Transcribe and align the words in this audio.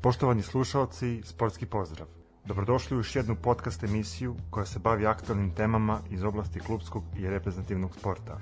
Poštovani 0.00 0.42
slušalci, 0.42 1.22
sportski 1.24 1.66
pozdrav. 1.66 2.06
Dobrodošli 2.44 2.96
u 2.96 3.00
još 3.00 3.16
jednu 3.16 3.36
podcast 3.36 3.84
emisiju 3.84 4.36
koja 4.50 4.66
se 4.66 4.78
bavi 4.78 5.06
aktualnim 5.06 5.54
temama 5.54 6.00
iz 6.10 6.22
oblasti 6.24 6.60
klubskog 6.60 7.04
i 7.16 7.28
reprezentativnog 7.28 7.94
sporta. 7.94 8.38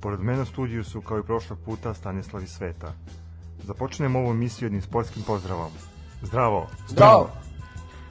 Pored 0.00 0.20
mene 0.20 0.42
u 0.42 0.46
studiju 0.46 0.84
su, 0.84 1.00
kao 1.00 1.18
i 1.18 1.22
prošlog 1.22 1.58
puta, 1.64 1.94
Stanislav 1.94 2.42
i 2.42 2.46
Sveta. 2.46 2.92
Započnemo 3.62 4.18
ovu 4.18 4.30
emisiju 4.30 4.66
jednim 4.66 4.82
sportskim 4.82 5.22
pozdravom. 5.22 5.70
Zdravo! 6.22 6.66
Zdravo! 6.88 7.47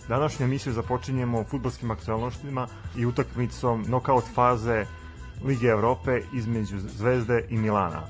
Današnju 0.10 0.46
emisiju 0.46 0.74
započinjemo 0.74 1.44
futbolskim 1.44 1.92
aktualnostima 1.92 2.68
i 2.98 3.06
utakmicom 3.06 3.86
nokaut 3.88 4.24
faze 4.34 4.86
Lige 5.44 5.68
Evrope 5.68 6.22
između 6.34 6.80
Zvezde 6.80 7.46
i 7.50 7.58
Milana 7.58 8.02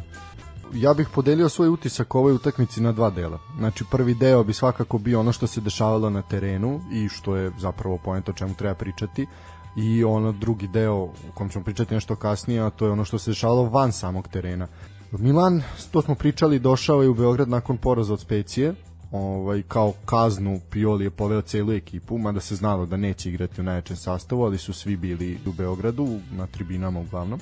ja 0.73 0.93
bih 0.93 1.07
podelio 1.13 1.49
svoj 1.49 1.69
utisak 1.69 2.15
ovoj 2.15 2.33
utakmici 2.33 2.81
na 2.81 2.91
dva 2.91 3.09
dela. 3.09 3.39
Znači 3.57 3.83
prvi 3.91 4.13
deo 4.13 4.43
bi 4.43 4.53
svakako 4.53 4.97
bio 4.97 5.19
ono 5.19 5.31
što 5.31 5.47
se 5.47 5.61
dešavalo 5.61 6.09
na 6.09 6.21
terenu 6.21 6.81
i 6.91 7.09
što 7.09 7.35
je 7.35 7.51
zapravo 7.59 7.97
poenta 7.97 8.31
o 8.31 8.35
čemu 8.35 8.53
treba 8.53 8.75
pričati 8.75 9.27
i 9.75 10.03
ono 10.03 10.31
drugi 10.31 10.67
deo 10.67 10.95
u 11.03 11.11
kom 11.33 11.49
ćemo 11.49 11.65
pričati 11.65 11.93
nešto 11.93 12.15
kasnije, 12.15 12.61
a 12.61 12.69
to 12.69 12.85
je 12.85 12.91
ono 12.91 13.05
što 13.05 13.19
se 13.19 13.31
dešavalo 13.31 13.63
van 13.63 13.91
samog 13.91 14.27
terena. 14.27 14.67
Milan, 15.11 15.61
to 15.91 16.01
smo 16.01 16.15
pričali, 16.15 16.59
došao 16.59 17.03
je 17.03 17.09
u 17.09 17.13
Beograd 17.13 17.49
nakon 17.49 17.77
poraza 17.77 18.13
od 18.13 18.19
Specije, 18.19 18.73
ovaj, 19.11 19.63
kao 19.67 19.93
kaznu 20.05 20.59
Pioli 20.71 21.03
je 21.03 21.09
poveo 21.09 21.41
celu 21.41 21.73
ekipu, 21.73 22.17
mada 22.17 22.39
se 22.39 22.55
znalo 22.55 22.85
da 22.85 22.97
neće 22.97 23.29
igrati 23.29 23.61
u 23.61 23.63
najjačem 23.63 23.95
sastavu, 23.95 24.43
ali 24.43 24.57
su 24.57 24.73
svi 24.73 24.97
bili 24.97 25.39
u 25.45 25.51
Beogradu, 25.51 26.19
na 26.31 26.47
tribinama 26.47 26.99
uglavnom. 26.99 27.39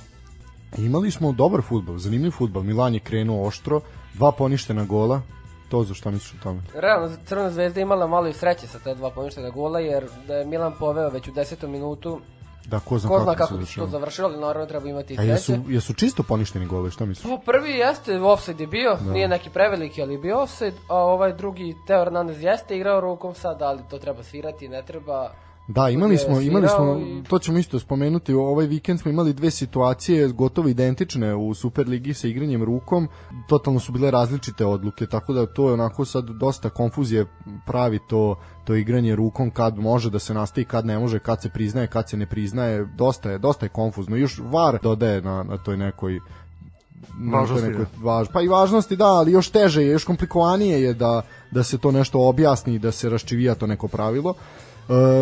Imali 0.77 1.12
smo 1.12 1.31
dobar 1.31 1.62
futbol, 1.62 1.98
zanimljiv 1.98 2.31
futbol. 2.31 2.63
Milan 2.63 2.93
je 2.93 2.99
krenuo 2.99 3.48
oštro, 3.48 3.81
dva 4.13 4.31
poništena 4.31 4.85
gola, 4.85 5.21
to 5.70 5.84
za 5.84 5.93
šta 5.93 6.12
misliš 6.12 6.34
o 6.40 6.43
tome? 6.43 6.62
Realno, 6.73 7.17
Crvena 7.25 7.51
zvezda 7.51 7.81
imala 7.81 8.07
malo 8.07 8.27
i 8.27 8.34
sreće 8.34 8.68
sa 8.68 8.79
te 8.79 8.95
dva 8.95 9.09
poništena 9.09 9.49
gola, 9.49 9.79
jer 9.79 10.05
da 10.27 10.35
je 10.35 10.45
Milan 10.45 10.73
poveo 10.79 11.09
već 11.09 11.27
u 11.27 11.31
desetom 11.31 11.71
minutu, 11.71 12.20
Da, 12.66 12.80
ko 12.80 12.99
zna, 12.99 13.10
ko 13.10 13.20
zna 13.20 13.35
kako, 13.35 13.54
kako 13.58 13.66
to 13.76 13.88
završilo, 13.88 14.27
ali 14.27 14.38
naravno 14.38 14.66
treba 14.66 14.90
imati 14.90 15.13
i 15.13 15.18
sreće. 15.18 15.32
A 15.32 15.34
jesu, 15.34 15.54
jesu 15.68 15.94
čisto 15.94 16.24
poništeni 16.24 16.66
gole, 16.66 16.91
šta 16.91 17.05
misliš? 17.05 17.32
Pa 17.32 17.52
prvi 17.52 17.71
jeste, 17.71 18.20
offside 18.20 18.63
je 18.63 18.68
bio, 18.68 18.98
da. 19.02 19.12
nije 19.12 19.27
neki 19.27 19.49
preveliki, 19.49 20.02
ali 20.02 20.13
je 20.13 20.18
bio 20.18 20.41
offside, 20.41 20.77
a 20.88 20.98
ovaj 20.98 21.34
drugi, 21.34 21.76
Teo 21.88 21.99
Hernandez 22.04 22.43
jeste 22.43 22.76
igrao 22.76 23.02
rukom 23.02 23.36
sad, 23.36 23.62
ali 23.62 23.82
to 23.90 23.99
treba 23.99 24.24
svirati, 24.24 24.68
ne 24.68 24.84
treba 24.86 25.34
Da, 25.68 25.90
imali 25.90 26.18
smo, 26.18 26.41
imali 26.41 26.68
smo, 26.68 27.02
to 27.30 27.40
ćemo 27.40 27.58
isto 27.58 27.80
spomenuti, 27.80 28.34
ovaj 28.34 28.66
vikend 28.66 28.99
smo 28.99 29.12
imali 29.12 29.34
dve 29.34 29.52
situacije 29.52 30.27
gotovo 30.27 30.68
identične 30.68 31.35
u 31.35 31.54
Superligi 31.54 32.13
sa 32.13 32.27
igranjem 32.27 32.63
rukom, 32.63 33.08
totalno 33.48 33.80
su 33.80 33.91
bile 33.91 34.12
različite 34.12 34.66
odluke, 34.66 35.05
tako 35.05 35.34
da 35.34 35.46
to 35.46 35.68
je 35.68 35.74
onako 35.74 36.05
sad 36.05 36.26
dosta 36.26 36.70
konfuzije 36.70 37.26
pravi 37.66 37.99
to, 38.10 38.36
to 38.66 38.76
igranje 38.76 39.16
rukom 39.16 39.52
kad 39.52 39.77
može 39.77 40.10
da 40.10 40.20
se 40.20 40.34
nastavi, 40.34 40.66
kad 40.66 40.86
ne 40.86 40.99
može, 40.99 41.20
kad 41.20 41.41
se 41.41 41.49
priznaje, 41.49 41.88
kad 41.88 42.10
se 42.10 42.18
ne 42.18 42.26
priznaje, 42.26 42.86
dosta 42.98 43.32
je, 43.32 43.38
dosta 43.38 43.66
je 43.66 43.70
konfuzno. 43.70 44.16
Još 44.16 44.41
VAR 44.43 44.80
dodaje 44.84 45.21
na, 45.21 45.43
na 45.43 45.58
toj 45.58 45.77
nekoj 45.77 46.20
važnosti, 47.32 47.68
nekoj, 47.68 47.86
da. 47.86 48.04
važ, 48.04 48.27
pa 48.34 48.41
i 48.41 48.48
važnosti 48.48 48.96
da, 48.96 49.05
ali 49.08 49.32
još 49.32 49.49
teže 49.49 49.82
je, 49.82 49.91
još 49.91 50.04
komplikovanije 50.04 50.82
je 50.82 50.93
da, 50.93 51.21
da 51.52 51.63
se 51.63 51.77
to 51.77 51.91
nešto 51.91 52.20
objasni, 52.20 52.80
da 52.80 52.91
se 52.91 53.10
raščivija 53.10 53.55
to 53.55 53.68
neko 53.68 53.88
pravilo. 53.88 54.30
Uh, 54.30 54.36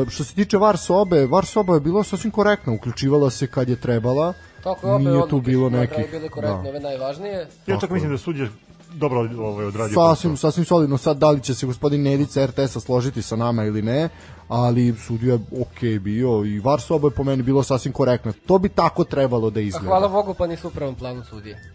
što 0.10 0.24
se 0.24 0.36
tiče 0.36 0.58
VAR 0.58 0.78
sobe, 0.78 1.26
VAR 1.26 1.46
soba 1.46 1.74
je 1.74 1.80
bila 1.80 2.04
sasvim 2.04 2.32
korektna, 2.32 2.74
uključivala 2.74 3.30
se 3.30 3.48
kad 3.48 3.70
je 3.70 3.76
trebala. 3.76 4.34
Tako 4.64 4.88
je, 4.88 5.00
Nije 5.00 5.30
tu 5.30 5.42
bilo 5.42 5.70
nekih... 5.70 6.12
Bile 6.12 6.30
korektne, 6.30 6.64
da. 6.64 6.70
ove 6.70 6.80
najvažnije. 6.80 7.48
Ja 7.68 7.80
čak 7.80 7.90
mislim 7.90 8.12
da 8.12 8.18
suđe 8.18 8.48
dobro 8.94 9.20
ovaj 9.20 9.66
odradio 9.66 9.94
sasvim, 9.94 10.32
posao. 10.32 10.52
Sasvim 10.52 10.66
solidno, 10.66 10.98
sad 10.98 11.18
da 11.18 11.32
li 11.32 11.42
će 11.42 11.54
se 11.54 11.66
gospodin 11.66 12.04
Nedica 12.04 12.46
RTS-a 12.46 12.80
složiti 12.80 13.22
sa 13.22 13.36
nama 13.36 13.64
ili 13.64 13.82
ne, 13.82 14.10
ali 14.48 14.96
sudija 15.08 15.34
je 15.34 15.62
ok 15.62 16.02
bio 16.02 16.46
i 16.46 16.60
VAR 16.60 16.82
soba 16.82 17.08
je 17.08 17.12
po 17.12 17.24
meni 17.24 17.44
bilo 17.44 17.64
sasvim 17.64 17.94
korektno. 17.94 18.34
To 18.46 18.58
bi 18.58 18.70
tako 18.70 19.04
trebalo 19.04 19.50
da 19.50 19.60
izgleda. 19.60 19.86
A 19.86 19.90
hvala 19.90 20.08
Bogu 20.08 20.34
pa 20.34 20.48
nisu 20.48 20.68
u 20.68 20.72
prvom 20.72 20.96
planu 20.96 21.24
sudije. 21.24 21.74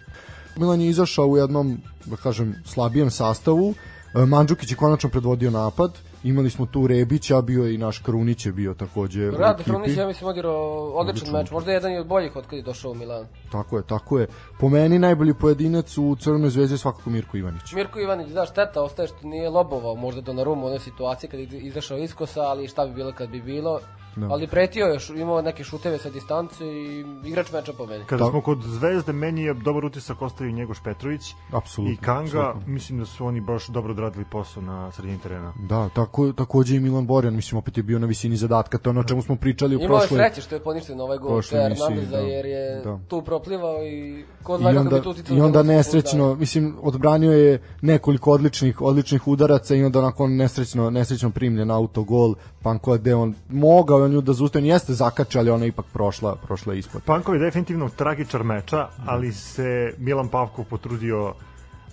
Milan 0.57 0.81
je 0.81 0.89
izašao 0.89 1.27
u 1.27 1.37
jednom, 1.37 1.79
da 2.05 2.17
kažem, 2.17 2.55
slabijem 2.65 3.11
sastavu, 3.11 3.75
e, 4.15 4.27
Mandžukić 4.27 4.71
je 4.71 4.77
konačno 4.77 5.11
predvodio 5.11 5.51
napad, 5.51 5.93
imali 6.25 6.51
smo 6.51 6.67
tu 6.67 6.87
Rebića, 6.87 7.43
bio 7.43 7.65
je 7.65 7.75
i 7.75 7.79
naš 7.79 7.99
Krunić 7.99 8.47
je 8.47 8.53
bio 8.53 8.75
takođe 8.75 9.31
Rad 9.31 9.65
Krunić 9.65 9.97
ja 9.97 10.07
mislim 10.07 10.29
odigrao 10.29 10.93
odličan 10.95 11.33
meč, 11.33 11.51
možda 11.51 11.73
jedan 11.73 11.97
od 11.97 12.07
boljih 12.07 12.37
od 12.37 12.47
kad 12.47 12.57
je 12.57 12.63
došao 12.63 12.91
u 12.91 12.95
Milan. 12.95 13.27
Tako 13.53 13.77
je, 13.77 13.83
tako 13.83 14.19
je. 14.19 14.27
Po 14.61 14.69
meni 14.69 14.99
najbolji 14.99 15.35
pojedinac 15.35 15.99
u 15.99 16.17
Crvenoj 16.17 16.51
zvezdi 16.51 16.75
je 16.75 16.79
svakako 16.79 17.11
Mirko 17.11 17.37
Ivanić. 17.37 17.73
Mirko 17.73 18.01
Ivanić, 18.01 18.29
da, 18.29 18.47
šteta 18.47 18.83
ostaje 18.83 19.09
što 19.09 19.27
nije 19.27 19.51
lobovao 19.51 19.95
možda 19.95 20.21
do 20.21 20.33
Narumu 20.33 20.65
u 20.65 20.67
onoj 20.67 20.79
situaciji 20.79 21.31
kad 21.31 21.41
je 21.41 21.47
izašao 21.47 21.99
iskosa, 21.99 22.41
ali 22.41 22.69
šta 22.69 22.87
bi 22.87 22.95
bilo 22.95 23.13
kad 23.13 23.29
bi 23.29 23.43
bilo 23.43 23.81
Da. 24.19 24.27
Ali 24.31 24.47
pretio 24.47 24.87
je, 24.87 24.99
imao 25.15 25.43
neke 25.43 25.65
šuteve 25.65 25.99
sa 25.99 26.11
distance 26.11 26.65
i 26.65 27.05
igrač 27.25 27.53
meča 27.53 27.73
po 27.73 27.87
meni. 27.87 28.05
Kada 28.05 28.25
da. 28.25 28.31
smo 28.31 28.41
kod 28.41 28.63
Zvezde, 28.63 29.13
meni 29.13 29.43
je 29.43 29.55
dobar 29.55 29.85
utisak 29.85 30.23
ostavio 30.23 30.53
Njegoš 30.53 30.83
Petrović 30.85 31.35
Absolutno, 31.53 31.95
i 31.95 31.97
Kanga. 31.97 32.49
Absolutno. 32.49 32.73
Mislim 32.73 32.99
da 32.99 33.07
su 33.07 33.27
oni 33.27 33.41
baš 33.41 33.67
dobro 33.67 33.93
odradili 33.93 34.25
posao 34.31 34.63
na 34.63 34.93
sredini 34.93 35.19
terena. 35.19 35.53
Da, 35.69 35.89
tako, 35.89 36.33
takođe 36.33 36.77
i 36.77 36.81
Milan 36.81 37.07
Borjan, 37.07 37.35
mislim, 37.35 37.59
opet 37.59 37.77
je 37.77 37.83
bio 37.83 37.99
na 37.99 38.07
visini 38.07 38.37
zadatka, 38.37 38.79
to 38.79 38.89
je 38.89 38.91
ono 38.91 39.01
o 39.01 39.05
čemu 39.05 39.23
smo 39.23 39.37
pričali 39.37 39.77
u 39.77 39.79
prošloj... 39.79 40.07
Imao 40.11 40.25
je 40.25 40.31
sreće 40.31 40.41
što 40.41 40.55
je 40.55 40.61
poništen 40.61 41.01
ovaj 41.01 41.19
gol 41.19 41.43
Hernandeza, 41.51 42.11
da, 42.11 42.19
jer 42.19 42.47
je 42.47 42.81
da. 42.85 42.99
tu 43.09 43.23
proplivao 43.23 43.87
i 43.87 44.25
ko 44.43 44.59
zna 44.59 44.73
kako 44.75 44.95
bi 44.95 45.23
tu 45.25 45.35
I 45.35 45.41
onda 45.41 45.63
nesrećno, 45.63 46.35
mislim, 46.35 46.77
odbranio 46.83 47.33
je 47.33 47.63
nekoliko 47.81 48.33
odličnih, 48.33 48.81
odličnih 48.81 49.29
udaraca 49.29 49.75
i 49.75 49.85
onda 49.85 49.99
onako 49.99 50.27
nesrećno, 50.27 50.91
nesrećno 50.91 51.31
primljen 51.31 51.71
autogol, 51.71 52.35
Panko 52.63 52.99
je 53.05 53.15
on 53.15 53.35
mogao 53.49 54.08
nju 54.09 54.21
da 54.21 54.33
zaustavi, 54.33 54.69
jeste 54.69 54.95
zakače, 54.95 55.39
ali 55.39 55.51
ona 55.51 55.67
ipak 55.67 55.87
prošla, 55.93 56.37
prošla 56.37 56.75
ispod. 56.75 57.03
Pankov 57.03 57.35
je 57.35 57.41
definitivno 57.41 57.89
tragičar 57.89 58.45
meča, 58.45 58.89
ali 59.07 59.33
se 59.33 59.95
Milan 59.99 60.29
Pavkov 60.29 60.65
potrudio 60.65 61.35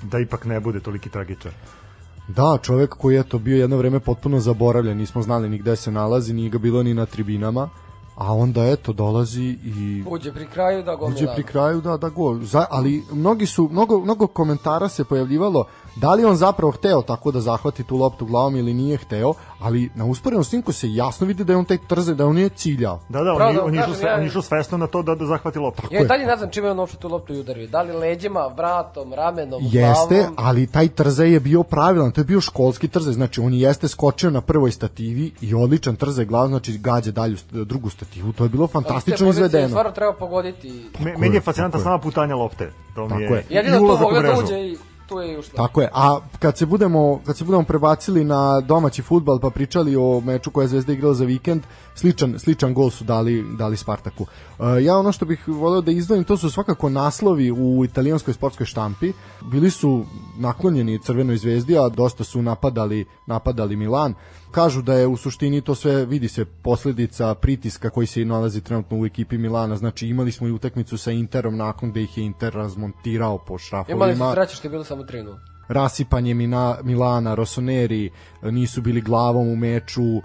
da 0.03 0.19
ipak 0.19 0.45
ne 0.45 0.59
bude 0.59 0.79
toliki 0.79 1.09
tragičar. 1.09 1.51
Da, 2.27 2.57
čovek 2.61 2.89
koji 2.89 3.15
je 3.15 3.23
to 3.23 3.39
bio 3.39 3.57
jedno 3.57 3.77
vreme 3.77 3.99
potpuno 3.99 4.39
zaboravljen, 4.39 4.97
nismo 4.97 5.21
znali 5.21 5.49
ni 5.49 5.57
gde 5.57 5.75
se 5.75 5.91
nalazi, 5.91 6.33
nije 6.33 6.49
ga 6.49 6.57
bilo 6.57 6.83
ni 6.83 6.93
na 6.93 7.05
tribinama 7.05 7.69
a 8.15 8.33
onda 8.33 8.65
eto 8.65 8.93
dolazi 8.93 9.57
i 9.63 10.03
uđe 10.07 10.33
pri 10.33 10.45
kraju 10.45 10.83
da 10.83 10.95
gol 10.95 11.09
uđe 11.09 11.27
pri 11.35 11.43
kraju 11.43 11.81
da 11.81 11.97
da 11.97 12.09
gol 12.09 12.39
Za, 12.41 12.65
ali 12.69 13.03
mnogi 13.11 13.45
su 13.45 13.69
mnogo 13.71 13.99
mnogo 13.99 14.27
komentara 14.27 14.89
se 14.89 15.03
pojavljivalo 15.03 15.65
Da 15.95 16.13
li 16.13 16.25
on 16.25 16.35
zapravo 16.35 16.71
hteo 16.71 17.01
tako 17.01 17.31
da 17.31 17.39
zahvati 17.41 17.83
tu 17.83 17.97
loptu 17.97 18.25
glavom 18.25 18.55
ili 18.55 18.73
nije 18.73 18.97
hteo, 18.97 19.33
ali 19.59 19.89
na 19.95 20.05
usporenom 20.05 20.43
snimku 20.43 20.71
se 20.71 20.93
jasno 20.93 21.27
vidi 21.27 21.43
da 21.43 21.53
je 21.53 21.57
on 21.57 21.65
taj 21.65 21.77
trze, 21.87 22.13
da 22.13 22.25
on 22.25 22.35
nije 22.35 22.49
ciljao. 22.49 22.99
Da, 23.09 23.23
da, 23.23 23.33
on, 23.33 23.59
on, 23.63 23.75
išao, 23.75 23.93
sve, 23.93 24.13
on 24.13 24.25
išao 24.25 24.41
svesno 24.41 24.77
na 24.77 24.87
to 24.87 25.01
da, 25.01 25.15
da 25.15 25.25
zahvati 25.25 25.59
loptu. 25.59 25.81
Ja 25.91 26.01
i 26.01 26.07
dalje 26.07 26.25
ne 26.25 26.37
znam 26.37 26.49
čime 26.51 26.71
on 26.71 26.79
uopšte 26.79 26.97
tu 26.97 27.07
loptu 27.07 27.33
i 27.33 27.39
udario. 27.39 27.67
Da 27.67 27.81
li 27.81 27.93
leđima, 27.93 28.47
vratom, 28.57 29.13
ramenom, 29.13 29.61
jeste, 29.63 30.15
glavom? 30.15 30.35
ali 30.37 30.67
taj 30.67 30.87
trze 30.87 31.25
je 31.25 31.39
bio 31.39 31.63
pravilan, 31.63 32.11
to 32.11 32.21
je 32.21 32.25
bio 32.25 32.41
školski 32.41 32.87
trze, 32.87 33.11
znači 33.11 33.41
on 33.41 33.53
jeste 33.53 33.87
skočio 33.87 34.29
na 34.29 34.41
prvoj 34.41 34.71
stativi 34.71 35.31
i 35.41 35.53
odličan 35.53 35.95
trze 35.95 36.25
glav, 36.25 36.47
znači 36.47 36.77
gađa 36.77 37.11
dalju 37.11 37.37
drugu 37.51 37.89
stativu, 37.89 38.33
to 38.33 38.43
je 38.43 38.49
bilo 38.49 38.67
fantastično 38.67 39.29
izvedeno. 39.29 39.67
Stvarno 39.67 39.91
treba 39.91 40.13
pogoditi. 40.13 40.89
Me, 40.99 41.15
meni 41.17 41.35
je 41.35 41.41
fascinantna 41.41 41.79
sama 41.79 41.97
putanja 41.97 42.35
lopte. 42.35 42.71
To 42.95 43.07
mi 43.07 43.23
je, 43.23 43.29
je. 43.29 43.45
Jedino 43.49 43.77
to 43.77 43.97
mogla 43.97 44.21
da 44.21 44.39
uđe 44.43 44.59
i 44.59 44.77
tu 45.07 45.19
je 45.19 45.39
ušla. 45.39 45.53
Tako 45.55 45.81
je. 45.81 45.89
A 45.93 46.19
kad 46.39 46.57
se 46.57 46.65
budemo 46.65 47.21
kad 47.25 47.37
se 47.37 47.43
budemo 47.43 47.63
prebacili 47.63 48.23
na 48.23 48.61
domaći 48.61 49.01
fudbal 49.01 49.39
pa 49.39 49.49
pričali 49.49 49.95
o 49.95 50.19
meču 50.19 50.51
koja 50.51 50.63
je 50.63 50.67
Zvezda 50.67 50.93
igrala 50.93 51.13
za 51.13 51.25
vikend, 51.25 51.63
sličan 51.95 52.39
sličan 52.39 52.73
gol 52.73 52.89
su 52.89 53.03
dali 53.03 53.45
dali 53.57 53.77
Spartaku. 53.77 54.23
Uh, 54.23 54.65
ja 54.81 54.97
ono 54.97 55.11
što 55.11 55.25
bih 55.25 55.47
voleo 55.47 55.81
da 55.81 55.91
izdvojim 55.91 56.23
to 56.23 56.37
su 56.37 56.49
svakako 56.49 56.89
naslovi 56.89 57.51
u 57.51 57.85
italijanskoj 57.85 58.33
sportskoj 58.33 58.65
štampi. 58.65 59.13
Bili 59.41 59.69
su 59.69 60.05
naklonjeni 60.37 60.99
Crvenoj 60.99 61.37
zvezdi, 61.37 61.77
a 61.77 61.89
dosta 61.89 62.23
su 62.23 62.41
napadali 62.41 63.05
napadali 63.25 63.75
Milan 63.75 64.13
kažu 64.55 64.81
da 64.81 64.93
je 64.93 65.07
u 65.07 65.17
suštini 65.17 65.61
to 65.61 65.75
sve 65.75 66.05
vidi 66.05 66.27
se 66.27 66.45
posledica 66.45 67.35
pritiska 67.35 67.89
koji 67.89 68.07
se 68.07 68.25
nalazi 68.25 68.61
trenutno 68.61 68.99
u 68.99 69.05
ekipi 69.05 69.37
Milana. 69.37 69.75
Znači 69.75 70.07
imali 70.07 70.31
smo 70.31 70.47
i 70.47 70.51
utakmicu 70.51 70.97
sa 70.97 71.11
Interom 71.11 71.57
nakon 71.57 71.91
da 71.91 71.99
ih 71.99 72.17
je 72.17 72.23
Inter 72.23 72.53
razmontirao 72.53 73.37
po 73.37 73.57
šrafovima. 73.57 74.05
Imali 74.05 74.15
su 74.15 74.33
sreće 74.33 74.55
što 74.55 74.67
je 74.67 74.71
bilo 74.71 74.83
samo 74.83 75.03
3 75.03 75.35
rasipanje 75.67 76.33
Mina, 76.33 76.77
Milana, 76.83 77.35
Rosoneri 77.35 78.05
e, 78.05 78.51
nisu 78.51 78.81
bili 78.81 79.01
glavom 79.01 79.47
u 79.47 79.55
meču, 79.55 80.17
e, 80.17 80.21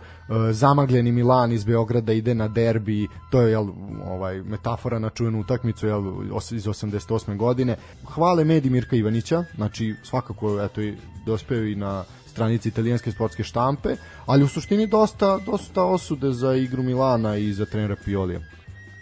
zamagljeni 0.53 1.13
Milan 1.13 1.53
iz 1.53 1.65
Beograda 1.65 2.13
ide 2.13 2.35
na 2.35 2.49
derbi, 2.49 3.09
to 3.31 3.41
je 3.41 3.51
jel, 3.51 3.69
ovaj, 4.07 4.43
metafora 4.43 4.99
na 4.99 5.11
čuvenu 5.11 5.41
utakmicu 5.41 5.87
jel, 5.87 6.03
iz 6.51 6.67
88. 6.67 7.37
godine. 7.37 7.77
Hvale 8.15 8.45
Medi 8.45 8.71
Mirka 8.71 8.97
Ivanića, 8.97 9.45
znači 9.57 9.95
svakako 10.03 10.61
eto, 10.61 10.81
dospeo 11.27 11.65
i 11.65 11.75
na 11.75 12.05
stranici 12.41 12.69
italijanske 12.69 13.13
sportske 13.13 13.45
štampe, 13.45 13.97
ali 14.27 14.45
u 14.45 14.49
suštini 14.49 14.87
dosta, 14.87 15.39
dosta 15.47 15.85
osude 15.85 16.33
za 16.33 16.55
igru 16.55 16.83
Milana 16.83 17.37
i 17.37 17.53
za 17.53 17.67
trenera 17.67 17.97
Piolija. 18.05 18.41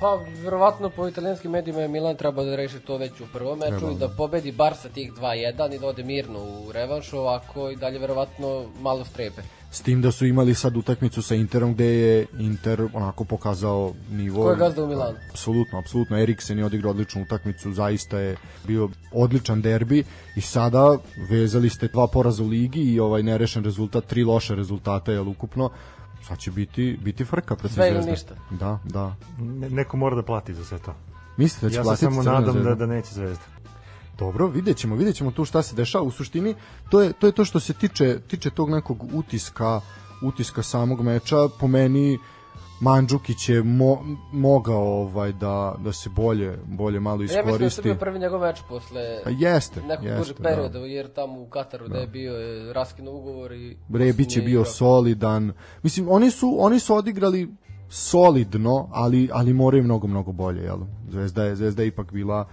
Pa, 0.01 0.19
verovatno 0.43 0.91
po 0.91 1.09
italijanskim 1.09 1.51
medijima 1.51 1.81
je 1.81 1.89
Milan 1.89 2.17
trebao 2.17 2.45
da 2.45 2.57
reši 2.57 2.81
to 2.81 2.97
već 2.97 3.21
u 3.21 3.27
prvom 3.33 3.59
meču 3.59 3.91
i 3.91 3.99
da 3.99 4.09
pobedi 4.09 4.53
bar 4.53 4.77
sa 4.77 4.89
tih 4.89 5.13
2-1 5.13 5.75
i 5.75 5.79
da 5.79 5.87
ode 5.87 6.03
mirno 6.03 6.39
u 6.39 6.73
revanšu, 6.73 7.19
ovako 7.19 7.71
i 7.71 7.77
dalje 7.77 7.99
verovatno 7.99 8.65
malo 8.81 9.05
strepe. 9.05 9.43
S 9.71 9.81
tim 9.81 10.03
da 10.03 10.11
su 10.13 10.27
imali 10.27 10.55
sad 10.55 10.77
utakmicu 10.77 11.23
sa 11.23 11.35
Interom 11.35 11.75
gde 11.75 11.85
je 11.85 12.27
Inter 12.39 12.89
onako 12.93 13.25
pokazao 13.25 13.93
nivo. 14.11 14.43
Ko 14.43 14.51
je 14.51 14.57
gazda 14.57 14.85
u 14.85 14.89
Milanu? 14.89 15.19
Apsolutno, 15.31 15.79
apsolutno. 15.79 16.19
Eriksen 16.19 16.59
je 16.59 16.65
odigrao 16.65 16.91
odličnu 16.91 17.23
utakmicu, 17.23 17.73
zaista 17.73 18.19
je 18.19 18.37
bio 18.67 18.89
odličan 19.13 19.63
derbi 19.63 20.05
i 20.37 20.41
sada 20.41 20.99
vezali 21.31 21.71
ste 21.71 21.89
dva 21.89 22.07
poraza 22.07 22.43
u 22.43 22.47
ligi 22.47 22.81
i 22.81 23.01
ovaj 23.01 23.23
nerešen 23.23 23.65
rezultat, 23.65 24.07
tri 24.07 24.25
loše 24.25 24.55
rezultata 24.55 25.13
je 25.13 25.21
ukupno 25.21 25.71
sad 26.23 26.39
će 26.39 26.51
biti, 26.51 26.99
biti 27.03 27.25
frka 27.25 27.57
protiv 27.57 27.75
Sve 27.75 27.89
ili 27.89 28.11
ništa. 28.11 28.35
Da, 28.51 28.79
da. 28.85 29.15
Ne, 29.39 29.71
neko 29.71 29.97
mora 29.97 30.17
da 30.17 30.23
plati 30.23 30.55
za 30.55 30.65
sve 30.65 30.79
to. 30.79 30.95
Mislite 31.37 31.67
da 31.67 31.71
će 31.71 31.77
ja 31.77 31.83
platiti 31.83 32.05
Ja 32.05 32.11
se 32.11 32.17
samo 32.17 32.39
nadam 32.39 32.65
da, 32.65 32.75
da 32.75 32.87
neće 32.87 33.15
zvezda. 33.15 33.45
Dobro, 34.19 34.47
videćemo, 34.47 34.97
videćemo 34.97 35.31
tu 35.31 35.45
šta 35.45 35.63
se 35.63 35.77
dešava. 35.77 36.05
U 36.05 36.11
suštini, 36.11 36.55
to 36.91 37.01
je 37.01 37.13
to, 37.13 37.27
je 37.27 37.33
to 37.33 37.45
što 37.45 37.61
se 37.61 37.73
tiče, 37.73 38.19
tiče 38.21 38.51
tog 38.51 38.71
nekog 38.71 39.05
utiska, 39.15 39.81
utiska 40.23 40.63
samog 40.63 41.03
meča. 41.03 41.37
Po 41.61 41.67
meni, 41.69 42.19
Mandžukić 42.81 43.49
je 43.49 43.63
mo, 43.63 43.99
mogao 44.33 44.83
ovaj 44.83 45.33
da 45.33 45.75
da 45.85 45.93
se 45.93 46.11
bolje 46.11 46.59
bolje 46.67 47.01
malo 47.01 47.23
iskoristi. 47.23 47.63
Ja 47.63 47.65
mislim 47.65 47.83
da 47.83 47.89
je 47.89 47.95
bio 47.95 48.01
prvi 48.01 48.19
njegov 48.19 48.41
meč 48.41 48.61
posle 48.69 49.01
A 49.25 49.31
jeste, 49.31 49.83
nekog 49.83 50.05
jeste, 50.05 50.35
da. 50.39 50.49
perioda, 50.49 50.79
da. 50.79 50.87
jer 50.87 51.13
tamo 51.13 51.41
u 51.41 51.47
Kataru 51.47 51.89
da, 51.89 51.95
da 51.95 52.01
je 52.01 52.07
bio 52.07 52.33
je 52.33 52.73
raskinuo 52.73 53.15
ugovor 53.15 53.53
i 53.53 53.77
Rebić 53.95 54.37
je 54.37 54.43
bio 54.43 54.61
igrao. 54.61 54.65
solidan. 54.65 55.53
Mislim 55.83 56.09
oni 56.09 56.31
su 56.31 56.57
oni 56.59 56.81
su 56.81 56.95
odigrali 56.95 57.49
solidno, 57.89 58.89
ali 58.93 59.29
ali 59.33 59.53
moraju 59.53 59.85
mnogo 59.85 60.07
mnogo 60.07 60.33
bolje, 60.33 60.63
jel? 60.63 60.79
Zvezda 61.11 61.45
je 61.45 61.57
Zvezda 61.57 61.83
je 61.83 61.89
ipak 61.89 62.13
bila 62.13 62.49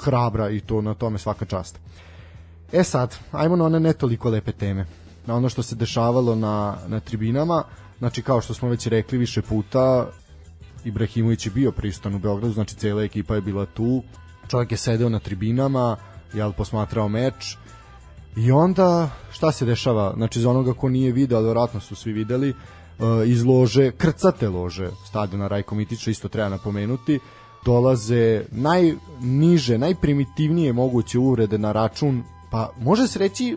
hrabra 0.00 0.50
i 0.50 0.60
to 0.60 0.80
na 0.80 0.94
tome 0.94 1.18
svaka 1.18 1.44
čast. 1.44 1.78
E 2.72 2.84
sad, 2.84 3.16
ajmo 3.32 3.56
na 3.56 3.64
one 3.64 3.80
ne 3.80 3.92
toliko 3.92 4.30
lepe 4.30 4.52
teme. 4.52 4.86
Na 5.26 5.36
ono 5.36 5.48
što 5.48 5.62
se 5.62 5.74
dešavalo 5.74 6.34
na, 6.34 6.76
na 6.86 7.00
tribinama. 7.00 7.64
Znači, 7.98 8.22
kao 8.22 8.40
što 8.40 8.54
smo 8.54 8.68
već 8.68 8.86
rekli 8.86 9.18
više 9.18 9.42
puta, 9.42 10.06
Ibrahimović 10.84 11.46
je 11.46 11.52
bio 11.52 11.72
pristan 11.72 12.14
u 12.14 12.18
Beogradu, 12.18 12.52
znači 12.52 12.76
cela 12.76 13.02
ekipa 13.02 13.34
je 13.34 13.40
bila 13.40 13.66
tu. 13.66 14.02
Čovjek 14.48 14.72
je 14.72 14.78
sedeo 14.78 15.08
na 15.08 15.18
tribinama, 15.18 15.96
jel, 16.32 16.52
posmatrao 16.52 17.08
meč. 17.08 17.56
I 18.36 18.52
onda, 18.52 19.10
šta 19.32 19.52
se 19.52 19.64
dešava? 19.64 20.12
Znači, 20.16 20.40
za 20.40 20.50
onoga 20.50 20.74
ko 20.74 20.88
nije 20.88 21.12
video, 21.12 21.38
ali 21.38 21.46
vjerojatno 21.46 21.80
su 21.80 21.94
svi 21.94 22.12
videli, 22.12 22.50
uh, 22.50 23.06
iz 23.26 23.44
lože, 23.44 23.90
krcate 23.90 24.48
lože 24.48 24.90
stadiona 25.06 25.48
Rajko 25.48 25.74
Mitića, 25.74 26.10
isto 26.10 26.28
treba 26.28 26.48
napomenuti, 26.48 27.20
dolaze 27.64 28.44
najniže, 28.50 29.78
najprimitivnije 29.78 30.72
moguće 30.72 31.18
uvrede 31.18 31.58
na 31.58 31.72
račun, 31.72 32.22
pa 32.50 32.70
može 32.80 33.08
se 33.08 33.18
reći 33.18 33.56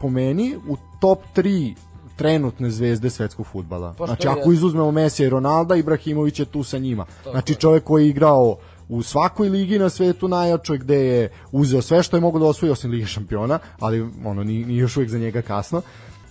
po 0.00 0.10
meni 0.10 0.56
u 0.68 0.76
top 1.00 1.18
3 1.36 1.74
trenutne 2.16 2.70
zvezde 2.70 3.10
svetskog 3.10 3.46
futbala. 3.46 3.94
Pa 3.98 4.06
znači, 4.06 4.28
ako 4.28 4.52
izuzmemo 4.52 4.90
Mesija 4.90 5.26
i 5.26 5.30
Ronalda, 5.30 5.76
Ibrahimović 5.76 6.38
je 6.38 6.44
tu 6.44 6.62
sa 6.62 6.78
njima. 6.78 7.04
To 7.24 7.30
znači, 7.30 7.54
čovjek 7.54 7.84
koji 7.84 8.04
je 8.04 8.08
igrao 8.08 8.56
u 8.88 9.02
svakoj 9.02 9.48
ligi 9.48 9.78
na 9.78 9.88
svetu 9.90 10.28
najjačoj 10.28 10.78
gde 10.78 10.96
je 10.96 11.30
uzeo 11.52 11.82
sve 11.82 12.02
što 12.02 12.16
je 12.16 12.20
mogo 12.20 12.38
da 12.38 12.46
osvoji 12.46 12.72
osim 12.72 12.90
Lige 12.90 13.06
šampiona, 13.06 13.58
ali 13.80 14.10
ono 14.24 14.44
nije, 14.44 14.66
nije 14.66 14.80
još 14.80 14.96
uvijek 14.96 15.10
za 15.10 15.18
njega 15.18 15.42
kasno. 15.42 15.82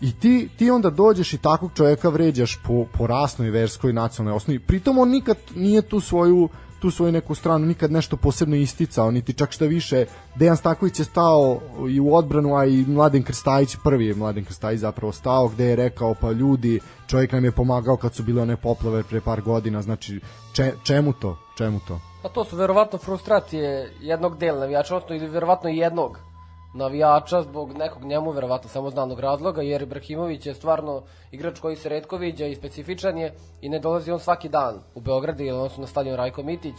I 0.01 0.11
ti, 0.11 0.49
ti 0.57 0.71
onda 0.71 0.89
dođeš 0.89 1.33
i 1.33 1.37
takvog 1.37 1.71
čovjeka 1.75 2.09
vređaš 2.09 2.59
po, 2.67 2.85
po 2.97 3.07
rasnoj, 3.07 3.49
verskoj, 3.49 3.93
nacionalnoj 3.93 4.37
osnovi. 4.37 4.59
Pritom 4.59 4.97
on 4.97 5.09
nikad 5.09 5.37
nije 5.55 5.81
tu 5.81 5.99
svoju 5.99 6.49
tu 6.81 6.91
svoju 6.91 7.11
neku 7.11 7.35
stranu 7.35 7.65
nikad 7.65 7.91
nešto 7.91 8.17
posebno 8.17 8.55
isticao, 8.55 9.11
niti 9.11 9.33
čak 9.33 9.51
šta 9.51 9.65
više 9.65 10.05
Dejan 10.35 10.57
Staković 10.57 10.99
je 10.99 11.05
stao 11.05 11.59
i 11.89 11.99
u 11.99 12.15
odbranu, 12.15 12.55
a 12.55 12.65
i 12.65 12.85
Mladen 12.87 13.23
Krstajić, 13.23 13.75
prvi 13.83 14.05
je 14.05 14.15
Mladen 14.15 14.45
Krstajić 14.45 14.79
zapravo 14.79 15.11
stao, 15.11 15.47
gde 15.47 15.65
je 15.65 15.75
rekao 15.75 16.15
pa 16.21 16.31
ljudi, 16.31 16.79
čovjek 17.07 17.31
nam 17.31 17.45
je 17.45 17.51
pomagao 17.51 17.97
kad 17.97 18.15
su 18.15 18.23
bile 18.23 18.41
one 18.41 18.57
poplave 18.57 19.03
pre 19.03 19.21
par 19.21 19.41
godina, 19.41 19.81
znači 19.81 20.19
če, 20.53 20.73
čemu 20.83 21.13
to? 21.13 21.37
Čemu 21.57 21.79
to? 21.87 21.99
Pa 22.23 22.29
to 22.29 22.45
su 22.45 22.55
verovatno 22.55 22.99
frustracije 22.99 23.93
jednog 24.01 24.37
dela 24.37 24.59
navijača, 24.59 24.95
odnosno 24.95 25.15
ili 25.15 25.27
verovatno 25.27 25.69
jednog 25.69 26.30
navijača 26.73 27.41
zbog 27.41 27.73
nekog 27.77 28.03
njemu 28.03 28.31
verovatno 28.31 28.69
samo 28.69 28.89
znanog 28.89 29.19
razloga, 29.19 29.61
jer 29.61 29.81
Ibrahimović 29.81 30.45
je 30.45 30.53
stvarno 30.53 31.03
igrač 31.31 31.59
koji 31.59 31.75
se 31.75 31.89
redko 31.89 32.17
viđa 32.17 32.45
i 32.45 32.55
specifičan 32.55 33.17
je 33.17 33.33
i 33.61 33.69
ne 33.69 33.79
dolazi 33.79 34.11
on 34.11 34.19
svaki 34.19 34.49
dan 34.49 34.79
u 34.95 35.01
Beograd 35.01 35.39
ili 35.39 35.69
su 35.69 35.81
na 35.81 35.87
stadion 35.87 36.15
Rajko 36.15 36.43
Mitić 36.43 36.75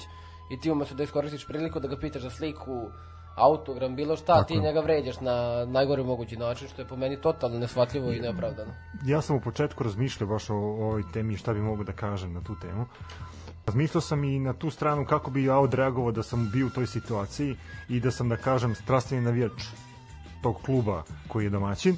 i 0.52 0.60
ti 0.60 0.70
umesto 0.70 0.94
da 0.94 1.02
iskoristiš 1.02 1.46
priliku 1.46 1.80
da 1.80 1.88
ga 1.88 1.96
pitaš 1.96 2.22
za 2.22 2.30
sliku, 2.30 2.90
autogram, 3.36 3.96
bilo 3.96 4.16
šta, 4.16 4.34
Tako. 4.34 4.48
ti 4.48 4.60
njega 4.60 4.80
vređaš 4.80 5.20
na 5.20 5.64
najgori 5.64 6.04
mogući 6.04 6.36
način, 6.36 6.68
što 6.68 6.82
je 6.82 6.88
po 6.88 6.96
meni 6.96 7.20
totalno 7.20 7.58
nesvatljivo 7.58 8.12
i 8.12 8.20
neopravdano. 8.20 8.72
Ja 9.04 9.20
sam 9.20 9.36
u 9.36 9.40
početku 9.40 9.84
razmišljao 9.84 10.28
baš 10.28 10.50
o, 10.50 10.54
o 10.54 10.86
ovoj 10.86 11.02
temi 11.12 11.36
šta 11.36 11.52
bi 11.52 11.60
mogu 11.60 11.84
da 11.84 11.92
kažem 11.92 12.32
na 12.32 12.40
tu 12.40 12.56
temu. 12.60 12.86
Razmišljao 13.66 14.00
sam 14.00 14.24
i 14.24 14.38
na 14.38 14.52
tu 14.52 14.70
stranu 14.70 15.04
kako 15.04 15.30
bi 15.30 15.44
ja 15.44 15.58
odreagovao 15.58 16.12
da 16.12 16.22
sam 16.22 16.50
bio 16.52 16.66
u 16.66 16.70
toj 16.70 16.86
situaciji 16.86 17.56
i 17.88 18.00
da 18.00 18.10
sam, 18.10 18.28
da 18.28 18.36
kažem, 18.36 18.74
strastveni 18.74 19.24
navijač 19.24 19.62
tog 20.42 20.56
kluba 20.62 21.02
koji 21.28 21.44
je 21.44 21.50
domaćin. 21.50 21.96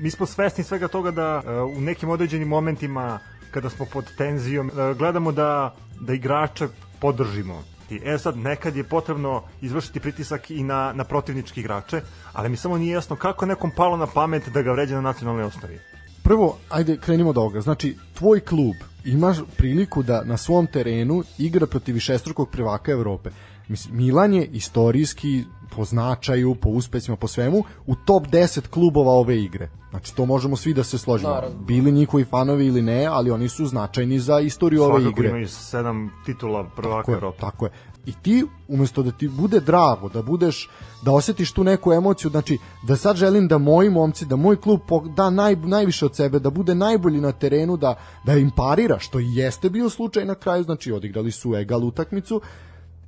Mi 0.00 0.10
smo 0.10 0.26
svesni 0.26 0.64
svega 0.64 0.88
toga 0.88 1.10
da 1.10 1.42
uh, 1.44 1.76
u 1.76 1.80
nekim 1.80 2.08
određenim 2.08 2.48
momentima 2.48 3.18
kada 3.50 3.70
smo 3.70 3.86
pod 3.92 4.04
tenzijom 4.16 4.66
uh, 4.66 4.96
gledamo 4.98 5.32
da, 5.32 5.74
da 6.00 6.14
igrače 6.14 6.68
podržimo. 7.00 7.62
E 8.04 8.18
sad, 8.18 8.36
nekad 8.36 8.76
je 8.76 8.84
potrebno 8.84 9.42
izvršiti 9.60 10.00
pritisak 10.00 10.50
i 10.50 10.62
na, 10.62 10.92
na 10.92 11.04
protivnički 11.04 11.60
igrače, 11.60 12.00
ali 12.32 12.48
mi 12.48 12.56
samo 12.56 12.78
nije 12.78 12.92
jasno 12.92 13.16
kako 13.16 13.46
nekom 13.46 13.70
palo 13.76 13.96
na 13.96 14.06
pamet 14.06 14.48
da 14.48 14.62
ga 14.62 14.72
vređa 14.72 14.94
na 14.94 15.00
nacionalnoj 15.00 15.44
osnovi. 15.44 15.78
Prvo, 16.22 16.58
ajde 16.68 16.96
krenimo 16.96 17.30
od 17.30 17.38
ovoga. 17.38 17.60
Znači, 17.60 17.96
tvoj 18.14 18.40
klub 18.40 18.74
imaš 19.06 19.36
priliku 19.56 20.02
da 20.02 20.24
na 20.24 20.36
svom 20.36 20.66
terenu 20.66 21.22
igra 21.38 21.66
protiv 21.66 21.94
višestrukog 21.94 22.50
prvaka 22.50 22.92
Evrope. 22.92 23.30
Mislim, 23.68 23.96
Milan 23.96 24.34
je 24.34 24.46
istorijski 24.46 25.44
po 25.76 25.84
značaju, 25.84 26.54
po 26.54 26.68
uspesima, 26.68 27.16
po 27.16 27.28
svemu 27.28 27.64
u 27.86 27.94
top 27.94 28.26
10 28.26 28.68
klubova 28.68 29.12
ove 29.12 29.42
igre. 29.42 29.68
Znači 29.90 30.14
to 30.14 30.26
možemo 30.26 30.56
svi 30.56 30.74
da 30.74 30.84
se 30.84 30.98
složimo. 30.98 31.30
Naravno. 31.30 31.58
Bili 31.58 31.92
njihovi 31.92 32.24
fanovi 32.24 32.66
ili 32.66 32.82
ne, 32.82 33.06
ali 33.06 33.30
oni 33.30 33.48
su 33.48 33.66
značajni 33.66 34.18
za 34.18 34.40
istoriju 34.40 34.80
Svakako 34.80 34.96
ove 34.96 35.02
igre. 35.02 35.14
Svakako 35.14 35.28
imaju 35.28 35.48
sedam 35.48 36.10
titula 36.26 36.70
prvaka 36.76 37.12
Evrope. 37.12 37.40
Tako 37.40 37.64
je. 37.64 37.70
I 38.06 38.12
ti 38.22 38.44
umesto 38.68 39.02
da 39.02 39.10
ti 39.10 39.28
bude 39.28 39.60
drago, 39.60 40.08
da 40.08 40.22
budeš 40.22 40.68
da 41.02 41.12
osetiš 41.12 41.52
tu 41.52 41.64
neku 41.64 41.92
emociju, 41.92 42.30
znači 42.30 42.58
da 42.82 42.96
sad 42.96 43.16
želim 43.16 43.48
da 43.48 43.58
moji 43.58 43.90
momci, 43.90 44.26
da 44.26 44.36
moj 44.36 44.56
klub 44.56 44.80
da 45.16 45.30
naj, 45.30 45.56
najviše 45.56 46.06
od 46.06 46.16
sebe, 46.16 46.38
da 46.38 46.50
bude 46.50 46.74
najbolji 46.74 47.20
na 47.20 47.32
terenu, 47.32 47.76
da, 47.76 47.94
da 48.24 48.36
im 48.36 48.50
parira, 48.56 48.98
što 48.98 49.20
i 49.20 49.34
jeste 49.34 49.70
bio 49.70 49.90
slučaj 49.90 50.24
na 50.24 50.34
kraju, 50.34 50.64
znači 50.64 50.92
odigrali 50.92 51.30
su 51.30 51.54
egal 51.56 51.84
utakmicu, 51.84 52.40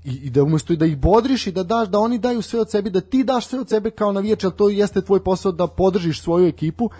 i, 0.05 0.11
i 0.11 0.31
da 0.31 0.43
umesto 0.43 0.77
da 0.77 0.87
ih 0.87 0.99
bodriš 0.99 1.47
i 1.47 1.53
da 1.53 1.63
daš 1.63 1.89
da 1.89 1.99
oni 1.99 2.19
daju 2.19 2.43
sve 2.43 2.61
od 2.61 2.71
sebe, 2.71 2.91
da 2.91 3.01
ti 3.01 3.25
daš 3.25 3.47
sve 3.47 3.61
od 3.61 3.69
sebe 3.69 3.91
kao 3.91 4.13
navijač, 4.13 4.45
al 4.45 4.51
to 4.51 4.69
jeste 4.69 5.03
tvoj 5.03 5.25
posao 5.25 5.53
da 5.53 5.67
podržiš 5.67 6.23
svoju 6.23 6.47
ekipu, 6.47 6.91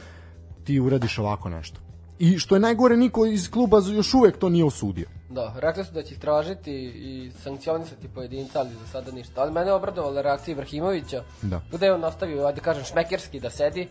ti 0.65 0.81
uradiš 0.81 1.19
ovako 1.19 1.49
nešto. 1.49 1.81
I 2.19 2.39
što 2.39 2.57
je 2.57 2.61
najgore, 2.61 2.97
niko 2.97 3.27
iz 3.27 3.51
kluba 3.51 3.83
još 3.93 4.15
uvek 4.15 4.39
to 4.39 4.49
nije 4.49 4.65
osudio. 4.65 5.18
Da, 5.29 5.55
rekli 5.57 5.85
su 5.85 5.93
da 5.93 6.03
će 6.03 6.15
istražiti 6.15 6.73
i 6.95 7.31
sankcionisati 7.43 8.09
pojedinca, 8.09 8.61
ali 8.61 8.71
za 8.71 8.87
sada 8.93 9.13
ništa. 9.13 9.41
Ali 9.41 9.53
mene 9.53 9.67
je 9.67 9.75
obradovala 9.75 10.23
reakcija 10.23 10.53
Ibrahimovića, 10.53 11.23
da. 11.43 11.61
gde 11.73 11.87
je 11.87 11.95
on 11.95 12.01
nastavio, 12.01 12.47
ajde 12.47 12.61
kažem, 12.61 12.85
šmekerski 12.85 13.41
da 13.41 13.51
sedi, 13.51 13.89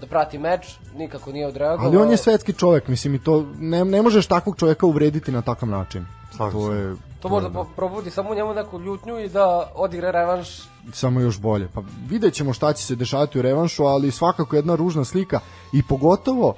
da 0.00 0.06
prati 0.06 0.38
meč, 0.38 0.76
nikako 0.96 1.32
nije 1.32 1.46
odreagovao. 1.46 1.86
Ali 1.86 1.96
on 1.96 2.10
je 2.10 2.16
svetski 2.16 2.52
čovek, 2.52 2.88
mislim, 2.88 3.14
i 3.14 3.22
to 3.22 3.46
ne, 3.58 3.84
ne 3.84 4.02
možeš 4.02 4.26
takvog 4.26 4.56
čoveka 4.56 4.86
uvrediti 4.86 5.32
na 5.32 5.42
takav 5.42 5.68
način. 5.68 6.06
Slažem 6.36 6.60
to 6.60 6.72
je 6.72 6.94
To 7.20 7.28
možda 7.28 7.48
da. 7.48 7.64
probudi 7.76 8.10
samo 8.10 8.30
u 8.30 8.34
njemu 8.34 8.54
neku 8.54 8.80
ljutnju 8.80 9.18
i 9.18 9.28
da 9.28 9.70
odigra 9.74 10.10
revanš. 10.10 10.48
Samo 10.92 11.20
još 11.20 11.40
bolje. 11.40 11.68
Pa 11.74 11.82
vidjet 12.08 12.34
ćemo 12.34 12.52
šta 12.52 12.72
će 12.72 12.84
se 12.86 12.96
dešavati 12.96 13.38
u 13.38 13.42
revanšu, 13.42 13.84
ali 13.84 14.10
svakako 14.10 14.56
jedna 14.56 14.74
ružna 14.74 15.04
slika 15.04 15.40
i 15.72 15.82
pogotovo 15.82 16.54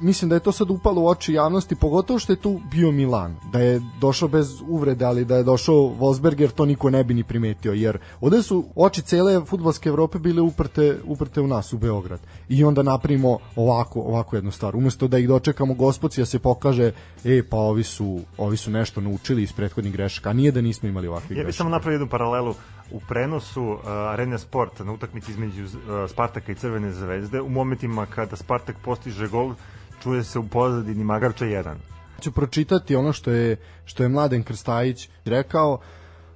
mislim 0.00 0.28
da 0.28 0.36
je 0.36 0.40
to 0.40 0.52
sad 0.52 0.70
upalo 0.70 1.02
u 1.02 1.08
oči 1.08 1.32
javnosti, 1.32 1.74
pogotovo 1.74 2.18
što 2.18 2.32
je 2.32 2.36
tu 2.36 2.60
bio 2.70 2.90
Milan, 2.90 3.36
da 3.52 3.58
je 3.58 3.80
došao 4.00 4.28
bez 4.28 4.60
uvrede, 4.68 5.04
ali 5.04 5.24
da 5.24 5.36
je 5.36 5.42
došao 5.42 5.74
Wolfsberger, 5.74 6.50
to 6.50 6.64
niko 6.66 6.90
ne 6.90 7.04
bi 7.04 7.14
ni 7.14 7.24
primetio, 7.24 7.72
jer 7.72 7.98
ovde 8.20 8.42
su 8.42 8.64
oči 8.76 9.02
cele 9.02 9.44
futbolske 9.44 9.88
Evrope 9.88 10.18
bile 10.18 10.42
uprte, 10.42 10.98
uprte 11.04 11.40
u 11.40 11.46
nas, 11.46 11.72
u 11.72 11.78
Beograd. 11.78 12.20
I 12.48 12.64
onda 12.64 12.82
napravimo 12.82 13.38
ovako, 13.56 14.00
ovako 14.00 14.36
jednu 14.36 14.50
stvar. 14.50 14.76
Umesto 14.76 15.08
da 15.08 15.18
ih 15.18 15.28
dočekamo 15.28 15.74
gospodci, 15.74 16.20
da 16.20 16.26
se 16.26 16.38
pokaže, 16.38 16.92
e, 17.24 17.42
pa 17.50 17.56
ovi 17.56 17.84
su, 17.84 18.20
ovi 18.38 18.56
su 18.56 18.70
nešto 18.70 19.00
naučili 19.00 19.42
iz 19.42 19.52
prethodnih 19.52 19.92
grešaka, 19.92 20.30
a 20.30 20.32
nije 20.32 20.52
da 20.52 20.60
nismo 20.60 20.88
imali 20.88 21.08
ovakvih 21.08 21.28
grešaka. 21.28 21.42
Ja 21.42 21.46
bih 21.46 21.56
samo 21.56 21.70
napravio 21.70 21.94
jednu 21.94 22.08
paralelu 22.08 22.54
u 22.92 23.00
prenosu 23.08 23.62
uh, 23.62 23.78
Arena 23.86 24.38
Sport 24.38 24.80
na 24.80 24.92
utakmici 24.92 25.30
između 25.30 25.64
uh, 25.64 25.70
Spartaka 26.10 26.52
i 26.52 26.54
Crvene 26.54 26.92
zvezde, 26.92 27.40
u 27.40 27.48
momentima 27.48 28.06
kada 28.06 28.36
Spartak 28.36 28.76
postiže 28.84 29.28
gol, 29.28 29.54
čuje 30.02 30.24
se 30.24 30.38
u 30.38 30.48
pozadini 30.48 31.04
Magarča 31.04 31.44
1. 31.44 31.74
Ću 32.20 32.32
pročitati 32.32 32.96
ono 32.96 33.12
što 33.12 33.30
je, 33.30 33.56
što 33.84 34.02
je 34.02 34.08
Mladen 34.08 34.42
Krstajić 34.42 35.08
rekao, 35.24 35.72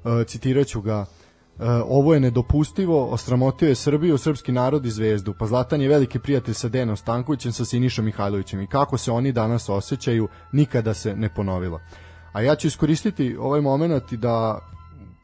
uh, 0.05 0.27
citiraću 0.27 0.81
ga, 0.81 1.07
Uh, 1.59 1.63
ovo 1.89 2.15
je 2.15 2.21
nedopustivo, 2.21 3.07
osramotio 3.07 3.69
je 3.69 3.75
Srbiju, 3.75 4.19
srpski 4.19 4.53
narod 4.53 4.87
i 4.87 4.91
zvezdu. 4.91 5.35
Pa 5.39 5.47
Zlatan 5.47 5.81
je 5.81 5.89
veliki 5.89 6.19
prijatelj 6.19 6.55
sa 6.55 6.69
Denom 6.69 6.97
Stankovićem, 6.97 7.53
sa 7.53 7.65
Sinišom 7.65 8.05
Mihajlovićem 8.05 8.61
i 8.61 8.67
kako 8.67 8.99
se 8.99 9.11
oni 9.11 9.33
danas 9.33 9.69
osjećaju, 9.69 10.29
nikada 10.53 10.95
se 10.95 11.15
ne 11.17 11.35
ponovilo. 11.35 11.81
A 12.33 12.43
ja 12.43 12.55
ću 12.57 12.67
iskoristiti 12.67 13.37
ovaj 13.41 13.61
moment 13.61 14.13
i 14.13 14.17
da 14.17 14.59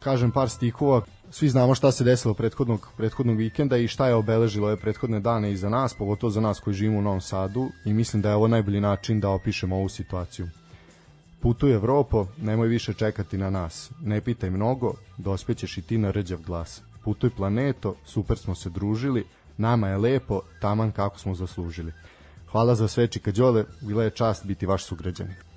kažem 0.01 0.31
par 0.31 0.49
stihova. 0.49 1.03
Svi 1.35 1.49
znamo 1.49 1.75
šta 1.75 1.93
se 1.93 2.05
desilo 2.05 2.35
prethodnog, 2.35 2.89
prethodnog 2.97 3.37
vikenda 3.37 3.77
i 3.77 3.89
šta 3.89 4.09
je 4.09 4.15
obeležilo 4.15 4.67
ove 4.67 4.77
prethodne 4.77 5.21
dane 5.21 5.53
i 5.53 5.57
za 5.57 5.69
nas, 5.69 5.95
pogotovo 5.95 6.31
za 6.31 6.41
nas 6.41 6.61
koji 6.61 6.75
živimo 6.75 6.99
u 6.99 7.03
Novom 7.03 7.21
Sadu 7.21 7.71
i 7.85 7.93
mislim 7.93 8.23
da 8.23 8.29
je 8.29 8.35
ovo 8.35 8.49
najbolji 8.49 8.81
način 8.81 9.21
da 9.21 9.31
opišemo 9.31 9.77
ovu 9.77 9.89
situaciju. 9.89 10.49
Putuj 11.41 11.75
Evropo, 11.75 12.27
nemoj 12.39 12.69
više 12.69 12.95
čekati 12.95 13.39
na 13.39 13.51
nas. 13.51 13.91
Ne 14.01 14.21
pitaj 14.21 14.51
mnogo, 14.51 14.95
dospećeš 15.19 15.79
i 15.79 15.83
ti 15.83 15.99
na 15.99 16.11
rđav 16.11 16.39
glas. 16.47 16.83
Putuj 17.05 17.31
planeto, 17.31 17.95
super 18.05 18.39
smo 18.39 18.55
se 18.55 18.71
družili, 18.71 19.25
nama 19.57 19.89
je 19.89 19.97
lepo, 19.97 20.41
taman 20.61 20.93
kako 20.93 21.19
smo 21.19 21.35
zaslužili. 21.35 21.93
Hvala 22.51 22.75
za 22.75 22.89
sve 22.89 23.07
Čika 23.07 23.33
Đole, 23.33 23.65
bila 23.81 24.05
je 24.05 24.11
čast 24.11 24.47
biti 24.47 24.67
vaš 24.67 24.85
sugrađanin. 24.85 25.52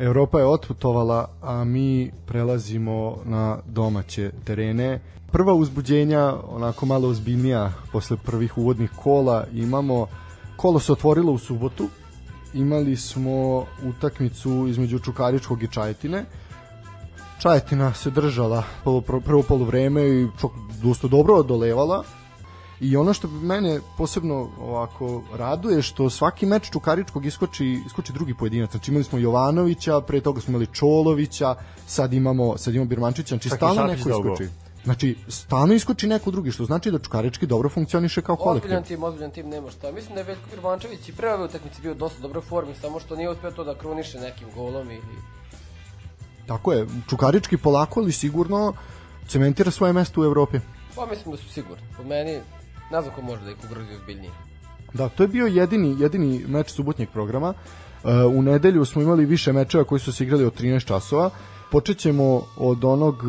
Evropa 0.00 0.38
je 0.38 0.46
otputovala, 0.46 1.28
a 1.42 1.64
mi 1.64 2.10
prelazimo 2.26 3.16
na 3.24 3.58
domaće 3.66 4.30
terene. 4.44 5.00
Prva 5.32 5.54
uzbuđenja, 5.54 6.34
onako 6.48 6.86
malo 6.86 7.08
ozbiljnija 7.08 7.72
posle 7.92 8.16
prvih 8.16 8.58
uvodnih 8.58 8.90
kola, 9.02 9.44
imamo 9.52 10.06
kolo 10.56 10.80
se 10.80 10.92
otvorilo 10.92 11.32
u 11.32 11.38
subotu. 11.38 11.88
Imali 12.54 12.96
smo 12.96 13.64
utakmicu 13.84 14.66
između 14.68 14.98
Čukaričkog 14.98 15.62
i 15.62 15.68
Čajetine. 15.68 16.24
Čajetina 17.38 17.94
se 17.94 18.10
držala 18.10 18.62
prvo 19.24 19.42
polovreme 19.42 20.02
i 20.08 20.28
dosta 20.82 21.08
dobro 21.08 21.34
odolevala 21.34 22.04
I 22.80 22.96
ono 22.96 23.12
što 23.14 23.28
mene 23.28 23.80
posebno 23.96 24.48
ovako 24.60 25.22
raduje 25.34 25.82
što 25.82 26.10
svaki 26.10 26.46
meč 26.46 26.70
Čukaričkog 26.70 27.26
iskoči, 27.26 27.82
iskoči 27.86 28.12
drugi 28.12 28.34
pojedinac. 28.34 28.70
Znači 28.70 28.90
imali 28.90 29.04
smo 29.04 29.18
Jovanovića, 29.18 30.00
pre 30.00 30.20
toga 30.20 30.40
smo 30.40 30.50
imali 30.50 30.66
Čolovića, 30.66 31.54
sad 31.86 32.12
imamo, 32.12 32.58
sad 32.58 32.74
imamo 32.74 32.88
Birmančića, 32.88 33.28
znači 33.28 33.48
stalno 33.48 33.84
neko 33.84 34.08
iskoči. 34.08 34.48
Znači, 34.84 35.16
stalno 35.28 35.74
iskoči 35.74 36.06
neko 36.06 36.30
drugi, 36.30 36.50
što 36.50 36.64
znači 36.64 36.90
da 36.90 36.98
Čukarički 36.98 37.46
dobro 37.46 37.68
funkcioniše 37.68 38.22
kao 38.22 38.36
kolektiv. 38.36 38.64
Ozbiljan 38.64 38.84
tim, 38.84 39.02
ozbiljan 39.02 39.30
tim, 39.30 39.48
nema 39.48 39.70
šta. 39.70 39.92
Mislim 39.92 40.14
da 40.14 40.20
je 40.20 40.26
Veljko 40.26 40.50
Birmančević 40.50 41.08
i 41.08 41.12
pre 41.12 41.34
ove 41.34 41.44
utakmice 41.44 41.82
bio 41.82 41.94
dosta 41.94 42.22
dobro 42.22 42.40
formi, 42.40 42.74
samo 42.80 43.00
što 43.00 43.16
nije 43.16 43.30
uspeo 43.30 43.50
to 43.50 43.64
da 43.64 43.74
kruniše 43.74 44.20
nekim 44.20 44.48
golom 44.56 44.90
ili... 44.90 45.20
Tako 46.46 46.72
je, 46.72 46.86
Čukarički 47.08 47.56
polako 47.56 48.00
ali 48.00 48.12
sigurno 48.12 48.72
cementira 49.28 49.70
svoje 49.70 49.92
mesto 49.92 50.20
u 50.20 50.24
Evropi. 50.24 50.58
Pa 50.96 51.06
mislim 51.06 51.30
da 51.30 51.36
su 51.36 51.48
sigurni. 51.48 51.84
Po 51.96 52.04
meni 52.04 52.40
Ne 52.90 53.02
znam 53.02 53.14
ko 53.14 53.22
može 53.22 53.44
da 53.44 53.50
ih 53.50 53.56
ugrozi 53.64 53.94
ozbiljnije. 53.94 54.32
Da, 54.94 55.08
to 55.08 55.22
je 55.22 55.28
bio 55.28 55.46
jedini, 55.46 55.96
jedini 55.98 56.44
meč 56.48 56.70
subotnjeg 56.70 57.08
programa. 57.10 57.54
Uh, 58.04 58.10
u 58.36 58.42
nedelju 58.42 58.84
smo 58.84 59.02
imali 59.02 59.24
više 59.24 59.52
mečeva 59.52 59.84
koji 59.84 59.98
su 59.98 60.12
se 60.12 60.24
igrali 60.24 60.44
od 60.44 60.60
13 60.60 60.84
časova. 60.84 61.30
Počećemo 61.70 62.42
od 62.56 62.84
onog 62.84 63.24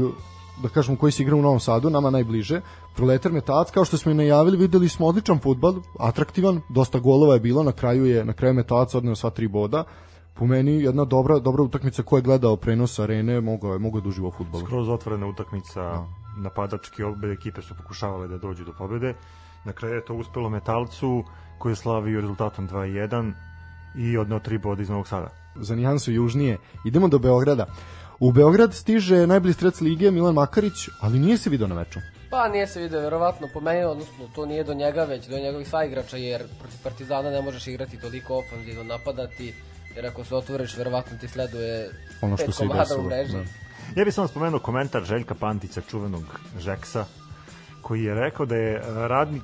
da 0.61 0.69
kažemo 0.69 0.97
koji 0.97 1.11
se 1.11 1.23
igra 1.23 1.35
u 1.35 1.41
Novom 1.41 1.59
Sadu, 1.59 1.89
nama 1.89 2.09
najbliže. 2.09 2.61
Proletar 2.95 3.31
Metalac, 3.31 3.71
kao 3.71 3.85
što 3.85 3.97
smo 3.97 4.11
i 4.11 4.15
najavili, 4.15 4.57
videli 4.57 4.89
smo 4.89 5.07
odličan 5.07 5.39
futbal, 5.39 5.73
atraktivan, 5.99 6.61
dosta 6.69 6.99
golova 6.99 7.33
je 7.33 7.39
bilo, 7.39 7.63
na 7.63 7.71
kraju 7.71 8.05
je 8.05 8.25
na 8.25 8.33
kraju 8.33 8.53
Metalac 8.53 8.95
odneo 8.95 9.15
sva 9.15 9.29
tri 9.29 9.47
boda. 9.47 9.83
Po 10.33 10.45
meni 10.45 10.71
jedna 10.71 11.05
dobra 11.05 11.39
dobra 11.39 11.63
utakmica 11.63 12.03
ko 12.03 12.17
je 12.17 12.21
gledao 12.21 12.55
prenos 12.55 12.99
arene, 12.99 13.41
mogao 13.41 13.73
je 13.73 13.79
mogao 13.79 14.01
da 14.01 14.09
uživa 14.09 14.27
u 14.27 14.31
fudbalu. 14.31 14.65
Skroz 14.65 14.89
otvorena 14.89 15.27
utakmica, 15.27 15.81
da. 15.81 16.05
napadački 16.37 17.03
obe 17.03 17.31
ekipe 17.31 17.61
su 17.61 17.75
pokušavale 17.77 18.27
da 18.27 18.37
dođu 18.37 18.65
do 18.65 18.73
pobede. 18.77 19.15
Na 19.65 19.73
kraju 19.73 19.95
je 19.95 20.05
to 20.05 20.13
uspelo 20.13 20.49
Metalcu 20.49 21.23
koji 21.57 21.71
je 21.71 21.75
slavio 21.75 22.21
rezultatom 22.21 22.69
2-1 22.69 23.33
i 23.95 24.17
odneo 24.17 24.39
tri 24.39 24.57
boda 24.57 24.81
iz 24.81 24.89
Novog 24.89 25.07
Sada. 25.07 25.29
Za 25.55 25.75
nijansu 25.75 26.11
južnije. 26.11 26.57
Idemo 26.85 27.07
do 27.07 27.19
Beograda. 27.19 27.65
U 28.19 28.31
Beograd 28.31 28.73
stiže 28.73 29.27
najbolji 29.27 29.53
strec 29.53 29.81
lige 29.81 30.11
Milan 30.11 30.33
Makarić, 30.33 30.89
ali 30.99 31.19
nije 31.19 31.37
se 31.37 31.49
video 31.49 31.67
na 31.67 31.75
meču. 31.75 31.99
Pa 32.29 32.47
nije 32.47 32.67
se 32.67 32.79
video, 32.79 33.01
verovatno 33.01 33.47
po 33.53 33.59
meni, 33.59 33.83
odnosno 33.83 34.27
to 34.35 34.45
nije 34.45 34.63
do 34.63 34.73
njega 34.73 35.03
već, 35.03 35.27
do 35.27 35.39
njegovih 35.39 35.69
saigrača, 35.69 36.17
jer 36.17 36.41
protiv 36.59 36.77
Partizana 36.83 37.29
ne 37.29 37.41
možeš 37.41 37.67
igrati 37.67 37.99
toliko 37.99 38.37
ofanzivno, 38.37 38.83
napadati, 38.83 39.53
jer 39.95 40.05
ako 40.05 40.23
se 40.23 40.35
otvoriš, 40.35 40.77
verovatno 40.77 41.17
ti 41.17 41.27
sleduje 41.27 41.89
ono 42.21 42.37
što 42.37 42.45
pet 42.45 42.55
komada 42.57 42.95
u 42.99 43.03
mreži. 43.03 43.33
Da. 43.33 43.43
Ja 43.95 44.05
bih 44.05 44.13
samo 44.13 44.27
spomenuo 44.27 44.59
komentar 44.59 45.03
Željka 45.03 45.35
Pantića, 45.35 45.81
čuvenog 45.81 46.23
Žeksa, 46.59 47.05
koji 47.91 48.03
je 48.03 48.15
rekao 48.15 48.45
da 48.45 48.55
je 48.55 48.81
radnik 49.07 49.43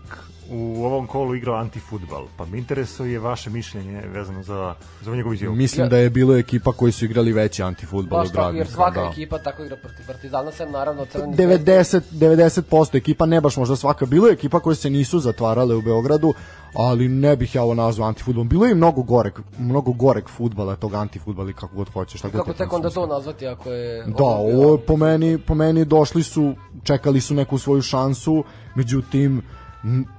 u 0.50 0.86
ovom 0.86 1.08
kolu 1.08 1.36
igrao 1.36 1.56
antifutbal. 1.56 2.26
Pa 2.38 2.46
me 2.46 2.58
interesuje 2.58 3.20
vaše 3.20 3.50
mišljenje 3.50 4.02
vezano 4.14 4.44
za, 4.44 4.76
za 5.02 5.16
njegovu 5.16 5.34
izjavu. 5.34 5.56
Mislim 5.56 5.90
da 5.90 5.98
je 5.98 6.10
bilo 6.10 6.38
ekipa 6.38 6.72
koji 6.72 6.92
su 6.92 7.06
igrali 7.06 7.34
veći 7.34 7.64
antifutbal 7.64 8.20
od 8.20 8.36
radnika. 8.36 8.58
Jer 8.58 8.68
svaka 8.68 9.02
da. 9.02 9.10
ekipa 9.12 9.38
tako 9.38 9.64
igra 9.64 9.76
protiv 9.76 10.08
Partizana, 10.08 10.52
sem 10.52 10.72
naravno 10.72 11.06
crveni 11.06 11.36
90, 11.36 12.02
90% 12.12 12.98
ekipa, 12.98 13.26
ne 13.26 13.42
baš 13.42 13.58
možda 13.58 13.76
svaka. 13.76 14.06
Bilo 14.06 14.28
je 14.28 14.34
ekipa 14.34 14.60
koje 14.60 14.76
se 14.76 14.90
nisu 14.90 15.20
zatvarale 15.20 15.76
u 15.76 15.82
Beogradu, 15.82 16.34
ali 16.74 17.08
ne 17.08 17.36
bih 17.36 17.56
ja 17.56 17.64
ovo 17.64 17.74
nazvao 17.74 18.08
antifudbalom. 18.08 18.50
Bilo 18.50 18.66
je 18.66 18.72
i 18.72 18.76
mnogo 18.76 19.02
goreg, 19.02 19.34
mnogo 19.60 19.92
goreg 19.92 20.30
fudbala, 20.30 20.76
tog 20.76 20.94
antifudbala 20.94 21.52
kako 21.52 21.76
god 21.76 21.90
hoćeš. 21.90 22.22
Tako 22.22 22.38
kako 22.38 22.54
tek 22.54 22.74
onda 22.74 22.90
to 22.90 23.08
nazvati 23.08 23.48
ako 23.48 23.72
je... 23.72 24.06
Da, 24.06 24.24
ovo 24.24 24.78
po 24.78 24.98
meni, 24.98 25.38
po 25.38 25.56
meni 25.56 25.86
došli 25.86 26.24
su, 26.24 26.54
čekali 26.84 27.22
su 27.22 27.34
neku 27.34 27.58
svoju 27.58 27.82
šansu, 27.82 28.44
međutim, 28.76 29.42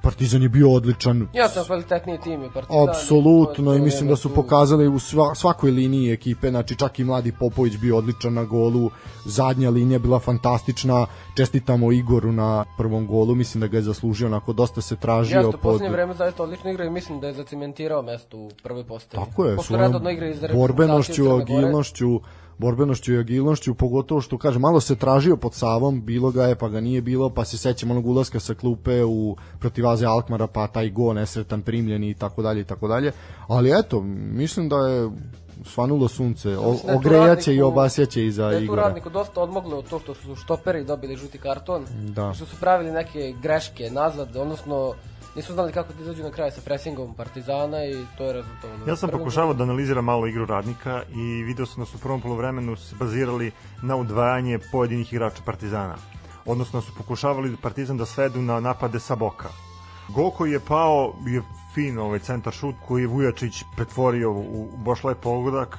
Partizan 0.03 0.43
je 0.43 0.49
bio 0.49 0.73
odličan. 0.73 1.29
Ja 1.33 1.49
sam 1.49 1.65
kvalitetniji 1.65 2.19
tim 2.25 2.43
je 2.43 2.51
Partizan. 2.55 2.89
Apsolutno 2.89 3.75
i 3.75 3.81
mislim 3.81 4.09
da 4.09 4.17
su 4.17 4.35
pokazali 4.35 4.89
u 4.89 4.99
svakoj 5.35 5.71
liniji 5.71 6.13
ekipe, 6.13 6.51
znači 6.51 6.77
čak 6.77 6.99
i 6.99 7.05
mladi 7.05 7.33
Popović 7.33 7.77
bio 7.77 7.97
odličan 7.97 8.35
na 8.35 8.45
golu, 8.45 8.91
zadnja 9.25 9.71
linija 9.71 9.99
bila 9.99 10.19
fantastična, 10.19 11.07
čestitamo 11.37 11.93
Igoru 11.93 12.33
na 12.33 12.65
prvom 12.79 13.07
golu, 13.07 13.35
mislim 13.35 13.61
da 13.61 13.67
ga 13.67 13.77
je 13.77 13.83
zaslužio, 13.83 14.27
onako 14.27 14.53
dosta 14.53 14.81
se 14.81 14.97
tražio. 14.97 15.39
Jeste, 15.39 15.53
pod... 15.53 15.61
poslednje 15.61 15.91
vreme 15.91 16.15
zaista 16.15 16.43
odlično 16.43 16.71
igra 16.71 16.85
i 16.85 16.91
mislim 16.91 17.21
da 17.21 17.27
je 17.27 17.33
zacementirao 17.33 18.03
mesto 18.03 18.37
u 18.37 18.51
prvoj 18.63 18.85
postavi. 18.85 19.25
Tako 19.25 19.45
je, 19.45 19.57
su 19.59 19.75
borbenošću, 20.55 21.31
agilnošću, 21.31 22.21
borbenošću 22.59 23.13
i 23.13 23.19
agilnošću, 23.19 23.75
pogotovo 23.75 24.21
što 24.21 24.39
kaže 24.39 24.59
malo 24.59 24.81
se 24.81 24.97
tražio 24.97 25.37
pod 25.37 25.55
Savom, 25.55 26.03
bilo 26.03 26.31
ga 26.31 26.45
je 26.45 26.55
pa 26.55 26.69
ga 26.69 26.81
nije 26.81 27.03
bilo, 27.03 27.31
pa 27.31 27.45
se 27.45 27.59
sećamo 27.59 27.95
onog 27.95 28.07
ulaska 28.07 28.41
sa 28.41 28.55
klupe 28.55 29.05
u 29.05 29.37
protivaze 29.59 30.07
Alkmara, 30.07 30.47
pa 30.47 30.67
taj 30.67 30.91
go 30.91 31.13
nesretan 31.13 31.63
primljen 31.63 32.05
i 32.05 32.15
tako 32.15 32.43
dalje 32.43 32.61
i 32.61 32.65
tako 32.65 32.89
dalje. 32.89 33.13
Ali 33.49 33.79
eto, 33.79 34.01
mislim 34.33 34.69
da 34.69 34.77
je 34.77 35.11
svanulo 35.65 36.09
sunce, 36.09 36.59
o, 36.59 36.77
da 36.87 36.97
ogrejaće 36.97 37.55
i 37.55 37.63
obasjaće 37.63 38.27
iza 38.27 38.43
Igora. 38.43 38.59
Da 38.59 38.63
je 38.63 38.67
tu 38.67 38.75
radniku 38.75 39.11
dosta 39.11 39.41
odmoglo 39.41 39.79
od 39.79 39.89
to 39.89 39.99
što 39.99 40.15
su 40.15 40.37
štoperi 40.37 40.85
dobili 40.85 41.17
žuti 41.17 41.39
karton, 41.39 41.87
da. 42.09 42.35
što 42.35 42.47
su 42.47 42.57
pravili 42.61 42.93
neke 42.93 43.35
greške 43.43 43.91
nazad, 43.91 44.37
odnosno 44.37 44.95
nisu 45.39 45.53
znali 45.53 45.73
kako 45.73 45.93
da 45.93 46.03
izađu 46.03 46.23
na 46.23 46.31
kraj 46.31 46.51
sa 46.51 46.61
presingom 46.65 47.15
Partizana 47.15 47.85
i 47.85 48.07
to 48.19 48.25
je 48.25 48.33
rezultovano. 48.33 48.87
Ja 48.87 48.97
sam 48.97 49.11
pokušavao 49.11 49.55
da 49.55 49.63
analiziram 49.63 50.05
malo 50.05 50.27
igru 50.27 50.47
radnika 50.47 51.03
i 51.15 51.43
video 51.43 51.67
sam 51.67 51.83
da 51.83 51.87
su 51.87 51.97
u 51.97 52.01
prvom 52.01 52.21
polovremenu 52.21 52.77
se 52.77 52.97
bazirali 52.99 53.53
na 53.83 53.97
udvajanje 53.97 54.59
pojedinih 54.73 55.13
igrača 55.13 55.43
Partizana. 55.47 55.97
Odnosno 56.47 56.81
su 56.81 56.93
pokušavali 56.99 57.57
Partizan 57.63 57.97
da 57.97 58.07
svedu 58.07 58.43
na 58.43 58.61
napade 58.61 59.01
sa 59.01 59.17
boka. 59.17 59.49
Gol 60.09 60.31
koji 60.31 60.53
je 60.53 60.61
pao 60.61 61.15
je 61.27 61.43
fin 61.75 61.99
ovaj 61.99 62.19
centar 62.19 62.53
šut 62.53 62.75
koji 62.89 63.03
je 63.03 63.09
Vujačić 63.09 63.63
pretvorio 63.77 64.33
u 64.33 64.69
baš 64.77 65.05
lep 65.05 65.21
pogodak. 65.21 65.79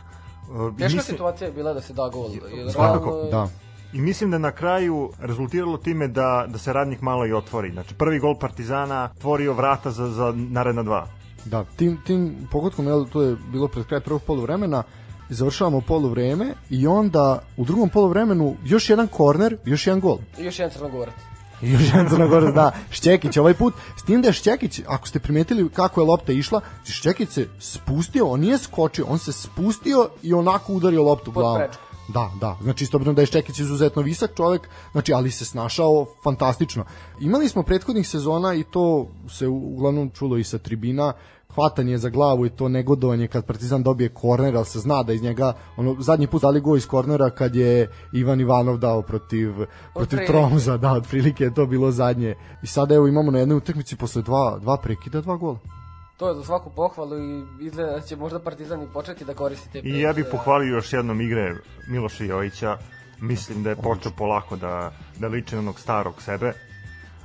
Teška 0.77 0.83
mislim... 0.83 1.01
situacija 1.01 1.47
je 1.47 1.53
bila 1.53 1.73
da 1.73 1.81
se 1.81 1.93
da 1.93 2.09
gol. 2.09 2.29
Svakako, 2.71 3.27
da 3.31 3.47
i 3.93 4.01
mislim 4.01 4.31
da 4.31 4.37
na 4.37 4.51
kraju 4.51 5.11
rezultiralo 5.19 5.77
time 5.77 6.07
da, 6.07 6.45
da 6.47 6.57
se 6.57 6.73
radnik 6.73 7.01
malo 7.01 7.25
i 7.25 7.33
otvori. 7.33 7.71
Znači 7.71 7.93
prvi 7.93 8.19
gol 8.19 8.35
Partizana 8.39 9.09
tvorio 9.21 9.53
vrata 9.53 9.91
za, 9.91 10.07
za 10.07 10.33
naredna 10.35 10.83
dva. 10.83 11.07
Da, 11.45 11.63
tim, 11.75 11.97
tim 12.05 12.47
pogodkom, 12.51 12.87
jel, 12.87 13.05
to 13.05 13.21
je 13.21 13.35
bilo 13.51 13.67
pred 13.67 13.85
kraj 13.85 13.99
prvog 13.99 14.21
poluvremena, 14.27 14.83
završavamo 15.29 15.81
poluvreme 15.81 16.53
i 16.69 16.87
onda 16.87 17.41
u 17.57 17.65
drugom 17.65 17.89
poluvremenu 17.89 18.55
još 18.65 18.89
jedan 18.89 19.07
korner, 19.07 19.57
još 19.65 19.87
jedan 19.87 19.99
gol. 19.99 20.17
I 20.39 20.43
još 20.43 20.59
jedan 20.59 20.73
crnogorac. 20.73 21.15
I 21.61 21.71
još 21.71 21.81
jedan 21.81 22.09
Crnogorac, 22.09 22.55
da, 22.55 22.71
Šćekić 22.91 23.37
ovaj 23.37 23.53
put, 23.53 23.73
s 23.97 24.03
tim 24.03 24.21
da 24.21 24.27
je 24.27 24.33
Šćekić, 24.33 24.81
ako 24.87 25.07
ste 25.07 25.19
primetili 25.19 25.69
kako 25.69 26.01
je 26.01 26.05
lopta 26.07 26.31
išla, 26.31 26.61
Šćekić 26.85 27.29
se 27.29 27.47
spustio, 27.59 28.27
on 28.27 28.39
nije 28.39 28.57
skočio, 28.57 29.05
on 29.07 29.19
se 29.19 29.31
spustio 29.31 30.09
i 30.23 30.33
onako 30.33 30.73
udario 30.73 31.03
loptu 31.03 31.31
Pod 31.31 31.41
glavom. 31.41 31.59
prečku. 31.59 31.88
Da, 32.13 32.31
da, 32.39 32.57
znači 32.61 32.83
isto 32.83 32.97
obzirom 32.97 33.15
da 33.15 33.21
je 33.21 33.25
Šćekić 33.25 33.59
izuzetno 33.59 34.01
visok 34.01 34.31
čovek, 34.35 34.69
znači 34.91 35.13
ali 35.13 35.31
se 35.31 35.45
snašao 35.45 36.05
fantastično. 36.23 36.85
Imali 37.19 37.49
smo 37.49 37.63
prethodnih 37.63 38.07
sezona 38.07 38.53
i 38.53 38.63
to 38.63 39.07
se 39.29 39.47
uglavnom 39.47 40.09
čulo 40.09 40.37
i 40.37 40.43
sa 40.43 40.57
tribina, 40.57 41.13
hvatanje 41.55 41.97
za 41.97 42.09
glavu 42.09 42.45
i 42.45 42.49
to 42.49 42.69
negodovanje 42.69 43.27
kad 43.27 43.45
Partizan 43.45 43.83
dobije 43.83 44.09
korner, 44.09 44.55
ali 44.55 44.65
se 44.65 44.79
zna 44.79 45.03
da 45.03 45.13
iz 45.13 45.21
njega, 45.21 45.53
ono, 45.77 45.95
zadnji 45.99 46.27
put 46.27 46.41
dali 46.41 46.61
go 46.61 46.75
iz 46.75 46.87
kornera 46.87 47.29
kad 47.29 47.55
je 47.55 47.89
Ivan 48.13 48.41
Ivanov 48.41 48.77
dao 48.77 49.01
protiv, 49.01 49.53
protiv. 49.93 50.19
Tromza, 50.27 50.77
da, 50.77 50.93
otprilike 50.93 51.43
je 51.43 51.53
to 51.53 51.65
bilo 51.65 51.91
zadnje. 51.91 52.35
I 52.63 52.67
sada 52.67 52.95
evo 52.95 53.07
imamo 53.07 53.31
na 53.31 53.39
jednoj 53.39 53.57
utakmici 53.57 53.95
posle 53.95 54.21
dva, 54.21 54.59
dva 54.61 54.77
prekida, 54.77 55.21
dva 55.21 55.35
gola. 55.35 55.78
To 56.19 56.29
je 56.29 56.35
za 56.35 56.43
svaku 56.43 56.69
pohvalu 56.69 57.17
i 57.17 57.43
izgleda 57.61 57.91
da 57.91 58.01
će 58.01 58.15
možda 58.15 58.39
Partizan 58.39 58.83
i 58.83 58.87
početi 58.93 59.25
da 59.25 59.33
koristi 59.33 59.69
te 59.71 59.79
I 59.79 59.99
ja 59.99 60.13
bih 60.13 60.25
pohvalio 60.31 60.75
još 60.75 60.93
jednom 60.93 61.21
igre 61.21 61.55
Miloša 61.87 62.23
Jojića. 62.23 62.77
Mislim 63.21 63.63
da 63.63 63.69
je 63.69 63.75
počeo 63.75 64.11
polako 64.17 64.55
da, 64.55 64.91
da 65.19 65.27
liči 65.27 65.55
na 65.55 65.61
onog 65.61 65.79
starog 65.79 66.21
sebe 66.21 66.53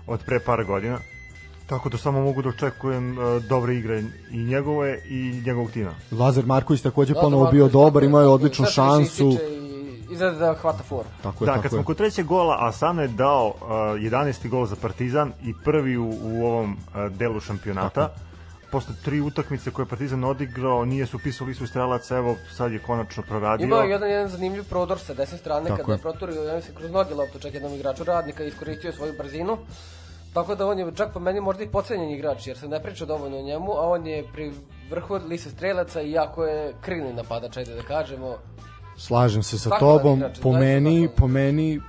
od 0.07 0.21
pre 0.27 0.41
par 0.41 0.65
godina. 0.65 0.99
Tako 1.67 1.89
da 1.89 1.99
samo 1.99 2.21
mogu 2.23 2.43
da 2.43 2.49
očekujem 2.49 3.19
uh, 3.19 3.43
dobre 3.43 3.75
igre 3.75 4.03
i 4.31 4.39
njegove 4.39 4.99
i 5.09 5.43
njegovog 5.47 5.71
tima. 5.71 5.95
Lazar 6.11 6.47
Marković 6.47 6.83
takođe 6.83 7.15
Lazar 7.15 7.25
ponovo 7.25 7.51
bio 7.51 7.69
dobar, 7.69 8.03
tako 8.03 8.07
imao 8.07 8.21
je 8.21 8.25
tako 8.25 8.35
odličnu 8.35 8.67
šansu. 8.67 9.37
Izgleda 10.11 10.39
da 10.39 10.55
hvata 10.55 10.83
foru. 10.83 11.09
Tako 11.23 11.45
je, 11.45 11.47
da, 11.47 11.53
tako 11.53 11.63
kad 11.63 11.73
je. 11.73 11.77
smo 11.77 11.85
kod 11.85 11.97
trećeg 11.97 12.27
gola, 12.27 12.57
Asano 12.61 13.03
je 13.03 13.09
dao 13.09 13.47
uh, 13.47 13.69
11. 13.69 14.49
gol 14.49 14.67
za 14.67 14.77
Partizan 14.77 15.33
i 15.43 15.55
prvi 15.65 15.97
u, 15.97 16.11
u 16.23 16.47
ovom 16.47 16.73
uh, 16.73 17.13
delu 17.13 17.41
šampionata. 17.41 18.15
Posle 18.75 18.95
tri 19.05 19.21
utakmice 19.21 19.71
koje 19.71 19.85
je 19.85 19.89
Partizan 19.89 20.25
odigrao, 20.25 20.85
nije 20.85 21.07
su 21.07 21.17
upisao 21.17 21.47
listu 21.47 21.67
strelaca, 21.67 22.17
evo 22.17 22.37
sad 22.57 22.73
je 22.73 22.79
konačno 22.79 23.23
proradio. 23.23 23.65
Imao 23.65 23.81
je 23.81 23.91
jedan, 23.91 24.11
jedan 24.11 24.29
zanimljiv 24.29 24.65
prodor 24.65 24.99
sa 24.99 25.15
desne 25.15 25.39
strane 25.39 25.69
Tako 25.69 25.77
kada 25.77 25.93
je. 25.93 25.97
je 25.97 26.03
proturio, 26.03 26.43
ja 26.43 26.57
mislim, 26.57 26.77
kroz 26.77 26.91
noge 26.91 27.15
loptu 27.15 27.39
čak 27.39 27.55
jednom 27.55 27.75
igraču 27.75 28.05
radnika 28.05 28.45
i 28.45 28.49
iskoristio 28.49 28.93
svoju 28.93 29.13
brzinu. 29.19 29.59
Tako 30.33 30.55
da 30.55 30.67
on 30.67 30.79
je 30.79 30.93
čak 30.97 31.13
po 31.13 31.21
meni 31.21 31.41
možda 31.41 31.65
i 31.65 31.69
pocenjen 31.69 32.11
igrač, 32.11 32.47
jer 32.47 32.59
se 32.59 32.69
ne 32.69 32.83
priča 32.83 33.07
dovoljno 33.07 33.39
o 33.39 33.43
njemu, 33.43 33.73
a 33.73 33.89
on 33.89 34.07
je 34.07 34.25
pri 34.33 34.53
vrhu 34.91 35.19
liste 35.29 35.51
strelaca 35.51 36.03
i 36.03 36.11
jako 36.13 36.45
je 36.45 36.75
krilni 36.81 37.13
napadač, 37.13 37.57
ajde 37.57 37.75
da 37.75 37.83
kažemo. 37.83 38.37
Slažem 38.99 39.43
se 39.43 39.59
sa 39.59 39.69
Zahvalan 39.69 39.99
tobom, 39.99 40.19
igrač, 40.19 40.41
po 40.43 40.53
meni, 40.53 40.91
zahvalan. 40.91 41.17
po 41.17 41.27
meni 41.29 41.81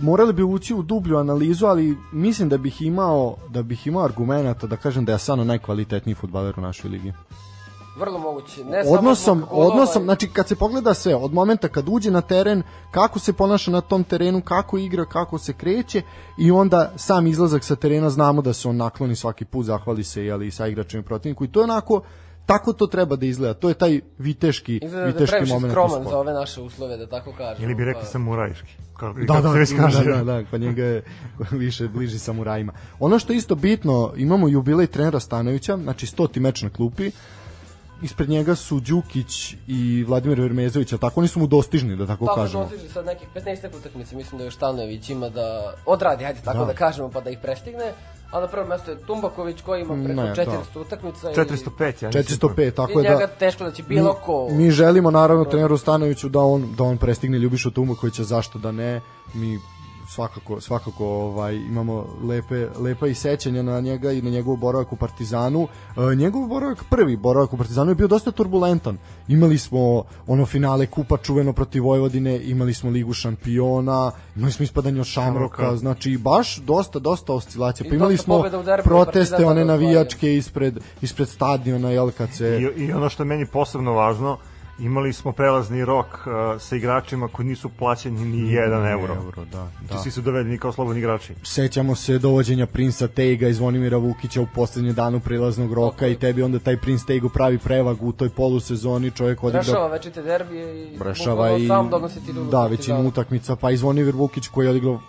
morali 0.00 0.32
bi 0.32 0.42
ući 0.42 0.74
u 0.74 0.82
dublju 0.82 1.16
analizu, 1.16 1.66
ali 1.66 1.96
mislim 2.12 2.48
da 2.48 2.58
bih 2.58 2.82
imao 2.82 3.36
da 3.48 3.62
bih 3.62 3.86
imao 3.86 4.04
argumenata 4.04 4.66
da 4.66 4.76
kažem 4.76 5.04
da 5.04 5.12
je 5.12 5.16
Asano 5.16 5.44
najkvalitetniji 5.44 6.14
fudbaler 6.14 6.54
u 6.56 6.60
našoj 6.60 6.90
ligi. 6.90 7.12
Vrlo 7.98 8.18
moguće. 8.18 8.64
Ne 8.64 8.84
samo 8.84 8.98
Odnosom, 8.98 9.44
golova 9.50 9.68
odnosom, 9.68 10.04
znači 10.04 10.28
kad 10.28 10.48
se 10.48 10.56
pogleda 10.56 10.94
sve, 10.94 11.14
od 11.14 11.34
momenta 11.34 11.68
kad 11.68 11.84
uđe 11.88 12.10
na 12.10 12.20
teren, 12.20 12.62
kako 12.90 13.18
se 13.18 13.32
ponaša 13.32 13.70
na 13.70 13.80
tom 13.80 14.04
terenu, 14.04 14.40
kako 14.40 14.78
igra, 14.78 15.04
kako 15.04 15.38
se 15.38 15.52
kreće 15.52 16.02
i 16.38 16.50
onda 16.50 16.92
sam 16.96 17.26
izlazak 17.26 17.64
sa 17.64 17.76
terena 17.76 18.10
znamo 18.10 18.42
da 18.42 18.52
se 18.52 18.68
on 18.68 18.76
nakloni 18.76 19.16
svaki 19.16 19.44
put, 19.44 19.66
zahvali 19.66 20.04
se 20.04 20.24
jeli, 20.24 20.50
sa 20.50 20.66
igračem 20.66 21.00
i 21.00 21.04
protivniku 21.04 21.44
i 21.44 21.48
to 21.48 21.60
je 21.60 21.64
onako 21.64 22.02
tako 22.48 22.72
to 22.72 22.86
treba 22.86 23.16
da 23.16 23.26
izgleda. 23.26 23.54
To 23.54 23.68
je 23.68 23.74
taj 23.76 24.00
viteški, 24.18 24.76
Izgleda 24.76 25.00
da 25.00 25.06
viteški 25.06 25.30
previše 25.30 25.52
moment 25.52 25.70
u 25.70 25.72
skroman 25.72 26.04
za 26.04 26.18
ove 26.18 26.32
naše 26.32 26.60
uslove, 26.60 26.96
da 26.96 27.06
tako 27.08 27.32
kažem. 27.32 27.64
Ili 27.64 27.74
bi 27.74 27.84
rekli 27.84 28.02
Pa- 28.02 28.06
samurajski. 28.06 28.68
Kako, 28.94 29.20
Da, 29.20 29.40
da, 29.40 29.52
se 29.52 29.58
već 29.58 29.70
da, 29.70 29.76
kaže. 29.76 30.04
da, 30.06 30.24
da, 30.24 30.42
pa 30.50 30.58
njega 30.58 30.84
je 30.84 31.02
više 31.64 31.88
bliži 31.88 32.18
samurajima. 32.18 32.72
Ono 33.00 33.18
što 33.18 33.32
je 33.32 33.36
isto 33.36 33.54
bitno, 33.56 34.12
imamo 34.16 34.48
jubilej 34.48 34.86
trenera 34.86 35.20
Stanovića, 35.20 35.76
znači 35.76 36.06
100. 36.06 36.40
meč 36.40 36.62
na 36.62 36.70
klupi, 36.70 37.10
ispred 38.02 38.28
njega 38.28 38.54
su 38.54 38.80
Đukić 38.80 39.28
i 39.66 40.04
Vladimir 40.04 40.40
Vermezović, 40.40 40.92
ali 40.92 41.00
tako 41.00 41.20
oni 41.20 41.28
su 41.28 41.40
mu 41.40 41.46
dostižni, 41.46 41.96
da 41.96 42.06
tako, 42.06 42.26
Tako 42.26 42.36
kažemo. 42.36 42.62
dostiže 42.62 42.88
sad 42.88 43.06
nekih 43.06 43.28
15 43.36 43.76
utakmica, 43.76 44.16
mislim 44.16 44.38
da 44.38 44.44
još 44.44 44.54
Stanojević 44.54 45.10
ima 45.10 45.28
da 45.28 45.74
odradi, 45.86 46.24
hajde 46.24 46.40
tako 46.40 46.58
Da. 46.58 46.64
da. 46.64 46.72
kažemo, 46.74 47.10
pa 47.10 47.20
da 47.20 47.30
ih 47.30 47.38
prestigne. 47.42 47.92
A 48.30 48.40
na 48.40 48.46
prvom 48.46 48.68
mjestu 48.68 48.90
je 48.90 48.98
Tumbaković 48.98 49.62
koji 49.62 49.82
ima 49.82 49.94
preko 50.04 50.22
Ne, 50.22 50.34
da. 50.34 50.44
400 50.74 50.80
utakmica. 50.80 51.30
i- 51.30 51.34
405, 51.34 52.02
ja 52.02 52.08
nisam 52.08 52.22
405, 52.38 52.70
tako 52.70 52.92
I 52.92 52.94
je 52.94 53.10
njega 53.10 53.16
da 53.16 53.26
teško 53.26 53.64
da 53.64 53.70
će 53.70 53.82
bilo 53.82 54.14
ko... 54.14 54.48
mi 54.50 54.70
želimo 54.70 55.10
naravno 55.10 55.44
treneru 55.44 55.78
Stanoviću 55.78 56.28
da 56.28 56.40
on 56.40 56.68
da 56.76 56.84
on 56.84 56.96
prestigne 56.98 57.38
Ljubišu 57.38 57.70
Tumakovića, 57.70 58.24
zašto 58.24 58.58
da 58.58 58.72
ne? 58.72 59.00
Mi 59.34 59.58
svakako 60.18 60.60
svakako 60.60 61.06
ovaj 61.06 61.54
imamo 61.54 62.06
lepe 62.22 62.66
lepa 62.80 63.06
i 63.06 63.14
sećanja 63.14 63.62
na 63.62 63.80
njega 63.80 64.12
i 64.12 64.22
na 64.22 64.30
njegov 64.30 64.56
boravak 64.56 64.92
u 64.92 64.96
Partizanu. 64.96 65.68
E, 65.96 66.14
njegov 66.14 66.46
boravak 66.46 66.84
prvi 66.90 67.16
boravak 67.16 67.52
u 67.52 67.56
Partizanu 67.56 67.90
je 67.90 67.94
bio 67.94 68.06
dosta 68.06 68.30
turbulentan. 68.30 68.98
Imali 69.28 69.58
smo 69.58 70.04
ono 70.26 70.46
finale 70.46 70.86
kupa 70.86 71.16
čuveno 71.16 71.52
protiv 71.52 71.84
Vojvodine, 71.84 72.40
imali 72.44 72.74
smo 72.74 72.90
ligu 72.90 73.12
šampiona, 73.12 74.10
imali 74.36 74.52
smo 74.52 74.62
ispadanje 74.62 75.00
od 75.00 75.06
Šamroka, 75.06 75.56
Šamroka. 75.56 75.76
znači 75.76 76.18
baš 76.18 76.56
dosta 76.56 76.98
dosta 76.98 77.32
oscilacija. 77.32 77.86
Pa 77.90 77.96
imali 77.96 78.16
smo 78.16 78.44
proteste 78.84 79.44
one 79.46 79.64
navijačke 79.64 80.36
ispred 80.36 80.78
ispred 81.02 81.28
stadiona 81.28 81.90
jel 81.90 82.10
kad 82.10 82.28
se 82.32 82.72
I, 82.76 82.84
I 82.84 82.92
ono 82.92 83.08
što 83.08 83.22
je 83.22 83.26
meni 83.26 83.46
posebno 83.46 83.92
važno, 83.92 84.38
imali 84.78 85.12
smo 85.12 85.32
prelazni 85.32 85.84
rok 85.84 86.06
uh, 86.06 86.22
sa 86.60 86.76
igračima 86.76 87.28
koji 87.28 87.46
nisu 87.48 87.68
plaćeni 87.68 88.24
ni 88.24 88.52
jedan 88.52 88.86
euro. 88.86 89.14
euro 89.14 89.44
da, 89.44 89.58
Da. 89.88 89.94
da. 89.94 89.98
Svi 89.98 90.10
su 90.10 90.20
dovedeni 90.20 90.58
kao 90.58 90.72
slobodni 90.72 90.98
igrači. 91.00 91.34
sećamo 91.42 91.94
se 91.94 92.18
dovođenja 92.18 92.66
Prinsa 92.66 93.08
Tejga 93.08 93.48
i 93.48 93.52
Zvonimira 93.54 93.96
Vukića 93.96 94.40
u 94.40 94.46
poslednje 94.54 94.92
danu 94.92 95.20
prelaznog 95.20 95.72
roka 95.72 96.06
i 96.06 96.14
tebi 96.18 96.42
onda 96.42 96.58
taj 96.58 96.76
Prince 96.76 97.06
Tejgu 97.06 97.28
pravi 97.28 97.58
prevagu 97.58 98.08
u 98.08 98.12
toj 98.12 98.28
polusezoni, 98.30 99.10
čovjek 99.10 99.44
odigra 99.44 99.60
Rešava 99.60 99.86
večite 99.88 100.22
derbije 100.22 100.84
i 100.84 100.98
Rešava 101.00 101.36
bukvalno 101.36 101.64
i 101.64 101.66
sam 101.66 101.90
donosi 101.90 102.26
titulu. 102.26 102.50
da, 102.50 102.66
većinu 102.66 103.08
utakmica, 103.08 103.56
pa 103.56 103.70
i 103.70 103.76
Zvonimir 103.76 104.14
Vukić 104.14 104.48
koji 104.48 104.66
je 104.66 104.70
odigrao 104.70 105.00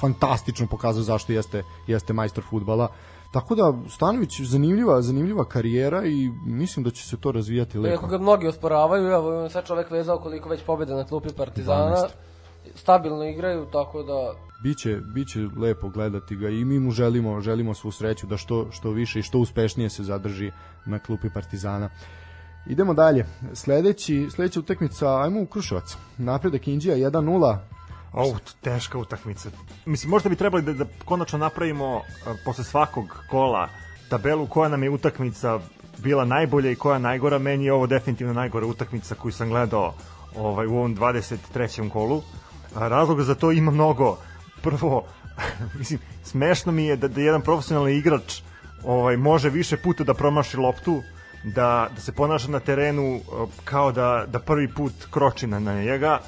fantastično 0.00 0.66
pokazao 0.66 1.02
zašto 1.02 1.32
jeste 1.32 1.62
jeste 1.86 2.12
majstor 2.12 2.44
fudbala. 2.50 2.88
Tako 3.36 3.54
da 3.54 3.72
Stanović 3.88 4.40
zanimljiva, 4.40 5.02
zanimljiva 5.02 5.44
karijera 5.44 6.06
i 6.06 6.30
mislim 6.46 6.84
da 6.84 6.90
će 6.90 7.08
se 7.08 7.16
to 7.16 7.32
razvijati 7.32 7.78
Iako 7.78 7.88
lepo. 7.88 8.06
ga 8.06 8.18
mnogi 8.18 8.46
osporavaju, 8.46 9.06
evo 9.06 9.48
sad 9.48 9.66
čovek 9.66 9.90
vezao 9.90 10.18
koliko 10.18 10.48
već 10.48 10.62
pobjeda 10.62 10.94
na 10.94 11.04
klupi 11.04 11.28
Partizana. 11.36 11.96
12. 11.96 12.06
Stabilno 12.74 13.24
igraju, 13.24 13.66
tako 13.72 14.02
da 14.02 14.34
Biće, 14.62 15.00
biće 15.14 15.40
lepo 15.56 15.88
gledati 15.88 16.36
ga 16.36 16.48
i 16.48 16.64
mi 16.64 16.78
mu 16.80 16.90
želimo, 16.90 17.40
želimo 17.40 17.74
svu 17.74 17.92
sreću 17.92 18.26
da 18.26 18.36
što, 18.36 18.66
što 18.70 18.90
više 18.90 19.18
i 19.18 19.22
što 19.22 19.38
uspešnije 19.38 19.90
se 19.90 20.02
zadrži 20.02 20.52
na 20.86 20.98
klupi 20.98 21.30
Partizana. 21.30 21.90
Idemo 22.66 22.94
dalje. 22.94 23.26
Sledeći, 23.52 24.28
sledeća 24.30 24.60
utakmica, 24.60 25.20
ajmo 25.22 25.40
u 25.40 25.46
Kruševac. 25.46 25.96
Napredak 26.18 26.68
Indija 26.68 26.96
1-0. 26.96 27.75
Au, 28.16 28.36
teška 28.60 28.98
utakmica. 28.98 29.50
Mislim, 29.86 30.10
možda 30.10 30.28
bi 30.28 30.36
trebali 30.36 30.62
da, 30.62 30.72
da 30.72 30.84
konačno 31.04 31.38
napravimo 31.38 31.96
uh, 31.96 32.02
posle 32.44 32.64
svakog 32.64 33.24
kola 33.30 33.68
tabelu 34.08 34.46
koja 34.46 34.68
nam 34.68 34.82
je 34.82 34.90
utakmica 34.90 35.60
bila 35.98 36.24
najbolja 36.24 36.70
i 36.70 36.76
koja 36.76 36.98
najgora. 36.98 37.38
Meni 37.38 37.64
je 37.64 37.72
ovo 37.72 37.86
definitivno 37.86 38.32
najgora 38.32 38.66
utakmica 38.66 39.14
koju 39.14 39.32
sam 39.32 39.48
gledao 39.48 39.94
ovaj, 40.36 40.66
u 40.66 40.76
ovom 40.76 40.96
23. 40.96 41.90
kolu. 41.90 42.22
A, 42.74 42.88
razloga 42.88 43.22
za 43.22 43.34
to 43.34 43.52
ima 43.52 43.70
mnogo. 43.70 44.18
Prvo, 44.62 45.04
mislim, 45.78 46.00
smešno 46.24 46.72
mi 46.72 46.84
je 46.84 46.96
da, 46.96 47.08
da 47.08 47.20
jedan 47.20 47.42
profesionalni 47.42 47.96
igrač 47.96 48.40
ovaj 48.84 49.16
može 49.16 49.50
više 49.50 49.76
puta 49.76 50.04
da 50.04 50.14
promaši 50.14 50.56
loptu, 50.56 51.02
da, 51.44 51.88
da 51.94 52.00
se 52.00 52.12
ponaša 52.12 52.48
na 52.48 52.60
terenu 52.60 53.16
uh, 53.16 53.48
kao 53.64 53.92
da, 53.92 54.24
da 54.26 54.38
prvi 54.38 54.68
put 54.68 54.92
kroči 55.10 55.46
na, 55.46 55.58
na 55.58 55.82
njega 55.82 56.20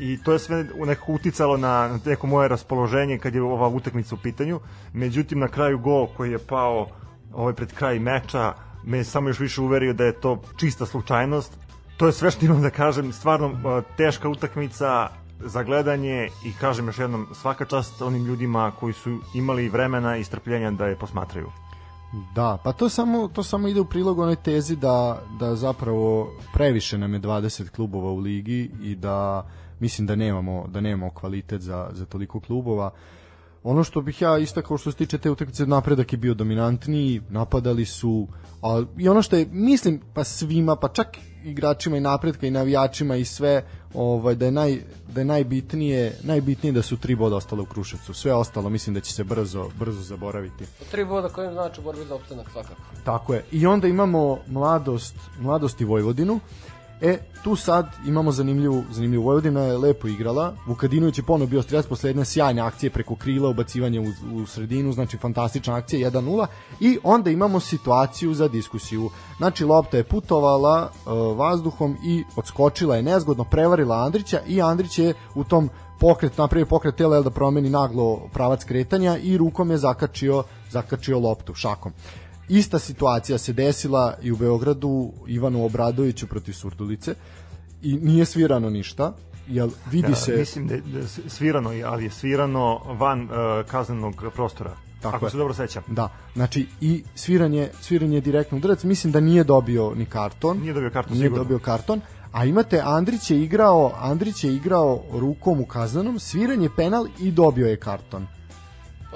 i 0.00 0.18
to 0.22 0.32
je 0.32 0.38
sve 0.38 0.66
nekako 0.86 1.12
uticalo 1.12 1.56
na, 1.56 1.98
neko 2.04 2.26
moje 2.26 2.48
raspoloženje 2.48 3.18
kad 3.18 3.34
je 3.34 3.42
ova 3.42 3.68
utakmica 3.68 4.14
u 4.14 4.18
pitanju. 4.18 4.60
Međutim, 4.92 5.38
na 5.38 5.48
kraju 5.48 5.78
gol 5.78 6.06
koji 6.16 6.30
je 6.30 6.38
pao 6.38 6.86
ovaj 7.32 7.52
pred 7.54 7.72
kraj 7.72 7.98
meča 7.98 8.54
me 8.84 9.04
samo 9.04 9.28
još 9.28 9.38
više 9.40 9.60
uverio 9.60 9.92
da 9.92 10.04
je 10.04 10.20
to 10.20 10.42
čista 10.56 10.86
slučajnost. 10.86 11.52
To 11.96 12.06
je 12.06 12.12
sve 12.12 12.30
što 12.30 12.44
imam 12.46 12.62
da 12.62 12.70
kažem, 12.70 13.12
stvarno 13.12 13.82
teška 13.96 14.28
utakmica 14.28 15.08
za 15.40 15.62
gledanje 15.62 16.28
i 16.44 16.52
kažem 16.60 16.86
još 16.86 16.98
jednom 16.98 17.26
svaka 17.34 17.64
čast 17.64 18.02
onim 18.02 18.24
ljudima 18.24 18.72
koji 18.80 18.92
su 18.92 19.18
imali 19.34 19.68
vremena 19.68 20.16
i 20.16 20.24
strpljenja 20.24 20.70
da 20.70 20.86
je 20.86 20.96
posmatraju. 20.96 21.50
Da, 22.34 22.58
pa 22.64 22.72
to 22.72 22.88
samo 22.88 23.28
to 23.28 23.42
samo 23.42 23.68
ide 23.68 23.80
u 23.80 23.84
prilog 23.84 24.18
onoj 24.18 24.36
tezi 24.36 24.76
da 24.76 25.22
da 25.40 25.54
zapravo 25.56 26.32
previše 26.52 26.98
nam 26.98 27.14
je 27.14 27.20
20 27.20 27.70
klubova 27.70 28.10
u 28.10 28.18
ligi 28.18 28.70
i 28.82 28.94
da 28.94 29.46
mislim 29.80 30.06
da 30.06 30.16
nemamo 30.16 30.66
da 30.68 30.80
nemamo 30.80 31.10
kvalitet 31.10 31.60
za 31.62 31.90
za 31.92 32.06
toliko 32.06 32.40
klubova. 32.40 32.90
Ono 33.62 33.84
što 33.84 34.00
bih 34.00 34.22
ja 34.22 34.38
istakao 34.38 34.78
što 34.78 34.90
se 34.90 34.98
tiče 34.98 35.18
te 35.18 35.30
utakmice 35.30 35.66
napredak 35.66 36.12
je 36.12 36.18
bio 36.18 36.34
dominantniji, 36.34 37.22
napadali 37.28 37.84
su, 37.84 38.28
a 38.62 38.82
i 38.98 39.08
ono 39.08 39.22
što 39.22 39.36
je 39.36 39.46
mislim 39.50 40.00
pa 40.14 40.24
svima, 40.24 40.76
pa 40.76 40.88
čak 40.88 41.16
igračima 41.44 41.96
i 41.96 42.00
napretka 42.00 42.46
i 42.46 42.50
navijačima 42.50 43.16
i 43.16 43.24
sve 43.24 43.64
ovaj 43.94 44.34
da 44.34 44.44
je 44.44 44.52
naj 44.52 44.78
da 45.14 45.20
je 45.20 45.24
najbitnije 45.24 46.18
najbitnije 46.22 46.72
da 46.72 46.82
su 46.82 46.96
tri 46.96 47.14
boda 47.14 47.36
ostale 47.36 47.62
u 47.62 47.66
Kruševcu. 47.66 48.14
Sve 48.14 48.34
ostalo 48.34 48.68
mislim 48.68 48.94
da 48.94 49.00
će 49.00 49.12
se 49.12 49.24
brzo 49.24 49.70
brzo 49.78 50.02
zaboraviti. 50.02 50.64
Tri 50.90 51.04
boda 51.04 51.28
kojim 51.28 51.52
znači 51.52 51.80
borbi 51.80 52.04
za 52.04 52.14
opstanak 52.14 52.50
svakako. 52.50 52.82
Tako 53.04 53.34
je. 53.34 53.44
I 53.52 53.66
onda 53.66 53.88
imamo 53.88 54.38
mladost, 54.46 55.16
mladost 55.38 55.80
i 55.80 55.84
Vojvodinu. 55.84 56.40
E, 57.00 57.18
tu 57.44 57.56
sad 57.56 57.86
imamo 58.06 58.32
zanimljivu, 58.32 58.84
zanimljivu 58.90 59.24
Vojvodina 59.24 59.60
je 59.60 59.78
lepo 59.78 60.08
igrala. 60.08 60.54
Vukadinović 60.66 61.18
je 61.18 61.24
ponovo 61.24 61.48
bio 61.48 61.62
strelac 61.62 61.86
posle 61.86 62.10
jedne 62.10 62.24
sjajne 62.24 62.62
akcije 62.62 62.90
preko 62.90 63.16
krila, 63.16 63.48
ubacivanje 63.48 64.00
u, 64.00 64.04
u 64.34 64.46
sredinu, 64.46 64.92
znači 64.92 65.16
fantastična 65.16 65.74
akcija 65.74 66.10
1-0 66.10 66.46
i 66.80 66.98
onda 67.02 67.30
imamo 67.30 67.60
situaciju 67.60 68.34
za 68.34 68.48
diskusiju. 68.48 69.10
Znači 69.36 69.64
lopta 69.64 69.96
je 69.96 70.04
putovala 70.04 70.90
uh, 70.90 71.38
vazduhom 71.38 71.96
i 72.04 72.24
odskočila 72.36 72.96
je 72.96 73.02
nezgodno, 73.02 73.44
prevarila 73.44 73.96
Andrića 73.96 74.40
i 74.46 74.62
Andrić 74.62 74.98
je 74.98 75.14
u 75.34 75.44
tom 75.44 75.70
pokret, 75.98 76.38
napravio 76.38 76.66
pokret 76.66 76.96
tela 76.96 77.20
da 77.20 77.30
promeni 77.30 77.70
naglo 77.70 78.28
pravac 78.32 78.64
kretanja 78.64 79.16
i 79.16 79.36
rukom 79.38 79.70
je 79.70 79.78
zakačio, 79.78 80.42
zakačio 80.70 81.18
loptu 81.18 81.54
šakom. 81.54 81.92
Ista 82.48 82.78
situacija 82.78 83.38
se 83.38 83.52
desila 83.52 84.14
i 84.22 84.32
u 84.32 84.36
Beogradu 84.36 85.12
Ivanu 85.26 85.64
Obradoviću 85.64 86.26
protiv 86.26 86.52
Surdulice 86.52 87.14
i 87.82 87.94
nije 87.94 88.24
svirano 88.24 88.70
ništa 88.70 89.12
jel 89.48 89.70
vidi 89.90 90.08
Da, 90.08 90.14
se 90.14 90.36
Mislim 90.36 90.66
da 90.66 90.74
je 90.74 90.80
da 90.80 90.98
je 90.98 91.06
svirano, 91.28 91.70
ali 91.84 92.04
je 92.04 92.10
svirano 92.10 92.80
van 92.98 93.22
uh, 93.22 93.28
kaznenog 93.70 94.24
prostora. 94.34 94.76
Tako 95.02 95.16
ako 95.16 95.26
je. 95.26 95.30
se 95.30 95.36
dobro 95.36 95.54
sećam. 95.54 95.82
da 95.86 96.08
znači 96.34 96.66
i 96.80 97.04
sviranje 97.14 97.68
sviranje 97.80 98.20
direktno 98.20 98.58
udarac 98.58 98.84
mislim 98.84 99.12
da 99.12 99.20
nije 99.20 99.44
dobio 99.44 99.94
ni 99.94 100.06
karton 100.06 100.58
Nije 100.58 100.74
dobio 100.74 100.90
karton, 100.90 101.12
nije 101.12 101.24
sigurno. 101.24 101.44
dobio 101.44 101.58
karton 101.58 102.00
a 102.32 102.44
imate 102.44 102.82
Andrić 102.84 103.30
je 103.30 103.42
igrao 103.42 103.92
Andrić 103.98 104.44
je 104.44 104.54
igrao 104.54 105.02
rukom 105.12 105.60
u 105.60 105.66
kaznenom 105.66 106.18
sviranje 106.18 106.68
penal 106.76 107.06
i 107.20 107.30
dobio 107.30 107.66
je 107.66 107.76
karton 107.76 108.26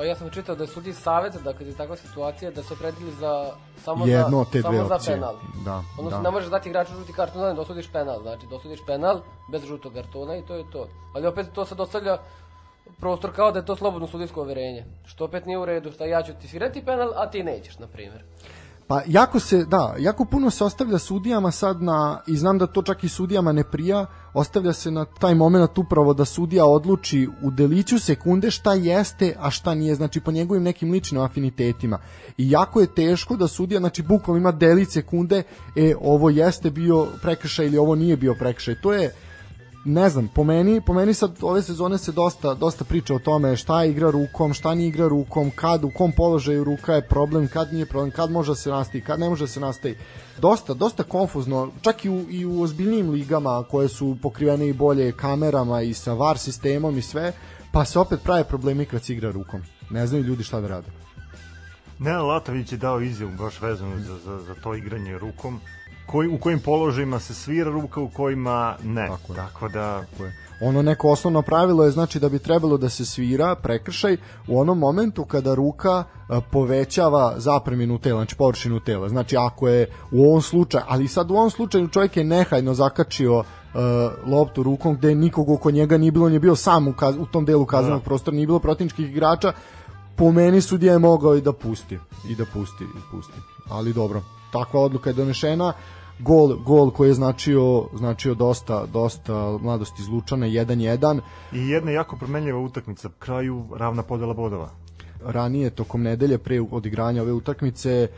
Pa 0.01 0.05
ja 0.05 0.15
sam 0.17 0.31
čitao 0.31 0.55
da 0.57 0.65
je 0.65 0.69
sudi 0.69 0.93
savjet 0.93 1.35
da 1.45 1.53
kad 1.53 1.67
je 1.67 1.75
takva 1.77 1.97
situacija 1.97 2.51
da 2.51 2.63
se 2.63 2.75
opredili 2.75 3.13
za 3.13 3.53
samo 3.85 4.07
jedno 4.07 4.45
za, 4.45 4.51
te 4.51 4.61
dve 4.61 4.63
samo 4.63 4.89
za 4.89 4.95
opcije 4.95 5.15
penal. 5.15 5.35
da 5.65 5.83
Odnosno 5.99 6.19
da. 6.19 6.23
ne 6.23 6.31
možeš 6.31 6.51
dati 6.51 6.69
igraču 6.69 6.93
žuti 6.93 7.13
karton, 7.13 7.43
da 7.43 7.49
ne 7.49 7.55
dosudiš 7.55 7.93
penal, 7.93 8.23
znači 8.23 8.47
dosudiš 8.51 8.81
penal 8.87 9.21
bez 9.53 9.65
žutog 9.65 9.93
kartona 9.93 10.37
i 10.37 10.43
to 10.43 10.55
je 10.55 10.65
to. 10.73 10.89
Ali 11.15 11.27
opet 11.27 11.47
to 11.55 11.65
se 11.65 11.75
dostavlja 11.75 12.19
prostor 13.01 13.33
kao 13.33 13.53
da 13.53 13.59
je 13.59 13.67
to 13.67 13.77
slobodno 13.77 14.09
sudijsko 14.09 14.41
overenje. 14.41 14.85
Što 15.05 15.25
opet 15.25 15.47
nije 15.47 15.59
u 15.59 15.65
redu, 15.65 15.93
šta 15.93 16.05
ja 16.05 16.23
ću 16.23 16.33
ti 16.41 16.49
svirati 16.49 16.85
penal, 16.85 17.13
a 17.17 17.31
ti 17.31 17.43
nećeš, 17.43 17.79
na 17.79 17.87
primjer. 17.87 18.25
Pa 18.91 19.03
jako 19.07 19.41
se, 19.41 19.65
da, 19.65 19.95
jako 19.99 20.25
puno 20.25 20.51
se 20.51 20.65
ostavlja 20.65 20.99
sudijama 20.99 21.51
sad 21.51 21.83
na, 21.83 22.21
i 22.27 22.37
znam 22.37 22.59
da 22.59 22.67
to 22.67 22.83
čak 22.83 23.05
i 23.05 23.09
sudijama 23.09 23.53
ne 23.53 23.65
prija, 23.65 24.07
ostavlja 24.33 24.73
se 24.73 24.91
na 24.91 25.05
taj 25.05 25.35
moment 25.35 25.79
upravo 25.79 26.15
da 26.15 26.25
sudija 26.25 26.65
odluči 26.65 27.29
u 27.43 27.51
deliću 27.51 27.99
sekunde 27.99 28.51
šta 28.51 28.75
jeste, 28.75 29.37
a 29.39 29.51
šta 29.51 29.75
nije, 29.75 29.95
znači 29.95 30.21
po 30.21 30.31
njegovim 30.31 30.63
nekim 30.63 30.91
ličnim 30.91 31.21
afinitetima. 31.21 31.99
I 32.39 32.51
jako 32.51 32.81
je 32.81 32.95
teško 32.95 33.37
da 33.37 33.49
sudija, 33.49 33.81
znači 33.81 34.03
bukvalno 34.03 34.39
ima 34.39 34.53
delić 34.53 34.89
sekunde, 34.89 35.43
e, 35.77 35.95
ovo 36.01 36.31
jeste 36.31 36.71
bio 36.71 37.07
prekršaj 37.23 37.67
ili 37.67 37.79
ovo 37.79 37.95
nije 37.95 38.17
bio 38.17 38.35
prekršaj. 38.35 38.81
To 38.81 38.93
je, 38.93 39.15
ne 39.85 40.09
znam, 40.09 40.29
po 40.29 40.45
meni, 40.45 40.81
po 40.81 40.93
meni 40.93 41.15
sad 41.15 41.37
ove 41.43 41.63
sezone 41.63 41.99
se 41.99 42.13
dosta, 42.13 42.55
dosta 42.55 42.85
priča 42.85 43.15
o 43.15 43.19
tome 43.19 43.57
šta 43.57 43.85
igra 43.85 44.11
rukom, 44.11 44.55
šta 44.55 44.75
nije 44.75 44.89
igra 44.89 45.09
rukom, 45.09 45.51
kad, 45.55 45.85
u 45.85 45.91
kom 45.91 46.13
položaju 46.13 46.65
ruka 46.65 46.95
je 46.95 47.09
problem, 47.09 47.49
kad 47.49 47.73
nije 47.73 47.87
problem, 47.87 48.11
kad 48.11 48.31
može 48.31 48.51
da 48.51 48.55
se 48.55 48.71
nastavi, 48.71 49.05
kad 49.05 49.21
ne 49.21 49.29
može 49.29 49.45
da 49.45 49.49
se 49.49 49.61
nastavi. 49.61 49.99
Dosta, 50.39 50.75
dosta 50.75 51.03
konfuzno, 51.03 51.71
čak 51.81 52.05
i 52.05 52.11
u, 52.11 52.27
i 52.31 52.47
u 52.47 52.63
ozbiljnijim 52.63 53.11
ligama 53.11 53.65
koje 53.71 53.89
su 53.89 54.17
pokrivene 54.23 54.69
i 54.69 54.73
bolje 54.73 55.13
kamerama 55.13 55.83
i 55.83 55.95
sa 55.95 56.13
VAR 56.13 56.39
sistemom 56.39 56.99
i 56.99 57.03
sve, 57.03 57.33
pa 57.73 57.85
se 57.85 57.99
opet 57.99 58.21
prave 58.23 58.45
problemi 58.45 58.87
kad 58.87 59.05
se 59.05 59.13
igra 59.13 59.31
rukom. 59.31 59.63
Ne 59.91 60.07
znaju 60.07 60.25
ljudi 60.25 60.45
šta 60.45 60.61
da 60.61 60.69
rade. 60.69 60.89
Nenad 61.99 62.25
Latović 62.25 62.73
je 62.73 62.79
dao 62.79 63.01
izjavu 63.01 63.33
baš 63.39 63.61
vezano 63.61 63.99
za, 63.99 64.19
za, 64.19 64.39
za 64.39 64.55
to 64.55 64.75
igranje 64.75 65.19
rukom. 65.19 65.61
Koji, 66.11 66.29
u 66.29 66.39
kojim 66.39 66.61
položajima 66.61 67.21
se 67.21 67.35
svira 67.35 67.71
ruka, 67.71 68.01
u 68.01 68.09
kojima 68.09 68.77
ne. 68.85 69.07
Tako 69.07 69.33
je. 69.33 69.37
Tako 69.37 69.69
da, 69.69 70.01
Tako 70.11 70.25
je. 70.25 70.33
Ono 70.63 70.83
neko 70.83 71.09
osnovno 71.09 71.43
pravilo 71.43 71.85
je 71.85 71.91
znači 71.91 72.21
da 72.21 72.29
bi 72.29 72.39
trebalo 72.39 72.77
da 72.77 72.89
se 72.89 73.05
svira 73.05 73.55
prekršaj 73.55 74.17
u 74.49 74.61
onom 74.61 74.79
momentu 74.79 75.25
kada 75.25 75.55
ruka 75.55 76.05
a, 76.29 76.41
povećava 76.41 77.35
zapreminu 77.37 77.99
tela, 77.99 78.19
znači 78.19 78.37
površinu 78.37 78.81
tela. 78.81 79.09
Znači 79.09 79.37
ako 79.37 79.69
je 79.69 79.87
u 80.11 80.25
ovom 80.25 80.43
slučaju, 80.43 80.85
ali 80.89 81.09
sad 81.09 81.31
u 81.31 81.35
ovom 81.35 81.51
slučaju 81.51 81.89
čovjek 81.89 82.17
je 82.17 82.25
nehajno 82.25 82.75
zakačio 82.75 83.45
a, 83.75 84.11
loptu 84.27 84.63
rukom 84.63 84.97
gde 84.97 85.15
nikog 85.15 85.51
oko 85.51 85.71
njega 85.71 85.99
nije 85.99 86.13
bilo, 86.13 86.27
on 86.27 86.33
je 86.33 86.41
bio 86.41 86.57
sam 86.57 86.89
u, 86.89 86.93
kaz, 86.93 87.17
u 87.17 87.27
tom 87.27 87.45
delu 87.45 87.67
kaznenog 87.67 88.01
Da. 88.01 88.05
prostora, 88.05 88.35
nije 88.35 88.47
bilo 88.47 88.59
protivničkih 88.59 89.11
igrača, 89.11 89.53
po 90.17 90.33
meni 90.33 90.61
sudija 90.61 90.93
je 90.93 90.99
mogao 90.99 91.37
i 91.37 91.41
da 91.41 91.53
pusti 91.53 91.99
i 92.29 92.35
da 92.35 92.45
pusti 92.53 92.85
i 92.85 93.01
pusti 93.11 93.39
ali 93.69 93.93
dobro 93.93 94.23
takva 94.53 94.81
odluka 94.81 95.11
je 95.11 95.15
donešena 95.15 95.73
gol 96.23 96.57
gol 96.57 96.91
koji 96.91 97.09
je 97.09 97.15
značio 97.15 97.85
značio 97.95 98.35
dosta 98.35 98.87
dosta 98.93 99.59
mladosti 99.63 100.03
iz 100.03 100.09
Lučana 100.09 100.47
1-1 100.47 101.21
i 101.53 101.69
jedna 101.69 101.91
jako 101.91 102.17
promenljiva 102.17 102.59
utakmica, 102.59 103.09
kraju 103.19 103.67
ravna 103.77 104.03
podela 104.03 104.35
bodova. 104.35 104.71
ranije 105.25 105.71
tokom 105.71 106.03
nedelje 106.03 106.39
pre 106.39 106.61
odigranja 106.71 107.23
ove 107.23 107.33
utakmice 107.33 108.09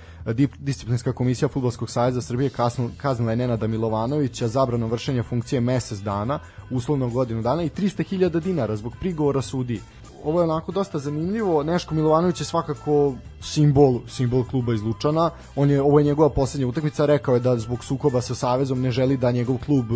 disciplinska 0.59 1.13
komisija 1.13 1.49
Fudbalskog 1.49 1.91
saveza 1.91 2.23
Srbije 2.23 2.51
kaznila 2.97 3.33
je 3.33 3.37
Nenada 3.37 3.67
Milovanovića 3.67 4.49
zabranom 4.49 4.91
vršenja 4.91 5.23
funkcije 5.23 5.61
mesec 5.61 5.99
dana, 5.99 6.39
uslovno 6.71 7.09
godinu 7.09 7.43
dana 7.43 7.63
i 7.63 7.69
300.000 7.69 8.41
dinara 8.41 8.77
zbog 8.77 8.93
prigovora 9.01 9.43
sudi. 9.43 9.81
Ovo 10.25 10.41
je 10.41 10.45
onako 10.45 10.73
dosta 10.73 10.99
zanimljivo. 10.99 11.63
Neško 11.63 11.95
Milovanović 11.95 12.41
je 12.41 12.45
svakako 12.45 13.15
simbol, 13.41 14.01
simbol 14.09 14.45
kluba 14.45 14.75
iz 14.75 14.83
Lučana. 14.83 15.31
On 15.57 15.71
je 15.71 15.83
ovo 15.83 15.99
je 15.99 16.05
njegova 16.05 16.31
poslednja 16.31 16.67
utakmica, 16.67 17.07
rekao 17.07 17.35
je 17.35 17.41
da 17.41 17.57
zbog 17.59 17.85
sukoba 17.85 18.21
sa 18.21 18.35
savezom 18.35 18.81
ne 18.81 18.91
želi 18.91 19.17
da 19.17 19.31
njegov 19.31 19.57
klub 19.67 19.87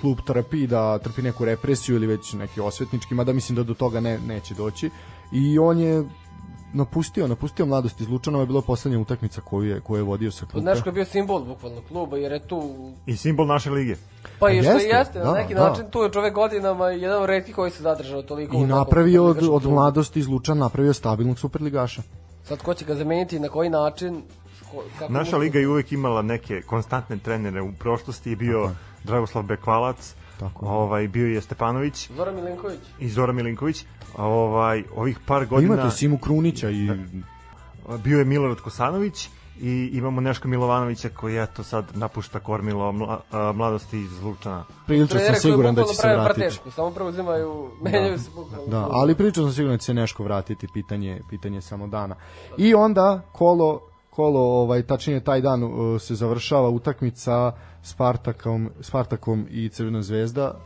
klub 0.00 0.18
trpi, 0.26 0.66
da 0.66 0.98
trpi 0.98 1.22
neku 1.22 1.44
represiju 1.44 1.96
ili 1.96 2.06
već 2.06 2.32
neki 2.32 2.60
osvetnički, 2.60 3.14
mada 3.14 3.32
mislim 3.32 3.56
da 3.56 3.62
do 3.62 3.74
toga 3.74 4.00
ne, 4.00 4.18
neće 4.18 4.54
doći. 4.54 4.90
I 5.32 5.58
on 5.58 5.78
je 5.78 6.04
napustio, 6.72 7.28
napustio 7.28 7.66
mladost 7.66 8.00
iz 8.00 8.08
Lučana, 8.08 8.36
ovo 8.36 8.42
je 8.42 8.46
bila 8.46 8.62
poslednja 8.62 8.98
utakmica 8.98 9.40
koju 9.40 9.68
je, 9.68 9.80
koju 9.80 9.96
je 9.96 10.02
vodio 10.02 10.30
sa 10.30 10.46
kluba. 10.46 10.70
Neško 10.70 10.88
je 10.88 10.92
bio 10.92 11.04
simbol 11.04 11.44
bukvalno 11.44 11.80
kluba 11.88 12.16
jer 12.16 12.32
je 12.32 12.40
tu 12.48 12.92
I 13.06 13.16
simbol 13.16 13.46
naše 13.46 13.70
lige. 13.70 13.96
Pa 14.38 14.50
i 14.50 14.62
što 14.62 14.72
jeste, 14.72 14.88
jeste, 14.88 15.18
na 15.18 15.24
da, 15.24 15.34
neki 15.34 15.54
da. 15.54 15.68
način 15.68 15.84
tu 15.90 16.02
je 16.02 16.12
čovek 16.12 16.34
godinama 16.34 16.88
jedan 16.88 17.22
od 17.22 17.28
retkih 17.28 17.54
koji 17.54 17.70
se 17.70 17.82
zadržao 17.82 18.22
toliko. 18.22 18.56
I 18.56 18.66
napravio 18.66 19.24
od, 19.24 19.48
od 19.50 19.64
mladosti 19.64 20.20
iz 20.20 20.28
Lučana, 20.28 20.60
napravio 20.60 20.92
stabilnog 20.92 21.38
superligaša. 21.38 22.02
Sad 22.44 22.62
ko 22.62 22.74
će 22.74 22.84
ga 22.84 22.94
zameniti 22.94 23.36
i 23.36 23.40
na 23.40 23.48
koji 23.48 23.70
način? 23.70 24.22
Ko, 24.70 24.84
kako 24.98 25.12
Naša 25.12 25.36
liga 25.36 25.58
je 25.58 25.68
uvek 25.68 25.92
imala 25.92 26.22
neke 26.22 26.62
konstantne 26.62 27.18
trenere. 27.18 27.62
U 27.62 27.72
prošlosti 27.72 28.30
je 28.30 28.36
bio 28.36 28.70
Dragoslav 29.04 29.44
Bekvalac, 29.44 30.14
Tako 30.40 30.66
ovaj, 30.66 31.08
bio 31.08 31.26
je 31.26 31.40
Stepanović 31.40 32.10
Zoran 32.16 32.34
Milenković. 32.34 32.80
i 32.98 33.08
Zora 33.08 33.32
Milinković. 33.32 33.84
Ovaj, 34.16 34.84
ovih 34.96 35.18
par 35.26 35.42
Pa 35.42 35.54
godina 35.54 35.74
imate 35.74 35.96
Simu 35.96 36.18
Krunića 36.18 36.70
i 36.70 36.88
bio 38.04 38.18
je 38.18 38.24
Milorad 38.24 38.60
Kosanović 38.60 39.28
i 39.60 39.90
imamo 39.92 40.20
Neška 40.20 40.48
Milovanovića 40.48 41.08
koji 41.08 41.42
eto 41.42 41.62
sad 41.62 41.84
napušta 41.94 42.40
kormilo 42.40 42.92
mla, 42.92 43.20
a, 43.30 43.52
mladosti 43.52 44.00
iz 44.00 44.22
Lučana. 44.22 44.64
prilično 44.86 45.20
sam 45.20 45.34
siguran 45.34 45.74
da 45.74 45.82
će 45.84 45.94
se 45.94 46.08
vratiti. 46.08 46.40
Partešku, 46.40 46.70
samo 46.70 46.90
preuzimaju, 46.90 47.70
menjaju 47.82 48.18
se 48.18 48.30
bukvalno. 48.34 48.66
Da, 48.66 48.88
ali 48.90 49.14
prilično 49.14 49.42
sam 49.42 49.52
siguran 49.52 49.74
da 49.74 49.78
će 49.78 49.84
se 49.84 49.94
Neško 49.94 50.24
vratiti, 50.24 50.66
pitanje, 50.74 51.20
pitanje 51.30 51.60
samo 51.60 51.86
dana. 51.86 52.14
I 52.58 52.74
onda 52.74 53.22
kolo 53.32 53.80
kolo 54.10 54.40
ovaj 54.40 54.82
tačnije 54.82 55.24
taj 55.24 55.40
dan 55.40 55.62
uh, 55.62 56.00
se 56.00 56.14
završava 56.14 56.68
utakmica 56.68 57.52
Spartakom 57.82 58.70
Spartakom 58.80 59.46
i 59.50 59.68
Crvena 59.68 60.02
zvezda 60.02 60.60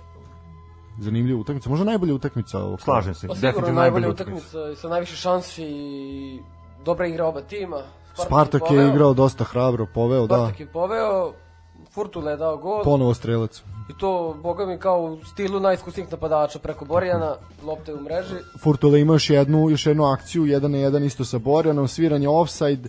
zanimljiva 0.98 1.40
utakmica, 1.40 1.70
možda 1.70 1.84
najbolja 1.84 2.14
utakmica 2.14 2.58
ovog. 2.58 2.80
Slažem 2.80 3.14
se. 3.14 3.28
Pa 3.28 3.34
definitivno 3.34 3.80
najbolja 3.80 4.08
utakmica. 4.08 4.46
utakmica 4.58 4.80
sa 4.80 4.88
najviše 4.88 5.16
šansi 5.16 5.64
i 5.64 6.38
dobra 6.84 7.06
igra 7.06 7.26
oba 7.26 7.40
tima. 7.40 7.82
Spartak 8.26 8.62
je 8.62 8.68
poveo, 8.68 8.88
igrao 8.88 9.14
dosta 9.14 9.44
hrabro, 9.44 9.86
poveo, 9.94 10.26
da, 10.26 10.36
Spartak 10.36 10.60
je 10.60 10.66
poveo, 10.66 11.32
Furtula 11.90 12.30
je 12.30 12.36
dao 12.36 12.56
gol 12.56 12.82
ponovo 12.84 13.14
strelac. 13.14 13.62
i 13.90 13.98
to, 13.98 14.36
boga 14.42 14.66
mi, 14.66 14.78
kao 14.78 15.02
u 15.02 15.24
stilu 15.24 15.60
najiskusnijih 15.60 16.12
napadača 16.12 16.58
preko 16.58 16.84
Borjana, 16.84 17.36
lopte 17.62 17.94
u 17.94 18.00
mreži. 18.00 18.34
Furtula 18.62 18.98
ima 18.98 19.12
još 19.12 19.30
jednu, 19.30 19.70
još 19.70 19.86
jednu 19.86 20.04
akciju, 20.04 20.46
jedan 20.46 20.70
na 20.70 20.78
jedan 20.78 21.04
isto 21.04 21.24
sa 21.24 21.38
Borjanom, 21.38 21.88
sviranje 21.88 22.28
offside, 22.28 22.88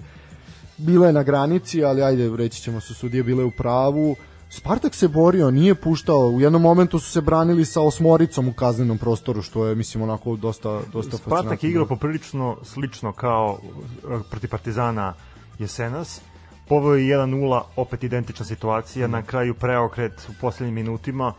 bila 0.78 1.08
je 1.08 1.14
na 1.14 1.24
granici, 1.24 1.84
ali 1.84 2.04
ajde, 2.04 2.32
reći 2.38 2.62
ćemo 2.62 2.82
su 2.82 2.94
sudije 2.94 3.24
bile 3.24 3.44
u 3.44 3.52
pravu. 3.52 4.16
Spartak 4.56 4.96
se 4.96 5.08
borio, 5.08 5.52
nije 5.52 5.76
puštao, 5.76 6.28
u 6.28 6.42
jednom 6.42 6.62
momentu 6.62 7.00
su 7.00 7.12
se 7.12 7.22
branili 7.22 7.66
sa 7.66 7.82
osmoricom 7.82 8.48
u 8.48 8.54
kaznenom 8.54 8.98
prostoru, 8.98 9.42
što 9.42 9.66
je, 9.66 9.76
mislim, 9.76 10.04
onako 10.04 10.36
dosta, 10.36 10.82
dosta 10.94 11.18
Spartak 11.18 11.64
je 11.64 11.70
igrao 11.70 11.86
poprilično 11.86 12.58
slično 12.64 13.12
kao 13.12 13.60
uh, 13.60 14.22
protiv 14.32 14.50
Partizana 14.50 15.14
Jesenas. 15.60 16.22
poveo 16.68 16.96
je 16.96 17.18
1-0, 17.18 17.62
opet 17.76 18.04
identična 18.04 18.46
situacija, 18.46 19.08
na 19.08 19.24
kraju 19.24 19.54
preokret 19.54 20.28
u 20.30 20.34
poslednjim 20.42 20.76
minutima, 20.76 21.34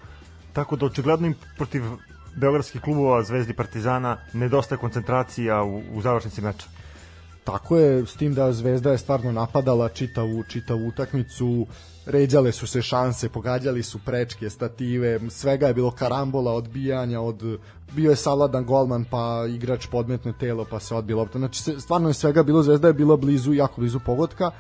tako 0.53 0.77
da 0.77 0.87
očigledno 0.87 1.27
im 1.27 1.35
protiv 1.57 1.83
beogradskih 2.37 2.81
klubova 2.81 3.23
Zvezdi 3.23 3.55
Partizana 3.55 4.19
nedostaje 4.33 4.79
koncentracija 4.79 5.63
u, 5.63 5.83
u 5.95 6.03
završnici 6.03 6.41
meča. 6.41 6.69
Tako 7.45 7.77
je, 7.77 8.07
s 8.07 8.15
tim 8.17 8.35
da 8.35 8.53
Zvezda 8.53 8.93
je 8.93 8.99
stvarno 8.99 9.33
napadala 9.33 9.89
čitavu, 9.89 10.43
čitavu 10.49 10.89
utakmicu, 10.89 11.67
ređale 12.07 12.53
su 12.53 12.67
se 12.67 12.83
šanse, 12.83 13.29
pogađali 13.29 13.83
su 13.83 13.99
prečke, 14.05 14.51
stative, 14.51 15.21
svega 15.31 15.67
je 15.67 15.75
bilo 15.75 15.91
karambola, 15.91 16.53
odbijanja, 16.53 17.21
od 17.21 17.59
bio 17.93 18.11
je 18.11 18.17
savladan 18.17 18.65
golman, 18.65 19.05
pa 19.11 19.45
igrač 19.49 19.87
podmetne 19.87 20.33
telo, 20.41 20.67
pa 20.71 20.81
se 20.81 20.95
odbilo 20.95 21.21
lopta. 21.21 21.39
Znači, 21.39 21.63
stvarno 21.81 22.09
je 22.09 22.15
svega 22.15 22.43
bilo, 22.43 22.63
Zvezda 22.63 22.89
je 22.89 22.95
bila 22.95 23.17
blizu, 23.17 23.53
jako 23.53 23.81
blizu 23.81 24.01
pogotka. 24.07 24.51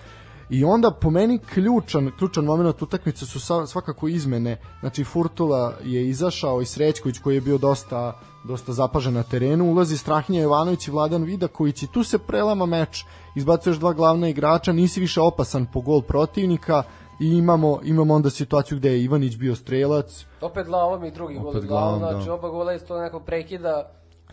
I 0.50 0.64
onda 0.64 0.90
po 0.90 1.10
meni 1.10 1.38
ključan, 1.38 2.10
ključan 2.18 2.44
moment 2.44 2.82
utakmice 2.82 3.26
su 3.26 3.40
svakako 3.66 4.08
izmene. 4.08 4.56
Znači 4.80 5.04
Furtula 5.04 5.74
je 5.84 6.08
izašao 6.08 6.60
i 6.60 6.66
Srećković 6.66 7.18
koji 7.18 7.34
je 7.34 7.40
bio 7.40 7.58
dosta 7.58 8.20
dosta 8.46 8.72
zapažen 8.72 9.14
na 9.14 9.22
terenu, 9.22 9.64
ulazi 9.64 9.98
Strahinja 9.98 10.42
Jovanović 10.42 10.88
i 10.88 10.90
Vladan 10.90 11.22
Vidaković 11.22 11.82
i 11.82 11.86
tu 11.86 12.04
se 12.04 12.18
prelama 12.18 12.66
meč, 12.66 13.04
izbacuješ 13.34 13.76
dva 13.76 13.92
glavna 13.92 14.28
igrača, 14.28 14.72
nisi 14.72 15.00
više 15.00 15.20
opasan 15.20 15.66
po 15.72 15.80
gol 15.80 16.02
protivnika 16.02 16.82
i 17.20 17.26
imamo, 17.26 17.80
imamo 17.84 18.14
onda 18.14 18.30
situaciju 18.30 18.78
gde 18.78 18.90
je 18.90 19.04
Ivanić 19.04 19.36
bio 19.36 19.54
strelac. 19.54 20.24
Opet 20.40 20.66
glavom 20.66 21.04
i 21.04 21.10
drugi 21.10 21.34
gol 21.34 21.60
glavom, 21.60 21.98
znači 21.98 22.26
da. 22.26 22.34
oba 22.34 22.48
gola 22.48 22.74
isto 22.74 23.00
neko 23.00 23.20
prekida 23.20 23.90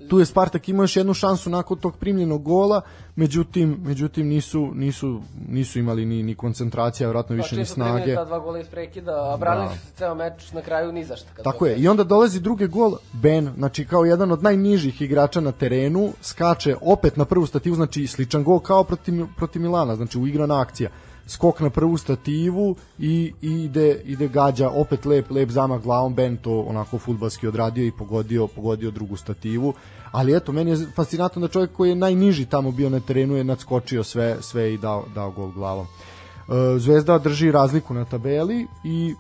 tu 0.09 0.19
je 0.19 0.25
Spartak 0.25 0.69
imao 0.69 0.83
još 0.83 0.95
jednu 0.95 1.13
šansu 1.13 1.49
nakon 1.49 1.77
tog 1.77 1.97
primljenog 1.97 2.43
gola, 2.43 2.81
međutim 3.15 3.79
međutim 3.83 4.27
nisu 4.27 4.71
nisu 4.73 5.21
nisu 5.49 5.79
imali 5.79 6.05
ni 6.05 6.23
ni 6.23 6.35
koncentracija, 6.35 7.07
verovatno 7.07 7.35
više 7.35 7.55
pa, 7.55 7.59
ni 7.59 7.65
snage. 7.65 8.15
Pa 8.15 8.25
dva 8.25 8.39
gola 8.39 8.59
iz 8.59 8.67
prekida, 8.67 9.33
a 9.33 9.37
branili 9.37 9.69
da. 9.69 9.75
su 9.75 9.95
ceo 9.95 10.15
meč 10.15 10.51
na 10.51 10.61
kraju 10.61 10.91
ni 10.91 11.03
za 11.03 11.15
šta. 11.15 11.43
Tako 11.43 11.65
je. 11.65 11.77
I 11.77 11.87
onda 11.87 12.03
dolazi 12.03 12.39
drugi 12.39 12.67
gol 12.67 12.97
Ben, 13.13 13.49
znači 13.57 13.85
kao 13.85 14.05
jedan 14.05 14.31
od 14.31 14.43
najnižih 14.43 15.01
igrača 15.01 15.41
na 15.41 15.51
terenu, 15.51 16.13
skače 16.21 16.75
opet 16.81 17.17
na 17.17 17.25
prvu 17.25 17.45
stativu, 17.45 17.75
znači 17.75 18.07
sličan 18.07 18.43
gol 18.43 18.59
kao 18.59 18.83
protiv 18.83 19.25
protiv 19.37 19.61
Milana, 19.61 19.95
znači 19.95 20.19
uigrana 20.19 20.61
akcija 20.61 20.89
skok 21.27 21.59
na 21.59 21.69
prvu 21.69 21.97
stativu 21.97 22.75
i, 22.99 23.33
i 23.41 23.63
ide, 23.63 24.01
ide 24.05 24.27
gađa 24.27 24.69
opet 24.69 25.05
lep, 25.05 25.31
lep 25.31 25.49
zamah 25.49 25.81
glavom. 25.81 26.15
Ben 26.15 26.38
to 26.38 26.62
onako 26.62 26.97
futbalski 26.97 27.47
odradio 27.47 27.86
i 27.86 27.91
pogodio, 27.91 28.47
pogodio 28.47 28.91
drugu 28.91 29.15
stativu. 29.15 29.73
Ali 30.12 30.36
eto 30.36 30.51
meni 30.51 30.71
je 30.71 30.88
fascinantno 30.95 31.41
da 31.41 31.47
čovjek 31.47 31.71
koji 31.71 31.89
je 31.89 31.95
najniži 31.95 32.45
tamo 32.45 32.71
bio 32.71 32.89
na 32.89 32.99
terenu 32.99 33.36
je 33.36 33.43
nadskočio 33.43 34.03
sve, 34.03 34.38
sve 34.41 34.73
i 34.73 34.77
dao, 34.77 35.05
dao 35.15 35.31
gol 35.31 35.51
glavom. 35.51 35.86
E, 35.86 36.79
Zvezda 36.79 37.17
drži 37.17 37.51
razliku 37.51 37.93
na 37.93 38.05
tabeli 38.05 38.67
i 38.83 39.15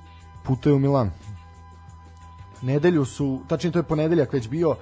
putuje 0.45 0.73
u 0.73 0.79
Milan. 0.79 1.11
Nedelju 2.61 3.05
su, 3.05 3.39
tačnije 3.47 3.71
to 3.71 3.79
je 3.79 3.83
ponedeljak 3.83 4.33
već 4.33 4.49
bio, 4.49 4.75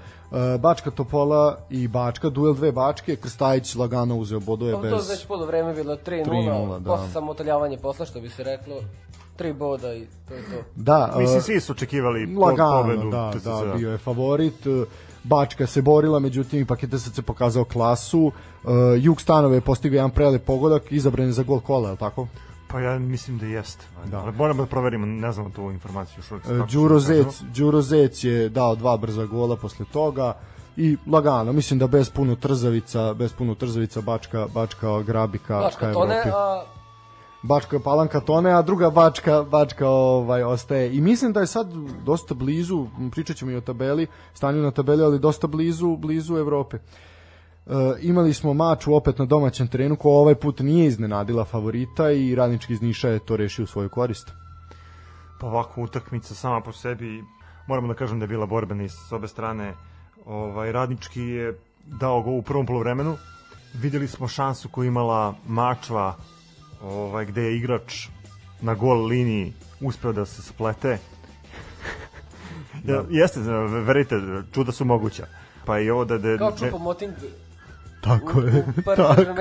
Bačka 0.60 0.92
Topola 0.92 1.58
i 1.70 1.88
Bačka, 1.88 2.30
duel 2.30 2.54
dve 2.54 2.72
Bačke, 2.72 3.16
Krstajić 3.16 3.76
lagano 3.76 4.16
uzeo 4.16 4.40
bodove 4.40 4.78
bez... 4.78 4.92
To 4.92 4.98
je 4.98 5.18
već 5.18 5.26
polo 5.26 5.46
vreme 5.46 5.74
bilo 5.74 5.96
3-0, 5.96 6.80
da. 6.80 6.92
posle 6.92 7.10
samo 7.14 7.32
otaljavanje 7.32 7.78
posla, 7.78 8.06
što 8.06 8.22
bi 8.22 8.30
se 8.30 8.44
reklo, 8.44 8.76
tri 9.36 9.54
boda 9.54 9.94
i 9.94 10.06
to 10.28 10.34
je 10.34 10.42
to. 10.42 10.64
Da, 10.76 11.12
uh, 11.14 11.22
Mislim, 11.22 11.42
svi 11.42 11.60
su 11.60 11.72
očekivali 11.72 12.36
lagano, 12.36 12.82
pobedu. 12.82 13.10
Da, 13.10 13.34
da, 13.44 13.74
bio 13.78 13.92
je 13.92 13.98
favorit. 13.98 14.68
Bačka 15.24 15.68
se 15.68 15.82
borila, 15.82 16.20
međutim 16.20 16.60
ipak 16.60 16.84
je 16.84 16.90
TSC 16.90 17.20
pokazao 17.26 17.66
klasu. 17.66 18.22
Uh, 18.64 18.72
Juk 18.98 19.22
Stanove 19.22 19.58
je 19.58 19.62
postigao 19.62 19.96
jedan 19.96 20.12
prelep 20.12 20.46
pogodak, 20.46 20.92
izabran 20.92 21.28
je 21.28 21.32
za 21.32 21.44
gol 21.44 21.60
kola, 21.60 21.88
je 21.88 21.92
li 21.92 21.98
tako? 21.98 22.28
Pa 22.72 22.80
ja 22.80 23.00
mislim 23.00 23.38
da 23.38 23.46
jeste. 23.46 23.86
Da. 24.06 24.20
Ali 24.20 24.32
moramo 24.32 24.64
da 24.64 24.70
proverimo, 24.70 25.06
ne 25.06 25.32
znam 25.32 25.52
tu 25.52 25.72
informaciju. 25.72 26.24
Što, 26.24 26.36
e, 26.36 26.40
Đuro, 26.72 27.00
Zec, 27.00 27.42
Đuro 27.42 27.82
Zec 27.82 28.24
je 28.24 28.50
dao 28.50 28.76
dva 28.76 28.98
brza 28.98 29.26
gola 29.26 29.56
posle 29.56 29.86
toga 29.94 30.34
i 30.78 30.98
lagano, 31.08 31.54
mislim 31.54 31.80
da 31.80 31.88
bez 31.88 32.10
puno 32.10 32.36
trzavica, 32.36 33.14
bez 33.14 33.34
puno 33.34 33.56
trzavica 33.56 34.02
Bačka, 34.02 34.48
Bačka 34.54 35.02
grabi 35.02 35.38
ka, 35.38 35.60
Bačka 35.60 35.80
ka 35.80 35.90
Evropi. 35.90 36.08
Tone, 36.08 36.24
a... 36.36 36.64
Bačka 37.44 37.80
Palanka 37.80 38.20
tone, 38.20 38.52
a 38.52 38.62
druga 38.62 38.90
Bačka, 38.90 39.44
Bačka 39.44 39.90
ovaj, 39.90 40.44
ostaje. 40.44 40.96
I 40.96 41.02
mislim 41.02 41.34
da 41.34 41.40
je 41.40 41.48
sad 41.48 41.74
dosta 42.06 42.34
blizu, 42.34 42.88
pričat 43.12 43.38
ćemo 43.38 43.52
i 43.52 43.56
o 43.56 43.62
tabeli, 43.62 44.08
stanju 44.34 44.62
na 44.62 44.72
tabeli, 44.72 45.04
ali 45.04 45.20
dosta 45.20 45.48
blizu, 45.48 45.96
blizu 45.96 46.38
Evrope. 46.38 46.78
Uh, 46.78 47.11
imali 48.02 48.34
smo 48.34 48.54
mač 48.54 48.88
opet 48.88 49.18
na 49.18 49.26
domaćem 49.26 49.68
terenu 49.68 49.96
ko 49.96 50.10
ovaj 50.10 50.36
put 50.36 50.60
nije 50.60 50.88
iznenadila 50.88 51.46
favorita 51.46 52.12
i 52.12 52.36
radnički 52.36 52.74
iz 52.74 52.82
Niša 52.82 53.10
je 53.10 53.20
to 53.20 53.38
rešio 53.38 53.64
u 53.64 53.68
svoju 53.68 53.90
korist. 53.90 54.32
Pa 55.40 55.48
ovako 55.48 55.82
utakmica 55.82 56.36
sama 56.36 56.62
po 56.62 56.72
sebi 56.72 57.24
moramo 57.68 57.88
da 57.88 57.94
kažem 57.94 58.20
da 58.20 58.24
je 58.24 58.28
bila 58.28 58.46
borbena 58.46 58.90
s 58.90 59.12
obe 59.12 59.28
strane. 59.28 59.74
Ovaj 60.26 60.72
radnički 60.72 61.22
je 61.22 61.60
dao 61.86 62.22
go 62.22 62.32
u 62.32 62.42
prvom 62.42 62.66
poluvremenu. 62.66 63.18
Videli 63.74 64.08
smo 64.08 64.28
šansu 64.28 64.70
koju 64.70 64.88
imala 64.88 65.36
Mačva 65.48 66.16
ovaj 66.84 67.26
gde 67.26 67.42
je 67.42 67.58
igrač 67.58 68.08
na 68.62 68.76
gol 68.76 69.06
liniji 69.06 69.54
uspeo 69.82 70.14
da 70.14 70.26
se 70.26 70.42
splete. 70.42 70.98
da. 72.84 73.04
Jeste, 73.10 73.40
verite, 73.86 74.16
čuda 74.54 74.72
su 74.72 74.86
moguća. 74.86 75.26
Pa 75.66 75.80
i 75.80 75.90
ovo 75.90 76.06
da... 76.06 76.18
da 76.18 76.38
Kao 76.38 76.52
čupo 76.52 76.78
moting 76.78 77.14
Tako 78.02 78.42
je. 78.42 78.66
Tako, 78.86 79.36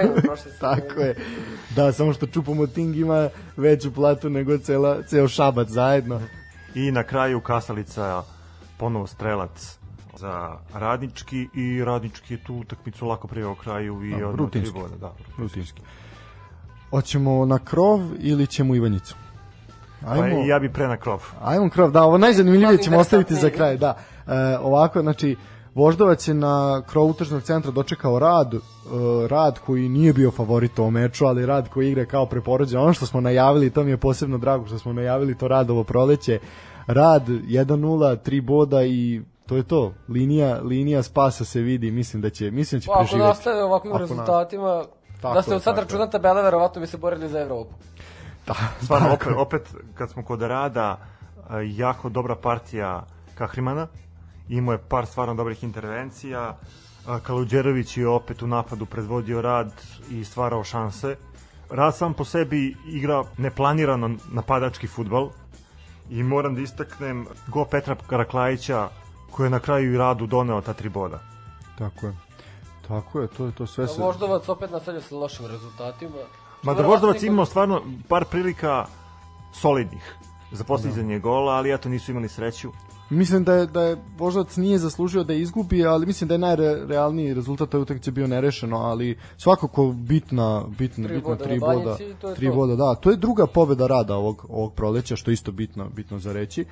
tako 0.60 1.00
je. 1.00 1.16
Da, 1.76 1.92
samo 1.92 2.12
što 2.12 2.26
Čupomoting 2.26 2.96
ima 2.96 3.28
veću 3.56 3.94
platu 3.94 4.30
nego 4.30 4.58
cela, 4.58 5.02
ceo 5.02 5.28
šabac 5.28 5.68
zajedno. 5.68 6.20
I 6.74 6.90
na 6.90 7.02
kraju 7.02 7.40
Kasalica 7.40 8.22
ponovo 8.78 9.06
strelac 9.06 9.78
za 10.16 10.56
radnički 10.74 11.48
i 11.54 11.84
radnički 11.84 12.34
je 12.34 12.44
tu 12.44 12.54
utakmicu 12.54 13.06
lako 13.06 13.28
priveo 13.28 13.54
kraju 13.54 14.04
i 14.04 14.10
da, 14.10 14.30
rutinski. 14.36 14.78
Boda, 14.78 14.96
da, 14.96 15.12
rutinski. 15.38 15.82
Hoćemo 16.90 17.44
na 17.44 17.58
krov 17.58 18.00
ili 18.18 18.46
ćemo 18.46 18.74
Ivanjicu? 18.74 19.16
Ajmo, 20.06 20.22
pa 20.22 20.46
ja 20.46 20.58
bi 20.58 20.72
pre 20.72 20.88
na 20.88 20.96
krov. 20.96 21.22
Ajmo 21.42 21.70
krov, 21.70 21.90
da, 21.90 22.02
ovo 22.02 22.18
najzanimljivije 22.18 22.78
ćemo 22.78 22.98
ostaviti 22.98 23.34
za 23.34 23.50
kraj, 23.50 23.76
da. 23.76 23.96
E, 24.26 24.58
ovako, 24.58 25.00
znači, 25.00 25.36
Voždovac 25.74 26.28
je 26.28 26.34
na 26.34 26.82
krovu 26.86 27.12
tržnog 27.12 27.42
centra 27.42 27.70
dočekao 27.70 28.18
rad, 28.18 28.54
uh, 28.54 28.60
rad 29.26 29.58
koji 29.58 29.88
nije 29.88 30.12
bio 30.12 30.30
favorit 30.30 30.78
u 30.78 30.90
meču, 30.90 31.26
ali 31.26 31.46
rad 31.46 31.68
koji 31.68 31.90
igra 31.90 32.04
kao 32.04 32.26
preporođen. 32.26 32.80
Ono 32.80 32.92
što 32.92 33.06
smo 33.06 33.20
najavili, 33.20 33.70
to 33.70 33.82
mi 33.82 33.90
je 33.90 33.96
posebno 33.96 34.38
drago 34.38 34.66
što 34.66 34.78
smo 34.78 34.92
najavili 34.92 35.38
to 35.38 35.48
rad 35.48 35.70
ovo 35.70 35.84
proleće. 35.84 36.38
Rad 36.86 37.28
1-0, 37.28 38.16
3 38.16 38.40
boda 38.40 38.84
i 38.84 39.22
to 39.46 39.56
je 39.56 39.62
to. 39.62 39.92
Linija, 40.08 40.60
linija 40.62 41.02
spasa 41.02 41.44
se 41.44 41.60
vidi, 41.60 41.90
mislim 41.90 42.22
da 42.22 42.30
će, 42.30 42.50
mislim 42.50 42.78
da 42.78 42.82
će 42.82 42.88
pa, 42.88 42.98
preživeti. 42.98 43.22
Ako 43.22 43.28
nastave 43.28 43.64
ovakvim 43.64 43.92
ako 43.92 44.00
rezultatima, 44.00 44.84
tako, 45.20 45.34
da 45.34 45.42
ste 45.42 45.54
od 45.54 45.62
sad 45.62 45.78
računa 45.78 46.06
tabele, 46.06 46.42
verovatno 46.42 46.80
bi 46.80 46.86
se 46.86 46.96
borili 46.96 47.28
za 47.28 47.40
Evropu. 47.40 47.74
Da, 48.46 48.54
stvarno, 48.84 49.12
opet, 49.12 49.28
opet, 49.36 49.74
kad 49.94 50.10
smo 50.10 50.24
kod 50.24 50.42
rada, 50.42 50.98
jako 51.76 52.08
dobra 52.08 52.36
partija 52.36 53.06
Kahrimana, 53.34 53.86
imao 54.50 54.72
je 54.72 54.78
par 54.88 55.06
stvarno 55.06 55.34
dobrih 55.34 55.64
intervencija, 55.64 56.58
Kaluđerović 57.22 57.96
je 57.96 58.08
opet 58.08 58.42
u 58.42 58.46
napadu 58.46 58.86
predvodio 58.86 59.42
rad 59.42 59.72
i 60.10 60.24
stvarao 60.24 60.64
šanse. 60.64 61.16
Rad 61.70 61.96
sam 61.96 62.14
po 62.14 62.24
sebi 62.24 62.76
igra 62.86 63.24
neplanirano 63.36 64.16
napadački 64.32 64.86
futbal 64.86 65.30
i 66.10 66.22
moram 66.22 66.54
da 66.54 66.60
istaknem 66.60 67.26
go 67.46 67.64
Petra 67.64 67.96
Karaklajića 68.06 68.88
koji 69.30 69.46
je 69.46 69.50
na 69.50 69.60
kraju 69.60 69.94
i 69.94 69.98
radu 69.98 70.26
doneo 70.26 70.60
ta 70.60 70.72
tri 70.72 70.88
boda. 70.88 71.20
Tako 71.78 72.06
je. 72.06 72.16
Tako 72.88 73.20
je, 73.20 73.28
to 73.28 73.46
je 73.46 73.52
to 73.52 73.66
sve 73.66 73.88
se... 73.88 74.02
Voždovac 74.02 74.48
opet 74.48 74.70
nastavlja 74.70 75.00
sa 75.00 75.14
lošim 75.14 75.46
rezultatima. 75.46 76.16
Ma 76.62 76.74
da 76.74 76.82
Voždovac 76.82 77.22
imao 77.22 77.46
stvarno 77.46 77.82
par 78.08 78.24
prilika 78.24 78.86
solidnih 79.52 80.14
za 80.52 80.64
postizanje 80.64 81.18
da. 81.18 81.22
gola, 81.22 81.52
ali 81.52 81.74
eto 81.74 81.88
nisu 81.88 82.10
imali 82.10 82.28
sreću. 82.28 82.72
Mislim 83.10 83.44
da 83.44 83.54
je, 83.54 83.66
da 83.66 83.82
je 83.82 83.96
Voždovac 84.18 84.56
nije 84.56 84.78
zaslužio 84.78 85.24
da 85.24 85.34
izgubi, 85.34 85.86
ali 85.86 86.06
mislim 86.06 86.28
da 86.28 86.34
je 86.34 86.38
najrealniji 86.38 87.34
rezultat 87.34 87.74
ove 87.74 87.82
utakmice 87.82 88.10
bio 88.10 88.26
nerešeno, 88.26 88.76
ali 88.76 89.18
svakako 89.36 89.86
bitna, 89.86 90.64
bitna, 90.78 91.08
tri 91.08 91.16
bitna 91.16 91.36
tri 91.36 91.60
boda, 91.60 91.96
tri 92.36 92.46
to. 92.46 92.54
boda, 92.54 92.76
da. 92.76 92.94
To 92.94 93.10
je 93.10 93.16
druga 93.16 93.46
pobeda 93.46 93.86
rada 93.86 94.16
ovog, 94.16 94.46
ovog 94.48 94.74
proleća, 94.74 95.16
što 95.16 95.30
je 95.30 95.32
isto 95.32 95.52
bitno, 95.52 95.88
bitno 95.96 96.18
za 96.18 96.32
reći. 96.32 96.64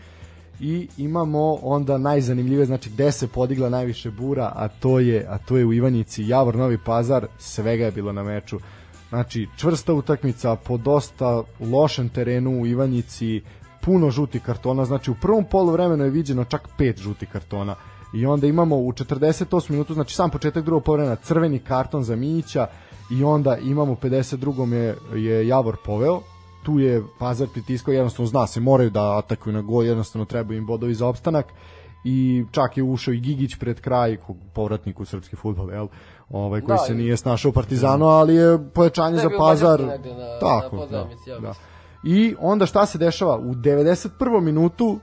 I 0.61 0.88
imamo 0.96 1.59
onda 1.62 1.98
najzanimljivije, 1.98 2.66
znači 2.66 2.90
gde 2.90 3.12
se 3.12 3.29
podigla 3.29 3.68
najviše 3.68 4.11
bura, 4.11 4.53
a 4.55 4.68
to 4.68 4.98
je, 4.98 5.27
a 5.29 5.38
to 5.38 5.57
je 5.57 5.66
u 5.66 5.72
Ivanjici, 5.72 6.29
Javor 6.29 6.57
Novi 6.57 6.79
Pazar, 6.85 7.27
svega 7.38 7.85
je 7.85 7.92
bilo 7.92 8.12
na 8.12 8.22
meču. 8.22 8.59
Znači, 9.09 9.48
čvrsta 9.57 9.92
utakmica 9.92 10.57
po 10.57 10.77
dosta 10.77 11.42
lošem 11.61 12.09
terenu 12.09 12.61
u 12.61 12.66
Ivanjici, 12.66 13.42
puno 13.88 14.11
žutih 14.11 14.42
kartona, 14.42 14.85
znači 14.85 15.11
u 15.11 15.14
prvom 15.14 15.44
poluvremenu 15.44 16.05
je 16.05 16.11
viđeno 16.11 16.44
čak 16.44 16.68
pet 16.79 16.98
žutih 16.98 17.29
kartona 17.29 17.74
i 18.14 18.27
onda 18.27 18.46
imamo 18.46 18.77
u 18.77 18.92
48 18.92 19.70
minutu, 19.70 19.94
znači 19.94 20.14
sam 20.14 20.31
početak 20.31 20.64
drugog 20.64 20.85
poluvremena 20.85 21.16
crveni 21.16 21.59
karton 21.59 22.03
za 22.05 22.16
Mijića 22.16 22.66
i 23.11 23.24
onda 23.24 23.57
imamo 23.57 23.94
52. 23.94 24.72
je, 24.72 24.96
je 25.14 25.48
Javor 25.48 25.77
poveo, 25.85 26.20
tu 26.64 26.79
je 26.79 27.03
Pazar 27.18 27.48
pritiskao, 27.53 27.92
jednostavno 27.92 28.27
zna 28.27 28.46
se, 28.46 28.61
moraju 28.61 28.90
da 28.90 29.18
atakuju 29.18 29.53
na 29.53 29.62
gol, 29.62 29.85
jednostavno 29.85 30.24
treba 30.24 30.55
im 30.55 30.66
bodovi 30.66 30.94
za 30.94 31.07
opstanak 31.07 31.46
i 32.05 32.44
čak 32.51 32.77
je 32.77 32.83
ušao 32.83 33.14
i 33.14 33.20
Gigić 33.20 33.57
pred 33.57 33.81
kraj, 33.81 34.16
povratnik 34.55 35.01
u 35.01 35.05
srpski 35.05 35.37
futbol, 35.37 35.70
jel? 35.70 35.87
Ovaj, 36.31 36.61
koji 36.61 36.77
Da, 36.77 36.85
se 36.85 36.94
nije 36.94 37.16
snašao 37.16 37.48
u 37.48 37.53
Partizanu, 37.53 38.07
ali 38.07 38.35
je 38.35 38.59
pojačanje 38.74 39.16
je 39.16 39.22
za 39.22 39.31
Pazar. 39.38 39.81
Negde 39.81 40.14
na- 40.14 40.38
tako, 40.40 40.77
na 40.77 40.87
da, 40.87 41.07
da. 41.40 41.55
I 42.05 42.35
onda 42.39 42.67
šta 42.67 42.87
se 42.87 42.99
dešava? 42.99 43.37
U 43.37 43.55
91. 43.55 44.41
minutu 44.41 44.99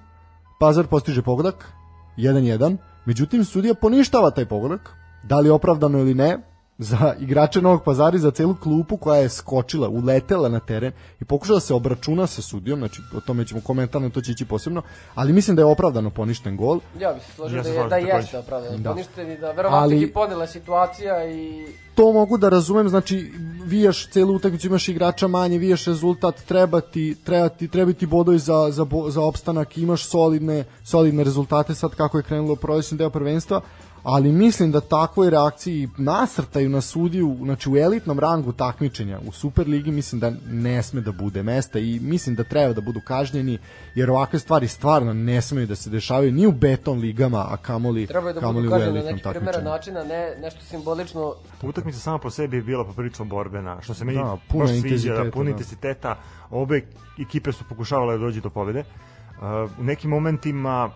Pazar 0.60 0.88
postiže 0.88 1.22
pogodak, 1.22 1.72
1-1, 2.18 2.78
međutim 3.06 3.46
sudija 3.46 3.74
poništava 3.74 4.32
taj 4.32 4.46
pogodak, 4.46 4.94
da 5.24 5.40
li 5.40 5.50
opravdano 5.50 6.00
ili 6.00 6.14
ne, 6.14 6.38
za 6.78 7.14
igrače 7.20 7.62
Novog 7.62 7.84
Pazara 7.84 8.16
i 8.16 8.20
za 8.20 8.32
celu 8.32 8.56
klupu 8.56 8.98
koja 8.98 9.22
je 9.22 9.30
skočila, 9.30 9.90
uletela 9.90 10.50
na 10.50 10.60
teren 10.60 10.92
i 11.22 11.26
pokušala 11.26 11.56
da 11.56 11.62
se 11.62 11.74
obračuna 11.74 12.28
sa 12.28 12.42
sudijom, 12.42 12.80
znači 12.80 13.02
o 13.18 13.20
tome 13.22 13.46
ćemo 13.46 13.62
komentarno, 13.62 14.10
to 14.10 14.22
će 14.22 14.32
ići 14.32 14.46
posebno, 14.46 14.82
ali 15.16 15.34
mislim 15.34 15.56
da 15.56 15.62
je 15.62 15.66
opravdano 15.66 16.10
poništen 16.10 16.58
gol. 16.58 16.80
Ja 17.00 17.14
bih 17.14 17.24
se 17.24 17.32
složio 17.32 17.58
Ja 17.58 17.64
da, 17.64 17.70
je, 17.70 17.88
da 17.90 17.96
jeste 17.96 18.38
opravdano. 18.40 18.78
Da. 18.78 18.84
Da. 18.84 18.90
Poništeni, 18.90 19.38
da 19.38 19.52
verovatno 19.52 19.78
Ali- 19.78 19.96
Ali... 19.96 20.12
ponela 20.14 20.48
situacija 20.48 21.30
i 21.32 21.66
to 21.96 22.14
mogu 22.14 22.38
da 22.38 22.50
razumem, 22.50 22.90
znači 22.90 23.32
vijaš 23.66 24.10
celu 24.10 24.36
utakmicu, 24.36 24.68
imaš 24.68 24.88
igrača 24.90 25.28
manje, 25.28 25.58
vijaš 25.58 25.86
rezultat, 25.86 26.36
treba 26.48 26.82
ti, 26.82 27.16
treba 27.24 27.50
ti, 27.50 27.68
treba 27.68 27.94
ti 27.94 28.06
bodovi 28.06 28.40
za, 28.40 28.68
za, 28.72 28.86
bo- 28.86 29.10
za 29.10 29.22
opstanak, 29.22 29.78
imaš 29.78 30.06
solidne, 30.06 30.64
solidne 30.84 31.24
rezultate 31.24 31.76
sad 31.76 31.96
kako 31.96 32.18
je 32.18 32.24
krenulo 32.24 32.56
prolećni 32.56 32.98
deo 32.98 33.10
prvenstva, 33.10 33.62
ali 34.06 34.32
mislim 34.32 34.72
da 34.72 34.82
takvoj 34.82 35.30
reakciji 35.30 35.90
nasrtaju 35.98 36.70
na 36.70 36.82
sudiju, 36.82 37.38
znači 37.44 37.70
u 37.70 37.78
elitnom 37.78 38.20
rangu 38.20 38.52
takmičenja 38.52 39.20
u 39.28 39.32
Superligi 39.32 39.92
mislim 39.92 40.20
da 40.20 40.32
ne 40.50 40.84
sme 40.84 41.02
da 41.02 41.12
bude 41.12 41.44
mesta 41.44 41.80
i 41.80 42.00
mislim 42.00 42.36
da 42.36 42.44
treba 42.44 42.74
da 42.74 42.82
budu 42.82 43.02
kažnjeni 43.02 43.58
jer 43.96 44.12
ovakve 44.12 44.40
stvari 44.40 44.68
stvarno 44.68 45.14
ne 45.14 45.42
smeju 45.42 45.68
da 45.68 45.76
se 45.76 45.90
dešavaju 45.90 46.32
ni 46.32 46.48
u 46.48 46.52
beton 46.52 47.00
ligama, 47.00 47.48
a 47.50 47.58
kamoli, 47.58 48.08
treba 48.08 48.28
je 48.28 48.34
da 48.34 48.40
kamoli 48.40 48.68
budu 48.68 48.68
u 48.68 48.72
kažnjeni 48.72 48.94
na 48.94 49.00
elitnom 49.00 49.16
neki 49.16 49.30
primeran 49.30 49.64
takmičenju. 49.64 49.72
način, 49.72 49.98
a 49.98 50.04
ne 50.04 50.36
nešto 50.42 50.62
simbolično. 50.62 51.34
Utakmica 51.62 52.00
sama 52.00 52.18
po 52.18 52.30
sebi 52.30 52.58
je 52.58 52.64
bila 52.64 52.86
poprilično 52.86 53.26
borbena, 53.26 53.82
što 53.82 53.94
se 53.94 54.06
meni 54.06 54.18
Da, 54.18 54.38
puno 54.50 54.68
sviđa, 54.68 54.88
intenziteta, 54.88 55.24
da, 55.24 55.32
puno 55.32 55.44
da. 55.44 55.50
intenziteta. 55.50 56.16
Obe 56.50 56.82
ekipe 57.20 57.52
su 57.52 57.64
pokušavale 57.70 58.14
da 58.14 58.20
dođe 58.20 58.42
do 58.42 58.50
pobede. 58.50 58.80
Uh, 58.80 59.72
u 59.80 59.84
nekim 59.84 60.10
momentima 60.10 60.92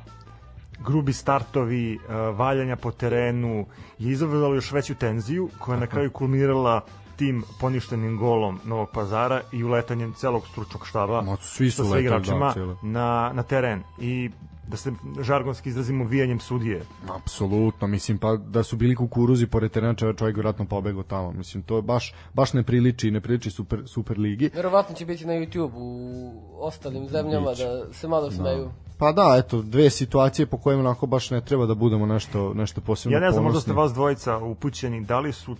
grubi 0.85 1.13
startovi, 1.13 1.95
uh, 1.95 2.37
valjanja 2.37 2.75
po 2.75 2.91
terenu 2.91 3.65
je 3.99 4.11
izazvalo 4.11 4.55
još 4.55 4.71
veću 4.71 4.95
tenziju 4.95 5.49
koja 5.59 5.75
je 5.75 5.79
na 5.79 5.87
kraju 5.87 6.11
kulminirala 6.11 6.81
tim 7.15 7.43
poništenim 7.59 8.17
golom 8.17 8.59
Novog 8.65 8.89
Pazara 8.93 9.41
i 9.51 9.63
uletanjem 9.63 10.13
celog 10.13 10.47
stručnog 10.47 10.87
štaba 10.87 11.21
Ma, 11.21 11.37
svi 11.41 11.71
su 11.71 11.83
sa 11.83 11.89
sve 11.89 11.93
da, 11.93 11.99
igračima 11.99 12.53
cijelo. 12.53 12.77
na, 12.81 13.31
na 13.33 13.43
teren 13.43 13.83
i 13.99 14.29
da 14.67 14.77
se 14.77 14.91
žargonski 15.21 15.69
izrazimo 15.69 16.05
vijanjem 16.05 16.39
sudije. 16.39 16.83
Apsolutno, 17.15 17.87
mislim 17.87 18.17
pa 18.17 18.35
da 18.35 18.63
su 18.63 18.75
bili 18.77 18.95
kukuruzi 18.95 19.47
pored 19.47 19.71
terena 19.71 19.93
čovjek, 19.93 20.17
čovjek 20.17 20.35
vjerojatno 20.35 20.65
pobegao 20.65 21.03
tamo. 21.03 21.31
Mislim 21.31 21.63
to 21.63 21.75
je 21.75 21.81
baš 21.81 22.13
baš 22.33 22.53
ne 22.53 22.63
priliči, 22.63 23.11
ne 23.11 23.21
priliči 23.21 23.51
super 23.51 23.83
super 23.85 24.19
ligi. 24.19 24.51
Verovatno 24.55 24.95
će 24.95 25.05
biti 25.05 25.25
na 25.25 25.33
YouTube 25.33 25.71
u 25.75 26.31
ostalim 26.59 27.09
zemljama 27.09 27.49
Biće. 27.49 27.63
da 27.63 27.93
se 27.93 28.07
malo 28.07 28.31
smeju. 28.31 28.69
Pa 28.99 29.11
da, 29.11 29.35
eto, 29.37 29.61
dve 29.61 29.89
situacije 29.89 30.45
po 30.45 30.57
kojima 30.57 30.79
onako 30.81 31.05
baš 31.05 31.31
ne 31.31 31.41
treba 31.41 31.65
da 31.65 31.75
budemo 31.75 32.05
nešto 32.05 32.53
nešto 32.53 32.81
posebno 32.81 33.17
Ja 33.17 33.21
ne 33.21 33.31
znam, 33.31 33.43
možda 33.43 33.53
ponosni. 33.53 33.71
ste 33.71 33.81
vas 33.81 33.93
dvojica 33.93 34.37
upućeni, 34.37 35.01
da 35.01 35.19
li 35.19 35.33
su 35.33 35.55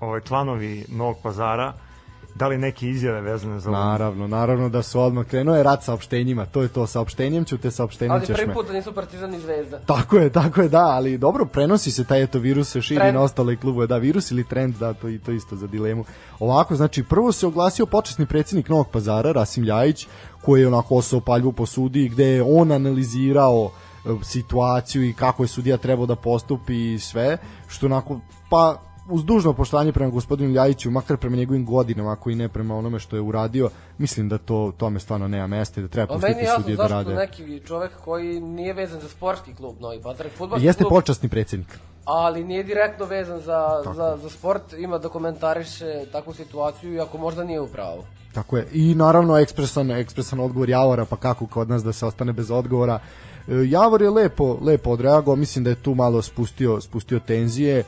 ovaj, 0.00 0.20
članovi 0.20 0.84
Novog 0.88 1.16
pazara 1.22 1.72
dali 2.34 2.58
neke 2.58 2.88
izjave 2.88 3.20
vezane 3.20 3.60
za? 3.60 3.70
Naravno, 3.70 4.26
naravno 4.26 4.68
da 4.68 4.82
su 4.82 5.00
odmah 5.00 5.26
krenuo 5.26 5.56
je 5.56 5.62
rat 5.62 5.82
saopštenjima, 5.82 6.46
to 6.46 6.62
je 6.62 6.68
to, 6.68 6.86
saopštenjem 6.86 7.44
ću 7.44 7.58
te, 7.58 7.70
saopštenjem 7.70 8.12
Ali 8.12 8.26
ćeš 8.26 8.36
prvi 8.36 8.48
me. 8.48 8.54
put 8.54 8.66
da 8.66 8.72
nisu 8.72 8.92
Partizan 8.92 9.34
i 9.34 9.40
Zvezda. 9.40 9.78
Tako 9.78 10.16
je, 10.16 10.30
tako 10.30 10.62
je, 10.62 10.68
da, 10.68 10.84
ali 10.84 11.18
dobro, 11.18 11.44
prenosi 11.44 11.90
se 11.90 12.04
taj 12.04 12.22
eto 12.22 12.38
virus 12.38 12.70
se 12.70 12.82
širi 12.82 13.00
Trend. 13.00 13.14
na 13.14 13.22
ostale 13.22 13.56
klubove, 13.56 13.86
da, 13.86 13.96
virus 13.96 14.30
ili 14.30 14.44
trend, 14.44 14.74
da, 14.74 14.92
to 14.92 15.08
i 15.08 15.18
to 15.18 15.32
isto 15.32 15.56
za 15.56 15.66
dilemu. 15.66 16.04
Ovako, 16.40 16.76
znači, 16.76 17.02
prvo 17.02 17.32
se 17.32 17.46
oglasio 17.46 17.86
počasni 17.86 18.26
predsjednik 18.26 18.68
Novog 18.68 18.88
Pazara, 18.90 19.32
Rasim 19.32 19.64
Ljajić, 19.64 20.06
koji 20.42 20.60
je 20.60 20.68
onako 20.68 20.96
osao 20.96 21.20
paljbu 21.20 21.52
po 21.52 21.66
sudi, 21.66 22.08
gde 22.08 22.24
je 22.24 22.42
on 22.42 22.72
analizirao 22.72 23.70
e, 24.04 24.08
situaciju 24.22 25.04
i 25.04 25.12
kako 25.12 25.42
je 25.42 25.48
sudija 25.48 25.76
trebao 25.76 26.06
da 26.06 26.16
postupi 26.16 26.94
i 26.94 26.98
sve, 26.98 27.38
što 27.68 27.86
onako, 27.86 28.20
pa 28.50 28.80
uz 29.08 29.24
dužno 29.24 29.52
poštovanje 29.52 29.92
prema 29.92 30.10
gospodinu 30.10 30.52
Ljajiću, 30.52 30.90
makar 30.90 31.16
prema 31.16 31.36
njegovim 31.36 31.66
godinama, 31.66 32.12
ako 32.12 32.30
i 32.30 32.34
ne 32.34 32.48
prema 32.48 32.76
onome 32.76 32.98
što 32.98 33.16
je 33.16 33.22
uradio, 33.22 33.70
mislim 33.98 34.28
da 34.28 34.38
to 34.38 34.72
tome 34.76 35.00
stvarno 35.00 35.28
nema 35.28 35.46
mesta 35.46 35.80
i 35.80 35.82
da 35.82 35.88
treba 35.88 36.14
A 36.14 36.18
meni 36.18 36.26
je 36.28 36.32
pustiti 36.34 36.44
jasno 36.46 36.62
sudije 36.62 36.76
da 36.76 36.82
zašto 36.82 36.94
rade. 36.94 37.14
neki 37.14 37.60
čovek 37.66 37.90
koji 38.04 38.40
nije 38.40 38.72
vezan 38.72 39.00
za 39.00 39.08
sportski 39.08 39.54
klub 39.54 39.76
Novi 39.80 40.02
Pazar, 40.02 40.26
fudbalski 40.36 40.66
Jeste 40.66 40.84
klub, 40.84 40.92
počasni 40.92 41.28
predsjednik. 41.28 41.78
ali 42.04 42.44
nije 42.44 42.62
direktno 42.62 43.06
vezan 43.06 43.40
za, 43.40 43.82
za, 43.94 44.18
za 44.22 44.30
sport, 44.30 44.72
ima 44.78 44.98
da 44.98 45.08
komentariše 45.08 46.04
takvu 46.12 46.32
situaciju, 46.34 46.94
iako 46.94 47.18
možda 47.18 47.44
nije 47.44 47.60
u 47.60 47.66
pravu. 47.66 48.02
Tako 48.34 48.56
je. 48.56 48.68
I 48.72 48.94
naravno 48.94 49.38
ekspresan, 49.38 49.90
ekspresan 49.90 50.40
odgovor 50.40 50.68
Javora, 50.70 51.04
pa 51.04 51.16
kako 51.16 51.46
kod 51.46 51.68
nas 51.68 51.84
da 51.84 51.92
se 51.92 52.06
ostane 52.06 52.32
bez 52.32 52.50
odgovora. 52.50 52.98
E, 53.48 53.52
Javor 53.68 54.02
je 54.02 54.10
lepo, 54.10 54.58
lepo 54.62 54.90
odreagovao, 54.90 55.36
mislim 55.36 55.64
da 55.64 55.70
je 55.70 55.82
tu 55.82 55.94
malo 55.94 56.22
spustio, 56.22 56.80
spustio 56.80 57.18
tenzije. 57.18 57.78
E, 57.78 57.84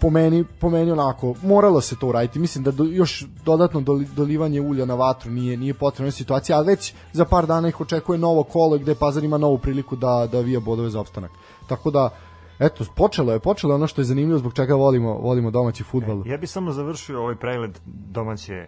po 0.00 0.10
meni, 0.10 0.44
po 0.60 0.70
meni 0.70 0.90
onako, 0.90 1.34
moralo 1.42 1.80
se 1.80 1.96
to 1.96 2.06
uraditi. 2.06 2.38
Mislim 2.38 2.64
da 2.64 2.70
do, 2.70 2.84
još 2.84 3.26
dodatno 3.44 3.80
doli- 3.80 4.14
dolivanje 4.14 4.60
ulja 4.60 4.84
na 4.86 4.94
vatru 4.94 5.30
nije 5.30 5.56
nije 5.56 5.74
potrebna 5.74 6.10
situacija, 6.10 6.58
ali 6.58 6.66
već 6.66 6.94
za 7.12 7.24
par 7.24 7.46
dana 7.46 7.68
ih 7.68 7.80
očekuje 7.80 8.18
novo 8.18 8.42
kolo 8.42 8.78
gde 8.78 8.94
Pazar 8.94 9.24
ima 9.24 9.38
novu 9.38 9.58
priliku 9.58 9.96
da 9.96 10.28
da 10.32 10.40
vija 10.40 10.60
bodove 10.60 10.90
za 10.90 11.00
opstanak. 11.00 11.30
Tako 11.68 11.90
da 11.90 12.10
Eto, 12.58 12.84
počelo 12.96 13.32
je, 13.32 13.38
počelo 13.40 13.72
je 13.72 13.74
ono 13.74 13.86
što 13.86 14.00
je 14.00 14.04
zanimljivo 14.04 14.38
zbog 14.38 14.54
čega 14.54 14.74
volimo, 14.74 15.12
volimo 15.18 15.50
domaći 15.50 15.84
fudbal. 15.84 16.22
Ja 16.26 16.36
bih 16.36 16.50
samo 16.50 16.72
završio 16.72 17.20
ovaj 17.20 17.36
pregled 17.36 17.78
domaće 17.86 18.66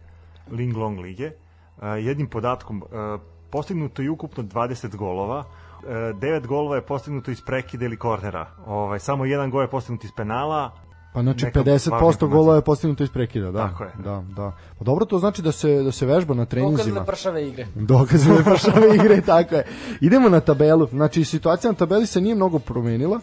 Ling 0.50 0.76
Long 0.76 0.98
lige 0.98 1.26
uh, 1.26 1.82
jednim 1.82 2.26
podatkom. 2.26 2.82
Uh, 2.82 3.20
postignuto 3.50 4.02
je 4.02 4.10
ukupno 4.10 4.42
20 4.42 4.96
golova, 4.96 5.44
uh, 5.84 5.90
9 6.20 6.46
golova 6.46 6.76
je 6.76 6.82
postignuto 6.82 7.30
iz 7.30 7.40
prekida 7.40 7.84
ili 7.84 7.96
kornera. 7.96 8.46
Ovaj, 8.66 8.98
samo 9.00 9.24
jedan 9.24 9.50
gol 9.50 9.62
je 9.62 9.70
postignut 9.70 10.04
iz 10.04 10.10
penala, 10.16 10.70
Pa 11.14 11.22
znači 11.22 11.44
Neka 11.44 11.58
važna 11.60 11.72
50% 11.72 11.86
informacija. 11.86 12.28
golova 12.28 12.56
je 12.56 12.62
postignuto 12.62 13.02
iz 13.04 13.10
prekida, 13.10 13.50
da. 13.50 13.58
Tako 13.58 13.84
je. 13.84 13.90
Da, 13.98 14.24
da. 14.36 14.52
Pa 14.78 14.84
dobro, 14.84 15.04
to 15.04 15.18
znači 15.18 15.42
da 15.42 15.52
se 15.52 15.82
da 15.82 15.92
se 15.92 16.06
vežba 16.06 16.34
na 16.34 16.42
Dokaz 16.42 16.50
treninzima. 16.50 17.00
za 17.00 17.04
pršave 17.04 17.48
igre. 17.48 17.66
Dokaze 17.74 18.34
da 18.34 18.42
pršave 18.44 18.94
igre, 18.94 19.20
tako 19.26 19.54
je. 19.54 19.66
Idemo 20.00 20.28
na 20.28 20.40
tabelu. 20.40 20.86
Znači 20.86 21.24
situacija 21.24 21.70
na 21.70 21.76
tabeli 21.78 22.06
se 22.06 22.20
nije 22.20 22.34
mnogo 22.34 22.58
promenila. 22.58 23.20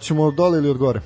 Ćemo 0.00 0.22
od 0.24 0.34
dole 0.34 0.58
ili 0.58 0.70
od 0.70 0.78
gore? 0.78 1.00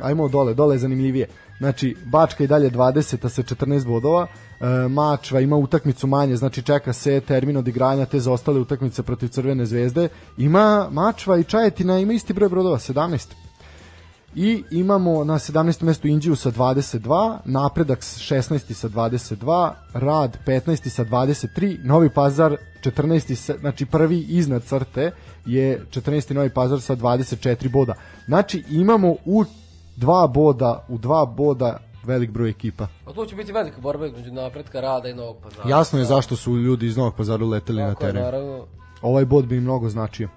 Ajmo 0.00 0.24
od 0.24 0.30
dole, 0.30 0.54
dole 0.54 0.74
je 0.74 0.78
zanimljivije. 0.78 1.28
Znači, 1.58 1.96
Bačka 2.04 2.44
i 2.44 2.46
dalje 2.46 2.70
20 2.70 3.28
sa 3.28 3.42
14 3.42 3.86
bodova. 3.86 4.26
E, 4.60 4.88
Mačva 4.88 5.40
ima 5.40 5.56
utakmicu 5.56 6.06
manje, 6.06 6.36
znači 6.36 6.62
čeka 6.62 6.92
se 6.92 7.20
termin 7.20 7.56
od 7.56 7.68
igranja 7.68 8.06
te 8.06 8.20
za 8.20 8.32
ostale 8.32 8.60
utakmice 8.60 9.02
protiv 9.02 9.28
Crvene 9.28 9.66
zvezde. 9.66 10.08
Ima 10.36 10.88
Mačva 10.90 11.38
i 11.38 11.44
Čajetina 11.44 11.98
ima 11.98 12.12
isti 12.12 12.32
broj 12.32 12.48
brodova, 12.48 12.78
17. 12.78 13.26
I 14.34 14.62
imamo 14.70 15.24
na 15.24 15.34
17. 15.34 15.82
mestu 15.82 16.08
Indiju 16.08 16.36
sa 16.36 16.50
22, 16.50 17.38
Napredak 17.44 17.98
16. 17.98 18.72
sa 18.72 18.88
22, 18.88 19.72
Rad 19.92 20.38
15. 20.46 20.88
sa 20.88 21.04
23, 21.04 21.84
Novi 21.84 22.10
Pazar 22.10 22.56
14. 22.84 23.34
Sa, 23.34 23.54
znači 23.60 23.86
prvi 23.86 24.18
iznad 24.28 24.64
crte 24.64 25.10
je 25.46 25.86
14. 25.90 26.34
Novi 26.34 26.50
Pazar 26.50 26.80
sa 26.80 26.96
24 26.96 27.70
boda. 27.70 27.94
Znači 28.26 28.64
imamo 28.70 29.16
u 29.24 29.44
dva 29.98 30.26
boda, 30.26 30.84
u 30.88 30.98
dva 30.98 31.26
boda 31.26 31.78
velik 32.04 32.30
broj 32.30 32.50
ekipa. 32.50 32.86
A 33.06 33.12
tu 33.12 33.26
će 33.26 33.36
biti 33.36 33.52
velika 33.52 33.80
borba 33.80 34.06
između 34.06 34.32
napretka 34.32 34.80
rada 34.80 35.08
i 35.08 35.14
Novog 35.14 35.36
Pazara. 35.42 35.68
Jasno 35.68 35.98
je 35.98 36.04
zašto 36.04 36.36
su 36.36 36.56
ljudi 36.56 36.86
iz 36.86 36.96
Novog 36.96 37.14
Pazara 37.14 37.44
uleteli 37.44 37.82
na 37.82 37.88
Tako 37.88 38.04
je, 38.04 38.12
teren. 38.12 38.24
naravno. 38.24 38.64
ovaj 39.02 39.24
bod 39.24 39.46
bi 39.46 39.56
im 39.56 39.62
mnogo 39.62 39.88
značio. 39.88 40.28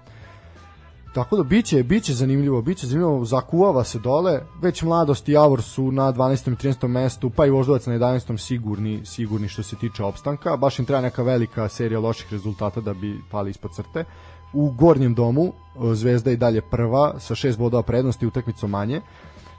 Tako 1.14 1.36
da 1.36 1.42
biće, 1.42 1.82
biće 1.82 2.14
zanimljivo, 2.14 2.62
biće 2.62 2.86
zanimljivo, 2.86 3.24
zakuvava 3.24 3.84
se 3.84 3.98
dole, 3.98 4.40
već 4.62 4.82
mladost 4.82 5.28
i 5.28 5.32
Javor 5.32 5.62
su 5.62 5.92
na 5.92 6.12
12. 6.12 6.52
i 6.52 6.56
13. 6.68 6.86
mestu, 6.88 7.30
pa 7.30 7.46
i 7.46 7.50
Voždovac 7.50 7.86
na 7.86 7.94
11. 7.94 8.38
sigurni, 8.38 9.00
sigurni 9.04 9.48
što 9.48 9.62
se 9.62 9.76
tiče 9.76 10.04
opstanka, 10.04 10.56
baš 10.56 10.78
im 10.78 10.84
treba 10.84 11.00
neka 11.00 11.22
velika 11.22 11.68
serija 11.68 12.00
loših 12.00 12.32
rezultata 12.32 12.80
da 12.80 12.94
bi 12.94 13.20
pali 13.30 13.50
ispod 13.50 13.74
crte. 13.74 14.04
U 14.52 14.70
gornjem 14.70 15.14
domu 15.14 15.44
e, 15.44 15.94
Zvezda 15.94 16.30
i 16.30 16.36
dalje 16.36 16.60
prva 16.60 17.20
sa 17.20 17.34
šest 17.34 17.58
bodova 17.58 17.82
prednosti 17.82 18.26
utakmicom 18.26 18.70
manje. 18.70 19.00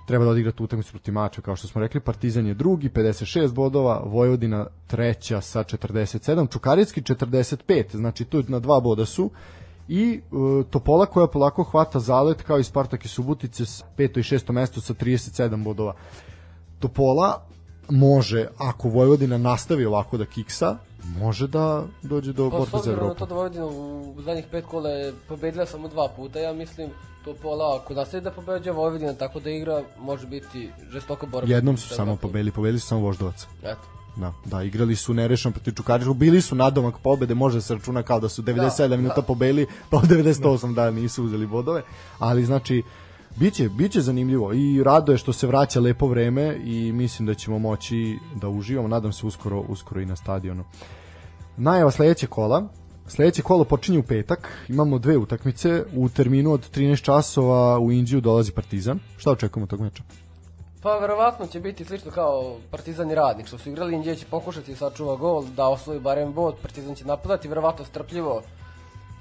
Treba 0.08 0.26
da 0.26 0.32
odigra 0.32 0.52
tu 0.52 0.64
utakmicu 0.64 0.92
protiv 0.92 1.14
Mača, 1.14 1.42
kao 1.42 1.56
što 1.56 1.68
smo 1.68 1.82
rekli. 1.82 2.00
Partizan 2.00 2.48
je 2.48 2.54
drugi, 2.54 2.90
56 2.90 3.54
bodova, 3.54 4.04
Vojvodina 4.06 4.66
treća 4.88 5.42
sa 5.42 5.64
47, 5.64 6.52
Čukarijski 6.52 7.02
45, 7.02 7.96
znači 7.96 8.26
tu 8.26 8.44
na 8.48 8.60
dva 8.60 8.80
boda 8.80 9.06
su 9.06 9.30
i 9.88 10.22
e, 10.22 10.64
Topola 10.70 11.06
koja 11.06 11.28
polako 11.28 11.64
hvata 11.64 12.00
zalet 12.00 12.42
kao 12.42 12.60
i 12.60 12.64
Spartak 12.64 13.06
i 13.06 13.08
Subotice 13.08 13.66
s 13.66 13.84
peto 13.98 14.20
i 14.20 14.24
šesto 14.24 14.54
mesto 14.54 14.82
sa 14.82 14.94
37 14.94 15.64
bodova. 15.64 15.94
Topola 16.80 17.42
može, 17.90 18.48
ako 18.58 18.90
Vojvodina 18.90 19.38
nastavi 19.38 19.86
ovako 19.86 20.18
da 20.18 20.26
kiksa, 20.26 20.78
može 21.20 21.48
da 21.48 21.84
dođe 22.02 22.34
do 22.34 22.50
Pa 22.50 22.56
s 22.56 22.60
borbe 22.60 22.72
za 22.72 22.78
obzirom 22.78 23.00
na 23.00 23.06
Evropu. 23.06 23.20
to 23.20 23.26
da 23.26 23.36
Vojvodina 23.36 23.66
u 23.66 24.22
zadnjih 24.22 24.46
pet 24.52 24.66
kola 24.66 24.90
je 24.90 25.14
pobedila 25.28 25.66
samo 25.66 25.88
dva 25.88 26.10
puta, 26.16 26.40
ja 26.40 26.54
mislim 26.54 26.90
to 27.26 27.34
pola 27.42 27.80
ako 27.82 27.94
nastavi 27.94 28.24
da 28.24 28.32
pobeđa 28.32 28.72
Vojvodina 28.72 29.14
tako 29.14 29.40
da 29.40 29.50
igra, 29.50 29.84
može 30.00 30.28
biti 30.28 30.70
žestoka 30.92 31.26
borba. 31.26 31.54
Jednom 31.54 31.78
su 31.78 31.90
samo 31.90 32.12
Evropu. 32.12 32.22
pobedili, 32.22 32.52
pobedili 32.52 32.80
su 32.80 32.88
samo 32.88 33.02
Voždovac. 33.02 33.48
Eto. 33.64 33.82
Da, 34.16 34.34
da, 34.46 34.64
igrali 34.64 34.96
su 34.96 35.14
nerešeno 35.14 35.52
protiv 35.54 35.72
Čukaričkog, 35.74 36.18
bili 36.18 36.42
su 36.42 36.56
nadomak 36.56 36.96
pobede, 37.04 37.34
može 37.36 37.58
da 37.58 37.62
se 37.62 37.74
računa 37.74 38.04
kao 38.04 38.20
da 38.20 38.30
su 38.30 38.42
97 38.44 38.88
Da, 38.88 38.98
minuta 38.98 39.16
da. 39.16 39.22
pobedili, 39.22 39.68
pa 39.90 39.98
u 39.98 40.02
98 40.02 40.74
da 40.74 40.92
nisu 40.92 41.24
uzeli 41.24 41.48
bodove, 41.48 41.82
ali 42.20 42.46
znači 42.46 42.84
biće 43.36 43.70
biće 43.70 44.02
zanimljivo 44.02 44.54
i 44.54 44.84
rado 44.84 45.12
je 45.12 45.18
što 45.18 45.34
se 45.34 45.48
vraća 45.48 45.80
lepo 45.80 46.08
vreme 46.08 46.60
i 46.66 46.92
mislim 46.92 47.26
da 47.26 47.34
ćemo 47.34 47.60
moći 47.60 48.20
da 48.36 48.50
uživamo, 48.50 48.88
nadam 48.88 49.14
se 49.14 49.26
uskoro 49.26 49.60
uskoro 49.60 50.02
i 50.02 50.06
na 50.06 50.16
stadionu. 50.16 50.64
Najava 51.58 51.92
sledeće 51.92 52.28
kola. 52.28 52.68
Sledeće 53.08 53.42
kolo 53.42 53.64
počinje 53.64 54.00
u 54.00 54.04
petak. 54.04 54.66
Imamo 54.70 55.00
dve 55.00 55.18
utakmice. 55.18 55.84
U 55.96 56.10
terminu 56.10 56.52
od 56.52 56.72
13 56.72 57.02
časova 57.02 57.80
u 57.80 57.92
Indiju 57.92 58.22
dolazi 58.22 58.52
Partizan. 58.52 59.00
Šta 59.18 59.32
očekujemo 59.32 59.68
tog 59.68 59.82
meča? 59.82 60.04
Pa 60.82 60.98
verovatno 60.98 61.48
će 61.48 61.60
biti 61.60 61.86
slično 61.86 62.12
kao 62.12 62.58
Partizan 62.72 63.12
i 63.12 63.16
Radnik, 63.16 63.48
što 63.48 63.58
su 63.58 63.70
igrali 63.70 63.96
Indije 63.96 64.16
će 64.16 64.26
pokušati 64.26 64.72
da 64.72 64.78
sačuva 64.78 65.16
gol, 65.16 65.44
da 65.56 65.68
osvoji 65.68 66.00
barem 66.00 66.34
bod, 66.34 66.56
Partizan 66.62 66.96
će 66.96 67.06
napadati, 67.06 67.48
verovatno 67.48 67.86
strpljivo 67.86 68.42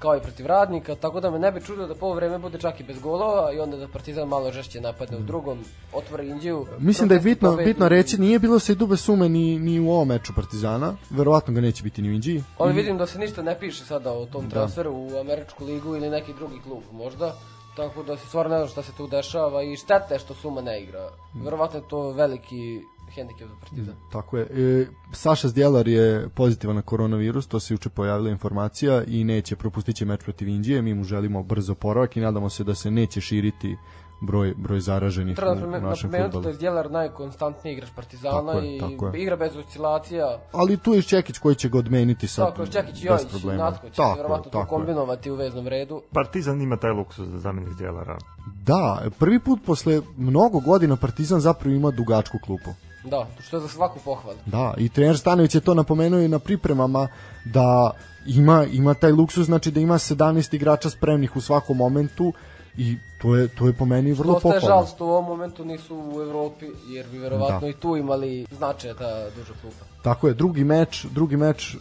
kao 0.03 0.17
i 0.17 0.19
protiv 0.19 0.45
Radnika, 0.45 0.95
tako 0.95 1.19
da 1.19 1.31
me 1.31 1.39
ne 1.39 1.51
bi 1.51 1.61
čudio 1.61 1.87
da 1.87 1.95
po 1.95 2.05
ovo 2.05 2.15
vreme 2.15 2.37
bude 2.37 2.57
čak 2.57 2.79
i 2.79 2.83
bez 2.83 2.99
golova 2.99 3.53
i 3.53 3.59
onda 3.59 3.77
da 3.77 3.87
Partizan 3.87 4.27
malo 4.27 4.51
žešće 4.51 4.81
napadne 4.81 5.17
u 5.17 5.21
drugom, 5.21 5.59
otvori 5.93 6.27
Indiju. 6.29 6.65
Mislim 6.79 7.07
da 7.09 7.15
je 7.15 7.21
bitno, 7.21 7.49
pobedi. 7.51 7.69
bitno 7.69 7.89
reći, 7.89 8.21
nije 8.21 8.39
bilo 8.39 8.59
se 8.59 8.71
i 8.71 8.75
dube 8.75 8.97
sume 8.97 9.29
ni, 9.29 9.59
ni 9.59 9.79
u 9.79 9.91
ovom 9.91 10.07
meču 10.07 10.33
Partizana, 10.35 10.93
verovatno 11.09 11.53
ga 11.53 11.61
neće 11.61 11.83
biti 11.83 12.01
ni 12.01 12.09
u 12.09 12.13
Indiji. 12.13 12.43
Ali 12.57 12.73
vidim 12.73 12.97
da 12.97 13.05
se 13.07 13.19
ništa 13.19 13.41
ne 13.41 13.59
piše 13.59 13.85
sada 13.85 14.11
o 14.11 14.25
tom 14.25 14.43
Da. 14.43 14.49
transferu 14.49 14.91
u 14.93 15.19
američku 15.21 15.65
ligu 15.65 15.95
ili 15.95 16.09
neki 16.09 16.33
drugi 16.33 16.59
klub 16.63 16.83
možda. 16.91 17.35
Tako 17.75 18.03
da 18.03 18.17
se 18.17 18.27
stvarno 18.27 18.51
ne 18.51 18.57
znam 18.57 18.69
šta 18.69 18.83
se 18.83 18.91
tu 18.97 19.07
dešava 19.07 19.63
i 19.63 19.75
štete 19.75 20.19
što 20.19 20.33
Suma 20.33 20.61
ne 20.61 20.83
igra. 20.83 21.09
Verovatno 21.33 21.79
je 21.79 21.87
to 21.87 22.11
veliki 22.11 22.81
hendikep 23.15 23.47
za 23.47 23.55
Partizan. 23.59 23.95
Tako 24.11 24.37
je. 24.37 24.43
E, 24.43 24.87
Saša 25.11 25.47
Zdjelar 25.47 25.87
je 25.87 26.29
pozitivan 26.29 26.75
na 26.75 26.81
koronavirus, 26.81 27.47
to 27.47 27.59
se 27.59 27.73
juče 27.73 27.89
pojavila 27.89 28.29
informacija 28.29 29.03
i 29.07 29.23
neće 29.23 29.55
propustit 29.55 29.95
će 29.95 30.05
meč 30.05 30.23
protiv 30.23 30.47
Indije. 30.47 30.81
Mi 30.81 30.93
mu 30.93 31.03
želimo 31.03 31.43
brzo 31.43 31.75
poravak 31.75 32.17
i 32.17 32.21
nadamo 32.21 32.49
se 32.49 32.63
da 32.63 32.75
se 32.75 32.91
neće 32.91 33.21
širiti 33.21 33.77
broj, 34.25 34.53
broj 34.57 34.79
zaraženih 34.79 35.35
Treba 35.35 35.51
u, 35.51 35.55
u 35.55 35.81
našem 35.81 36.11
napomenuti 36.11 36.43
da 36.43 36.49
je 36.49 36.55
Djelar 36.55 36.91
najkonstantniji 36.91 37.73
igrač 37.73 37.89
Partizana 37.95 38.53
Tako 38.53 38.59
je, 38.59 38.77
i 38.77 38.79
tako 38.79 39.07
je. 39.07 39.21
igra 39.21 39.35
bez 39.35 39.55
oscilacija. 39.55 40.39
Ali 40.51 40.77
tu 40.77 40.93
je 40.93 41.01
Čekić 41.01 41.37
koji 41.37 41.55
će 41.55 41.69
ga 41.69 41.77
odmeniti 41.77 42.27
sad 42.27 42.55
Tako, 42.55 42.67
Čekić 42.67 43.03
i 43.03 43.07
problema. 43.31 43.63
Natko 43.63 43.89
će 43.89 43.93
se 43.93 43.97
Tako 43.97 44.09
je, 44.09 44.15
verovatno 44.15 44.51
tako 44.51 44.63
je. 44.63 44.67
kombinovati 44.67 45.31
u 45.31 45.35
veznom 45.35 45.67
redu. 45.67 46.01
Partizan 46.11 46.61
ima 46.61 46.77
taj 46.77 46.91
luksus 46.91 47.27
da 47.27 47.39
zameni 47.39 47.75
Djelara. 47.77 48.17
Da, 48.65 49.01
prvi 49.19 49.39
put 49.39 49.59
posle 49.65 50.01
mnogo 50.17 50.59
godina 50.59 50.95
Partizan 50.95 51.39
zapravo 51.39 51.75
ima 51.75 51.91
dugačku 51.91 52.37
klupu. 52.45 52.69
Da, 53.03 53.27
što 53.39 53.57
je 53.57 53.61
za 53.61 53.67
svaku 53.67 53.99
pohvalu. 54.05 54.37
Da, 54.45 54.73
i 54.77 54.89
trener 54.89 55.17
Stanović 55.17 55.55
je 55.55 55.61
to 55.61 55.73
napomenuo 55.73 56.19
i 56.19 56.27
na 56.27 56.39
pripremama 56.39 57.07
da 57.45 57.91
ima 58.27 58.65
ima 58.65 58.93
taj 58.93 59.11
luksus, 59.11 59.45
znači 59.45 59.71
da 59.71 59.79
ima 59.79 59.93
17 59.93 60.55
igrača 60.55 60.89
spremnih 60.89 61.35
u 61.35 61.41
svakom 61.41 61.77
momentu 61.77 62.33
i 62.77 62.97
to 63.21 63.35
je 63.35 63.47
to 63.47 63.67
je 63.67 63.73
po 63.73 63.85
meni 63.85 64.13
vrlo 64.13 64.33
Dosta 64.33 64.49
je 64.49 64.53
pohvalno. 64.53 64.67
žal 64.77 64.95
što 64.95 65.05
u 65.05 65.09
ovom 65.09 65.25
momentu 65.25 65.65
nisu 65.65 65.95
u 66.15 66.21
Evropi, 66.21 66.65
jer 66.87 67.05
bi 67.11 67.17
verovatno 67.17 67.59
Da. 67.59 67.67
i 67.67 67.73
tu 67.73 67.95
imali 67.97 68.45
značaja 68.51 68.93
ta 68.93 69.29
duža 69.29 69.53
klupa. 69.61 69.85
Tako 70.03 70.27
je, 70.27 70.33
drugi 70.33 70.63
meč, 70.63 71.05
drugi 71.05 71.37
meč 71.37 71.75
uh, 71.75 71.79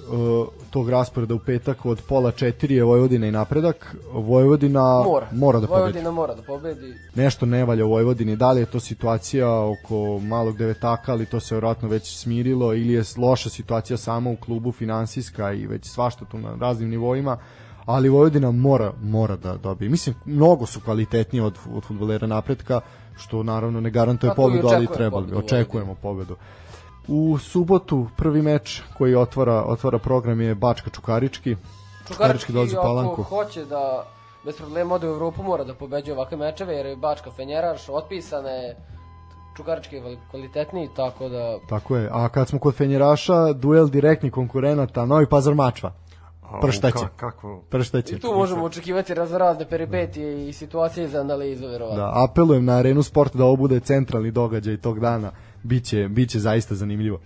tog 0.71 0.91
rasporeda 0.91 1.35
u 1.35 1.39
petak 1.39 1.87
od 1.87 2.03
pola 2.09 2.33
4 2.33 2.71
je 2.71 2.85
Vojvodina 2.85 3.27
i 3.27 3.31
napredak. 3.31 3.97
Vojvodina 4.13 5.03
Mora. 5.05 5.27
mora 5.33 5.61
da 5.61 5.67
pobedi. 5.67 5.83
Vojvodina 5.83 6.11
mora 6.11 6.35
da 6.35 6.43
pobedi. 6.43 6.95
Nešto 7.15 7.47
ne 7.47 7.65
valja 7.65 7.85
u 7.85 7.91
Vojvodini, 7.91 8.37
da 8.37 8.53
li 8.53 8.61
je 8.61 8.67
to 8.67 8.81
situacija 8.81 9.49
oko 9.61 10.19
malog 10.19 10.57
devetaka, 10.57 11.13
ali 11.13 11.27
to 11.27 11.41
se 11.41 11.55
vjerojatno 11.55 11.89
već 11.89 12.17
smirilo 12.17 12.75
ili 12.75 12.93
je 12.93 13.03
loša 13.17 13.51
situacija 13.51 13.97
sama 13.97 14.31
u 14.31 14.37
klubu 14.37 14.73
finansijska 14.73 15.53
i 15.53 15.67
već 15.67 15.87
svašta 15.87 16.25
tu 16.25 16.39
na 16.39 16.57
raznim 16.61 16.91
nivoima, 16.91 17.39
ali 17.87 18.09
Vojvodina 18.09 18.51
mora, 18.51 18.93
mora 19.03 19.37
da 19.37 19.57
dobije. 19.57 19.89
Mislim, 19.89 20.15
mnogo 20.25 20.67
su 20.67 20.81
kvalitetniji 20.81 21.43
od, 21.43 21.59
od 21.75 21.85
futbolera 21.85 22.27
napretka, 22.27 22.81
što 23.17 23.43
naravno 23.43 23.81
ne 23.81 23.91
garantuje 23.91 24.31
tu 24.31 24.33
i 24.33 24.37
pobedu, 24.37 24.69
ali 24.69 24.87
treba 24.87 25.21
bi. 25.21 25.35
Očekujemo 25.35 25.95
pobedu. 25.95 26.37
U 27.09 27.39
subotu 27.39 28.07
prvi 28.17 28.43
meč 28.43 28.83
koji 28.99 29.15
otvara 29.15 29.63
otvara 29.67 29.99
program 29.99 30.41
je 30.41 30.55
Bačka 30.55 30.91
Čukarički. 30.91 31.57
Čukarički, 32.09 32.53
dolazi 32.53 32.77
u 32.77 32.79
ako 32.79 32.87
Palanku. 32.87 33.23
hoće 33.23 33.65
da 33.65 34.07
bez 34.45 34.57
problema 34.57 34.95
ode 34.95 35.09
u 35.09 35.13
Evropu, 35.13 35.43
mora 35.43 35.65
da 35.65 35.75
pobeđuje 35.75 36.15
ovakve 36.15 36.37
mečeve, 36.37 36.75
jer 36.75 36.87
je 36.87 36.97
Bačka 36.97 37.31
Fenjeraš, 37.31 37.89
otpisane, 37.89 38.77
Čukarički 39.57 39.97
je 39.97 40.19
kvalitetniji, 40.31 40.89
tako 40.97 41.29
da 41.29 41.59
Tako 41.69 41.97
je. 41.97 42.09
A 42.13 42.29
kad 42.29 42.49
smo 42.49 42.59
kod 42.59 42.75
Fenjeraša, 42.75 43.53
duel 43.53 43.89
direktnih 43.89 44.33
konkurenata, 44.33 45.07
Novi 45.07 45.27
Pazar 45.27 45.55
Mačva. 45.55 45.93
Prštaće. 46.61 46.99
ka- 46.99 47.09
Kakvo... 47.17 47.63
Pršteće. 47.71 48.15
i 48.15 48.19
tu 48.19 48.33
možemo 48.35 48.65
očekivati 48.65 49.15
raznorazne 49.15 49.69
peripetije 49.69 50.49
i 50.49 50.53
situacije 50.53 51.09
za 51.09 51.21
analizu, 51.21 51.67
verovatno. 51.67 52.03
Da, 52.03 52.13
apelujem 52.31 52.65
na 52.65 52.73
Arenu 52.73 53.03
Sport 53.03 53.37
da 53.37 53.45
ovo 53.45 53.57
bude 53.57 53.81
centralni 53.81 54.31
događaj 54.31 54.77
tog 54.77 55.01
dana. 55.01 55.31
Biće, 55.63 56.09
biće 56.09 56.39
zaista 56.39 56.75
zanimljivo. 56.75 57.19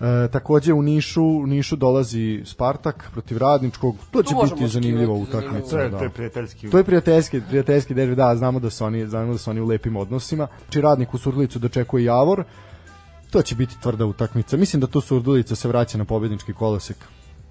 E, 0.00 0.28
takođe 0.28 0.72
u 0.72 0.82
Nišu, 0.82 1.22
u 1.22 1.46
Nišu 1.46 1.76
dolazi 1.76 2.42
Spartak 2.44 3.08
protiv 3.12 3.38
Radničkog. 3.38 3.96
To 4.10 4.22
će 4.22 4.34
biti 4.54 4.68
zanimljiva 4.68 5.14
utakmica. 5.14 5.88
Da. 5.88 5.98
to 5.98 6.04
je 6.04 6.10
prijateljski... 6.10 6.70
To 6.70 6.78
je 6.78 6.84
prijateljski, 6.84 7.40
prijateljski 7.48 7.94
derbi, 7.94 8.14
da, 8.14 8.36
znamo 8.36 8.60
da 8.60 8.70
su 8.70 8.84
oni, 8.84 9.06
znamo 9.06 9.32
da 9.32 9.38
su 9.38 9.50
oni 9.50 9.60
u 9.60 9.66
lepim 9.66 9.96
odnosima. 9.96 10.48
Či 10.70 10.80
radnik 10.80 11.14
u 11.14 11.18
Surdulicu 11.18 11.58
dočekuje 11.58 12.04
Javor. 12.04 12.44
To 13.30 13.42
će 13.42 13.54
biti 13.54 13.80
tvrda 13.82 14.06
utakmica. 14.06 14.56
Mislim 14.56 14.80
da 14.80 14.86
tu 14.86 15.00
Surdulica 15.00 15.54
se 15.56 15.68
vraća 15.68 15.98
na 15.98 16.04
pobednički 16.04 16.52
kolosek. 16.52 16.96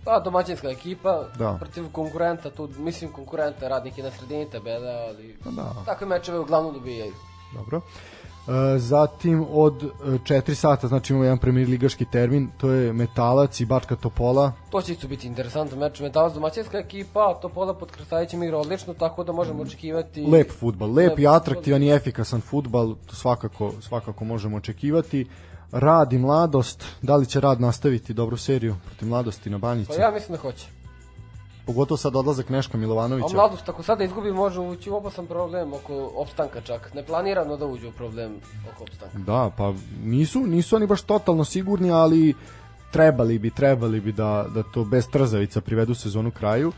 Pa, 0.04 0.20
domaćinska 0.20 0.70
ekipa, 0.70 1.24
Da. 1.38 1.58
protiv 1.60 1.92
konkurenta, 1.92 2.50
tu, 2.50 2.70
mislim 2.78 3.12
konkurenta, 3.12 3.68
radnik 3.68 3.98
je 3.98 4.04
na 4.04 4.12
sredini 4.12 4.50
tabela, 4.50 4.92
ali 5.08 5.36
da. 5.46 5.74
takve 5.86 6.08
mečeve 6.08 6.40
uglavnom 6.40 6.74
dobijaju. 6.74 7.14
Dobro. 7.54 7.82
E, 8.48 8.78
zatim 8.78 9.46
od 9.52 9.84
4 10.04 10.54
sata, 10.54 10.88
znači 10.88 11.14
imamo 11.14 11.26
jedan 11.26 11.38
premier 11.38 11.70
ligaški 11.70 12.06
termin, 12.06 12.50
to 12.58 12.72
je 12.72 12.94
Metalac 12.94 13.60
i 13.60 13.66
Bačka 13.66 13.96
Topola. 13.96 14.52
To 14.70 14.82
će 14.82 14.92
isto 14.92 15.08
biti 15.08 15.28
interesantan 15.28 15.80
meč. 15.80 16.00
Metalac 16.00 16.34
domaćinska 16.34 16.78
ekipa, 16.78 17.34
Topola 17.42 17.74
pod 17.74 17.92
Krstajićem 17.92 18.44
igra 18.44 18.58
odlično, 18.58 18.94
tako 18.94 19.24
da 19.24 19.32
možemo 19.32 19.64
očekivati... 19.64 20.26
Lep 20.26 20.52
futbal, 20.60 20.94
lep 20.94 21.20
i 21.20 21.28
Lep 21.28 21.34
atraktivan 21.36 21.84
i 21.84 21.92
efikasan 21.92 22.42
futbal, 22.42 22.96
to 23.06 23.16
svakako, 23.16 23.72
svakako 23.82 24.26
možemo 24.26 24.58
očekivati. 24.58 25.28
Rad 25.72 26.14
i 26.14 26.18
mladost, 26.18 26.86
da 27.02 27.16
li 27.16 27.26
će 27.26 27.40
rad 27.40 27.62
nastaviti 27.62 28.14
dobru 28.14 28.38
seriju 28.38 28.76
protiv 28.86 29.08
mladosti 29.08 29.50
na 29.50 29.58
Banjici? 29.58 29.92
Pa 29.98 30.02
ja 30.02 30.12
mislim 30.12 30.36
da 30.36 30.42
hoće. 30.42 30.68
Pogotovo 31.66 31.98
sad 31.98 32.16
odlazak 32.16 32.50
Neška 32.50 32.78
A 32.78 32.80
Milovanovića. 32.80 33.36
mladost, 33.36 33.70
ako 33.70 33.84
sada 33.84 34.04
izgubi, 34.04 34.32
može 34.32 34.60
ući 34.60 34.90
u 34.90 34.96
opasan 34.96 35.26
problem 35.28 35.74
oko 35.74 36.12
opstanka 36.16 36.62
čak. 36.62 36.94
Neplanirano 36.94 37.58
da 37.58 37.66
uđe 37.66 37.88
u 37.88 37.92
problem 37.92 38.36
oko 38.74 38.84
opstanka. 38.84 39.18
Da, 39.18 39.52
pa 39.58 39.74
nisu, 40.04 40.40
nisu 40.40 40.76
oni 40.76 40.88
baš 40.88 41.02
totalno 41.02 41.44
sigurni, 41.44 41.92
ali 41.92 42.34
trebali 42.92 43.40
bi, 43.40 43.50
trebali 43.50 44.02
bi 44.02 44.12
da, 44.12 44.46
da 44.54 44.64
to 44.64 44.84
bez 44.84 45.08
trzavica 45.10 45.62
privedu 45.62 45.96
sezonu 45.96 46.32
kraju. 46.32 46.72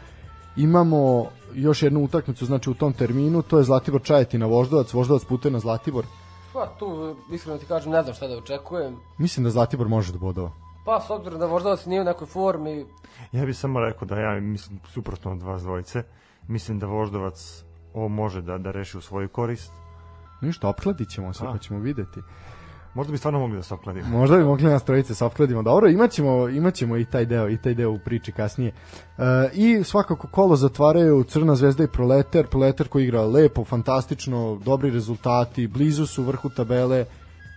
Imamo 0.57 1.27
još 1.53 1.83
jednu 1.83 2.03
utakmicu, 2.03 2.45
znači 2.45 2.69
u 2.69 2.73
tom 2.73 2.93
terminu, 2.93 3.41
to 3.41 3.57
je 3.57 3.63
Zlatibor 3.63 4.01
Čajetina 4.03 4.45
Voždovac, 4.45 4.93
Voždovac 4.93 5.23
putuje 5.23 5.51
na 5.51 5.59
Zlatibor. 5.59 6.05
Pa 6.53 6.67
tu, 6.79 7.15
iskreno 7.31 7.57
ti 7.57 7.65
kažem, 7.65 7.91
ne 7.91 8.01
znam 8.01 8.15
šta 8.15 8.27
da 8.27 8.37
očekujem. 8.37 8.95
Mislim 9.17 9.43
da 9.43 9.49
Zlatibor 9.49 9.87
može 9.87 10.11
da 10.11 10.19
bodova. 10.19 10.51
Pa, 10.85 11.01
s 11.07 11.09
obzirom 11.09 11.39
da 11.39 11.45
Voždovac 11.45 11.85
nije 11.85 12.01
u 12.01 12.03
nekoj 12.03 12.27
formi, 12.27 12.85
Ja 13.31 13.45
bih 13.45 13.57
samo 13.57 13.79
rekao 13.79 14.07
da 14.07 14.19
ja 14.19 14.39
mislim 14.39 14.79
suprotno 14.87 15.31
od 15.31 15.43
vas 15.43 15.61
dvojice. 15.61 16.03
Mislim 16.47 16.79
da 16.79 16.85
Voždovac 16.85 17.63
ovo 17.93 18.07
može 18.07 18.41
da, 18.41 18.57
da 18.57 18.71
reši 18.71 18.97
u 18.97 19.01
svoju 19.01 19.29
korist. 19.29 19.71
Ništa, 20.41 20.67
opkladit 20.67 21.09
ćemo 21.09 21.33
se, 21.33 21.43
pa 21.43 21.57
ćemo 21.57 21.79
videti. 21.79 22.19
Možda 22.93 23.11
bi 23.11 23.17
stvarno 23.17 23.39
mogli 23.39 23.57
da 23.57 23.63
se 23.63 23.73
opkladimo. 23.73 24.07
Možda 24.07 24.37
bi 24.37 24.43
mogli 24.43 24.69
nas 24.69 24.83
trojice 24.83 25.15
sa 25.15 25.25
opkladimo. 25.25 25.63
Dobro, 25.63 25.89
imaćemo, 25.89 26.49
imaćemo 26.49 26.97
i 26.97 27.05
taj 27.05 27.25
deo, 27.25 27.49
i 27.49 27.57
taj 27.57 27.73
deo 27.73 27.91
u 27.91 27.99
priči 27.99 28.31
kasnije. 28.31 28.71
E, 28.71 29.49
I 29.53 29.83
svakako 29.83 30.27
kolo 30.27 30.55
zatvaraju 30.55 31.23
Crna 31.23 31.55
zvezda 31.55 31.83
i 31.83 31.87
Proletar. 31.87 32.47
Proletar 32.47 32.87
koji 32.87 33.03
igra 33.03 33.25
lepo, 33.25 33.65
fantastično, 33.65 34.59
dobri 34.65 34.89
rezultati, 34.89 35.67
blizu 35.67 36.05
su 36.05 36.23
vrhu 36.23 36.49
tabele, 36.49 37.05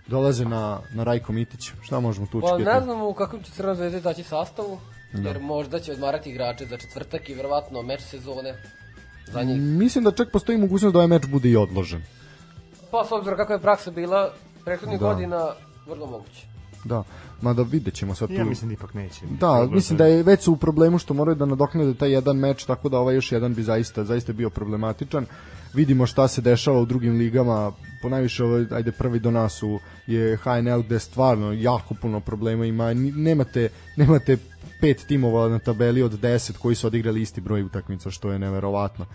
dolaze 0.07 0.45
na, 0.45 0.79
na 0.93 1.03
Rajko 1.03 1.33
Mitić. 1.33 1.71
Šta 1.81 1.99
možemo 1.99 2.27
tu 2.27 2.41
pa 2.41 2.47
očekivati? 2.47 2.79
ne 2.79 2.85
znamo 2.85 3.09
u 3.09 3.13
kakvom 3.13 3.43
će 3.43 3.51
Crna 3.51 3.75
zvezda 3.75 3.99
daći 3.99 4.23
sastavu, 4.23 4.79
jer 5.13 5.39
možda 5.39 5.79
će 5.79 5.91
odmarati 5.91 6.29
igrače 6.29 6.65
za 6.65 6.77
četvrtak 6.77 7.29
i 7.29 7.33
verovatno 7.33 7.81
meč 7.81 8.01
sezone 8.01 8.55
za 9.31 9.43
njih. 9.43 9.61
Mislim 9.61 10.03
da 10.03 10.11
čak 10.11 10.31
postoji 10.31 10.57
mogućnost 10.57 10.93
da 10.93 10.99
ovaj 10.99 11.07
meč 11.07 11.25
bude 11.27 11.49
i 11.49 11.55
odložen. 11.55 12.01
Pa 12.91 13.05
s 13.05 13.11
obzirom 13.11 13.37
kakva 13.37 13.55
je 13.55 13.61
praksa 13.61 13.91
bila 13.91 14.33
prethodnih 14.67 14.99
Da. 14.99 15.07
godina, 15.07 15.49
Vrlo 15.87 16.05
moguće. 16.05 16.47
Da, 16.83 17.03
mada 17.41 17.61
vidjet 17.61 17.95
ćemo 17.95 18.15
sad 18.15 18.27
tu. 18.27 18.33
Ja 18.33 18.45
mislim 18.45 18.69
da 18.69 18.73
ipak 18.73 18.93
neće. 18.93 19.25
Da, 19.25 19.37
Problem 19.37 19.73
mislim 19.73 19.97
da 19.97 20.05
je 20.05 20.23
već 20.23 20.43
su 20.43 20.53
u 20.53 20.57
problemu 20.57 20.97
što 20.97 21.13
moraju 21.13 21.35
da 21.35 21.45
nadoknade 21.45 21.93
taj 21.93 22.11
jedan 22.11 22.37
meč, 22.37 22.65
tako 22.65 22.89
da 22.89 22.99
ovaj 22.99 23.15
još 23.15 23.31
jedan 23.31 23.53
bi 23.53 23.63
zaista 23.63 24.03
zaista 24.03 24.33
bio 24.33 24.49
problematičan. 24.49 25.25
Vidimo 25.73 26.05
šta 26.05 26.27
se 26.27 26.41
dešava 26.41 26.79
u 26.79 26.85
drugim 26.85 27.17
ligama, 27.17 27.71
po 28.01 28.09
najviše 28.09 28.43
ovaj, 28.43 28.65
ajde 28.71 28.91
prvi 28.91 29.19
do 29.19 29.31
nas 29.31 29.63
u, 29.63 29.79
je 30.07 30.37
HNL 30.37 30.81
gde 30.81 30.99
stvarno 30.99 31.53
jako 31.53 31.93
puno 32.01 32.19
problema 32.19 32.65
ima, 32.65 32.93
nemate, 32.93 33.69
nemate 33.97 34.37
pet 34.81 35.05
timova 35.07 35.49
na 35.49 35.59
tabeli 35.59 36.03
od 36.03 36.19
10 36.21 36.57
koji 36.57 36.75
su 36.75 36.87
odigrali 36.87 37.21
isti 37.21 37.41
broj 37.41 37.63
utakmica, 37.63 38.11
što 38.11 38.31
je 38.31 38.39
neverovatno. 38.39 39.05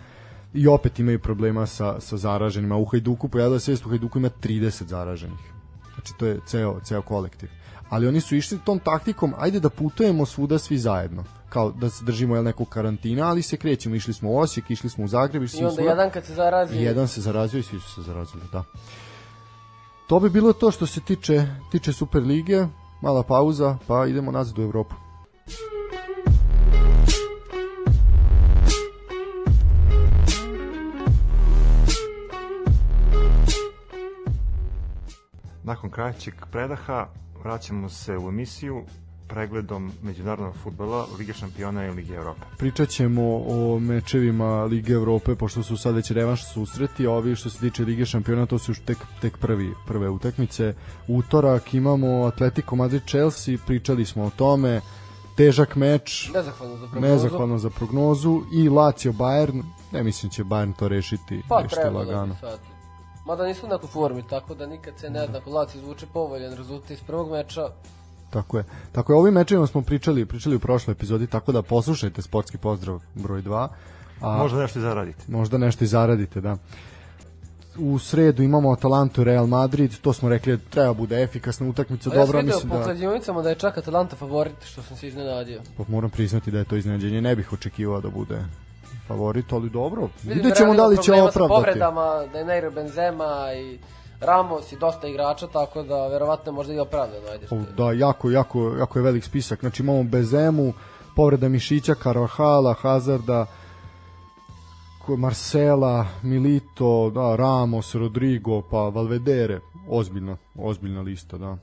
I 0.53 0.67
opet 0.67 0.99
imaju 0.99 1.19
problema 1.19 1.65
sa, 1.65 1.99
sa 1.99 2.17
zaraženima. 2.17 2.77
U 2.77 2.85
Hajduku 2.85 3.27
pojavila 3.27 3.59
se 3.59 3.71
vest, 3.71 3.85
u 3.85 3.89
Hajduku 3.89 4.19
ima 4.19 4.29
30 4.43 4.87
zaraženih. 4.87 5.53
Znači 5.93 6.13
to 6.19 6.25
je 6.25 6.39
ceo, 6.45 6.79
ceo 6.83 7.01
kolektiv. 7.01 7.49
Ali 7.89 8.07
oni 8.07 8.21
su 8.21 8.35
išli 8.35 8.59
tom 8.65 8.79
taktikom, 8.79 9.33
ajde 9.37 9.59
da 9.59 9.69
putujemo 9.69 10.25
svuda 10.25 10.59
svi 10.59 10.77
zajedno. 10.77 11.23
Kao 11.49 11.71
da 11.71 11.89
se 11.89 12.05
držimo 12.05 12.35
jel, 12.35 12.43
nekog 12.43 12.69
karantina, 12.69 13.27
ali 13.29 13.41
se 13.41 13.57
krećemo. 13.57 13.95
Išli 13.95 14.13
smo 14.13 14.31
u 14.31 14.37
Osijek, 14.37 14.71
išli 14.71 14.89
smo 14.89 15.03
u 15.03 15.07
Zagreb, 15.07 15.43
išli 15.43 15.55
I 15.55 15.59
smo 15.59 15.67
onda 15.67 15.75
svuda. 15.75 15.89
jedan 15.89 16.09
kad 16.09 16.25
se 16.25 16.33
zarazi, 16.33 16.77
I 16.77 16.83
jedan 16.83 17.07
se 17.07 17.21
zarazio 17.21 17.59
i 17.59 17.63
svi 17.63 17.79
su 17.79 17.91
se 17.93 18.01
zarazili, 18.01 18.43
da. 18.51 18.63
To 20.07 20.19
bi 20.19 20.29
bilo 20.29 20.53
to 20.53 20.71
što 20.71 20.85
se 20.85 21.01
tiče, 21.01 21.45
tiče 21.71 21.93
Super 21.93 22.23
lige. 22.23 22.65
Mala 23.01 23.23
pauza, 23.23 23.77
pa 23.87 24.07
idemo 24.07 24.31
nazad 24.31 24.59
u 24.59 24.61
Evropu. 24.61 24.95
Nakon 35.63 35.89
kraćeg 35.89 36.33
predaha 36.51 37.07
vraćamo 37.43 37.89
se 37.89 38.17
u 38.17 38.29
emisiju 38.29 38.83
pregledom 39.27 39.91
međunarodnog 40.01 40.55
futbola, 40.63 41.05
Lige 41.19 41.33
šampiona 41.33 41.85
i 41.85 41.91
Lige 41.91 42.13
Evrope. 42.13 42.41
Pričat 42.57 42.89
ćemo 42.89 43.21
o 43.47 43.79
mečevima 43.79 44.63
Lige 44.63 44.93
Evrope, 44.93 45.35
pošto 45.35 45.63
su 45.63 45.77
sad 45.77 45.95
već 45.95 46.11
revanš 46.11 46.53
susreti, 46.53 47.07
a 47.07 47.11
ovi 47.11 47.35
što 47.35 47.49
se 47.49 47.59
tiče 47.59 47.83
Lige 47.85 48.05
šampiona, 48.05 48.45
to 48.45 48.59
su 48.59 48.71
još 48.71 48.79
tek, 48.79 48.97
tek 49.21 49.37
prvi, 49.37 49.73
prve 49.87 50.09
utakmice. 50.09 50.73
Utorak 51.07 51.73
imamo 51.73 52.25
Atletico 52.25 52.75
Madrid-Chelsea, 52.75 53.57
pričali 53.65 54.05
smo 54.05 54.23
o 54.23 54.29
tome, 54.29 54.81
težak 55.35 55.75
meč, 55.75 56.29
nezahvalno 56.33 56.77
za 56.77 56.87
prognozu. 56.87 57.13
nezahvalno 57.13 57.57
za 57.57 57.69
prognozu, 57.69 58.41
i 58.53 58.69
Lazio 58.69 59.11
Bayern, 59.11 59.63
ne 59.91 60.03
mislim 60.03 60.31
će 60.31 60.43
Bayern 60.43 60.73
to 60.79 60.87
rešiti, 60.87 61.41
Pa 61.49 61.61
da 61.61 61.89
lagano. 61.89 62.35
sad. 62.39 62.72
Mada 63.25 63.45
nisu 63.45 63.65
u 63.65 63.69
nekoj 63.69 63.89
formi, 63.89 64.23
tako 64.29 64.55
da 64.55 64.65
nikad 64.65 64.93
se 64.97 65.09
Da. 65.09 65.19
ne 65.21 65.27
zna 65.27 65.37
ako 65.37 65.49
Laci 65.49 65.77
izvuče 65.77 66.05
povoljan 66.13 66.53
rezultat 66.53 66.91
iz 66.91 66.99
prvog 67.01 67.31
meča. 67.31 67.69
Tako 68.29 68.57
je. 68.57 68.63
Tako 68.91 69.11
je, 69.11 69.17
o 69.17 69.19
ovim 69.19 69.33
mečevima 69.33 69.67
smo 69.67 69.81
pričali, 69.81 70.25
pričali 70.25 70.55
u 70.55 70.59
prošloj 70.59 70.91
epizodi, 70.91 71.27
tako 71.27 71.51
da 71.51 71.61
poslušajte 71.61 72.21
sportski 72.21 72.57
pozdrav 72.57 72.99
broj 73.15 73.41
2. 73.41 73.67
A 74.21 74.37
Možda 74.37 74.59
nešto 74.59 74.79
i 74.79 74.81
zaradite. 74.81 75.23
možda 75.27 75.57
nešto 75.57 75.83
i 75.83 75.87
zaradite, 75.87 76.41
da. 76.41 76.57
U 77.77 77.99
sredu 77.99 78.43
imamo 78.43 78.71
Atalantu 78.71 79.21
i 79.21 79.25
Real 79.25 79.47
Madrid, 79.47 79.97
to 79.97 80.13
smo 80.13 80.29
rekli 80.29 80.57
da 80.57 80.63
treba 80.69 80.93
bude 80.93 81.23
efikasna 81.23 81.67
utakmica, 81.67 82.09
A 82.09 82.15
ja 82.15 82.25
sam 82.25 82.35
vidio 82.35 82.47
mislim 82.47 82.69
da 82.71 82.83
kladionicama 82.83 83.41
da 83.41 83.49
je 83.49 83.55
čak 83.55 83.77
Atalanta 83.77 84.15
favorit, 84.15 84.63
što 84.63 84.81
sam 84.81 84.97
se 84.97 85.07
iznenadio. 85.07 85.61
pa 85.77 85.83
moram 85.87 86.09
priznati 86.09 86.51
da 86.51 86.57
je 86.57 86.65
to 86.65 86.75
iznenađenje, 86.75 87.21
ne 87.21 87.35
bih 87.35 87.53
očekivao 87.53 88.01
da 88.01 88.09
bude 88.09 88.45
favorit, 89.07 89.53
ali 89.53 89.69
dobro. 89.69 90.09
Vidjet 90.23 90.57
ćemo 90.57 90.73
da 90.73 90.87
li 90.87 91.03
će 91.03 91.11
opravdati. 91.11 91.63
povredama, 91.63 92.23
da 92.31 92.39
je 92.39 92.45
Neiro 92.45 92.71
Benzema 92.71 93.53
i 93.55 93.79
Ramos 94.19 94.71
i 94.71 94.77
dosta 94.77 95.07
igrača, 95.07 95.47
tako 95.47 95.83
da 95.83 96.07
verovatno 96.07 96.51
možda 96.51 96.73
i 96.73 96.79
opravdano. 96.79 97.27
Ajde, 97.31 97.45
što. 97.45 97.59
Da, 97.77 97.91
jako, 97.91 98.31
jako, 98.31 98.75
jako 98.79 98.99
je 98.99 99.03
velik 99.03 99.23
spisak. 99.23 99.59
Znači 99.59 99.83
imamo 99.83 100.03
Bezemu, 100.03 100.73
povreda 101.15 101.49
Mišića, 101.49 101.95
Carvajala, 101.95 102.73
Hazarda, 102.73 103.45
Marcela, 105.07 106.05
Milito, 106.21 107.09
da, 107.09 107.35
Ramos, 107.35 107.95
Rodrigo, 107.95 108.61
pa 108.61 108.77
Valvedere. 108.77 109.59
Ozbiljna, 109.89 110.37
ozbiljna 110.55 111.01
lista, 111.01 111.37
da. 111.37 111.57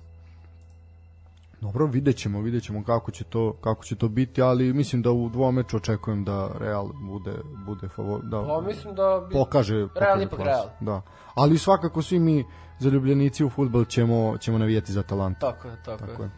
Dobro, 1.61 1.87
vidjet 1.87 2.17
ćemo, 2.17 2.41
vidjet 2.41 2.65
ćemo 2.65 2.85
kako 2.85 3.11
će 3.11 3.25
to, 3.25 3.53
kako 3.61 3.85
će 3.85 3.97
to 3.97 4.09
biti, 4.09 4.43
ali 4.43 4.73
mislim 4.73 5.03
da 5.03 5.11
u 5.11 5.29
dvom 5.29 5.55
meču 5.55 5.77
očekujem 5.77 6.25
da 6.25 6.51
Real 6.59 6.89
bude, 7.03 7.33
bude 7.67 7.89
favor, 7.89 8.21
da 8.23 8.45
Pa 8.49 8.61
mislim 8.61 8.95
da 8.95 9.27
bi... 9.29 9.33
pokaže, 9.33 9.75
Real 9.75 9.89
pokaže 9.95 10.23
ipak. 10.23 10.41
Real. 10.41 10.67
Da. 10.81 11.03
Ali 11.35 11.59
svakako 11.59 12.03
svi 12.03 12.19
mi 12.19 12.45
zaljubljenici 12.79 13.45
u 13.45 13.51
fudbal 13.51 13.85
ćemo, 13.85 14.39
ćemo 14.39 14.59
navijati 14.59 14.93
za 14.93 15.01
Atalantu. 15.01 15.41
Tako 15.41 15.69
je, 15.69 15.77
tako, 15.85 16.07
Tako 16.07 16.23
je. 16.23 16.27
je. 16.27 16.31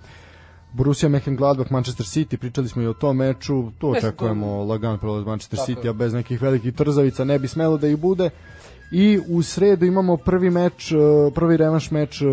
Borussia 0.73 1.09
Mönchengladbach 1.09 1.70
Manchester 1.70 2.07
City, 2.07 2.37
pričali 2.37 2.68
smo 2.68 2.83
i 2.83 2.87
o 2.87 2.93
tom 2.93 3.16
meču, 3.16 3.70
tu 3.79 3.91
Mislim, 3.91 4.09
očekujemo 4.09 4.64
lagan 4.64 4.99
prolaz 4.99 5.27
Manchester 5.27 5.59
Tako 5.59 5.73
City, 5.73 5.89
a 5.89 5.93
bez 5.93 6.12
nekih 6.12 6.43
velikih 6.43 6.75
trzavica 6.75 7.25
ne 7.25 7.39
bi 7.39 7.49
smelo 7.49 7.79
da 7.79 7.89
ih 7.89 7.97
bude. 7.97 8.31
I 8.93 9.20
u 9.28 9.43
sredu 9.43 9.86
imamo 9.86 10.16
prvi 10.16 10.51
meč, 10.51 10.93
eh, 10.93 10.97
prvi 11.34 11.57
revanš 11.57 11.90
meč 11.90 12.22
eh, 12.22 12.26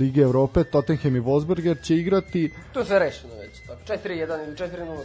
Lige 0.00 0.20
Evrope, 0.20 0.64
Tottenham 0.64 1.16
i 1.16 1.20
Wolfsberger 1.20 1.82
će 1.82 1.96
igrati. 1.96 2.52
To 2.72 2.84
sve 2.84 2.98
rešeno 2.98 3.34
već, 3.34 3.60
tako. 3.66 4.08
4-1 4.08 4.46
ili 4.46 4.56
4-0. 4.56 4.98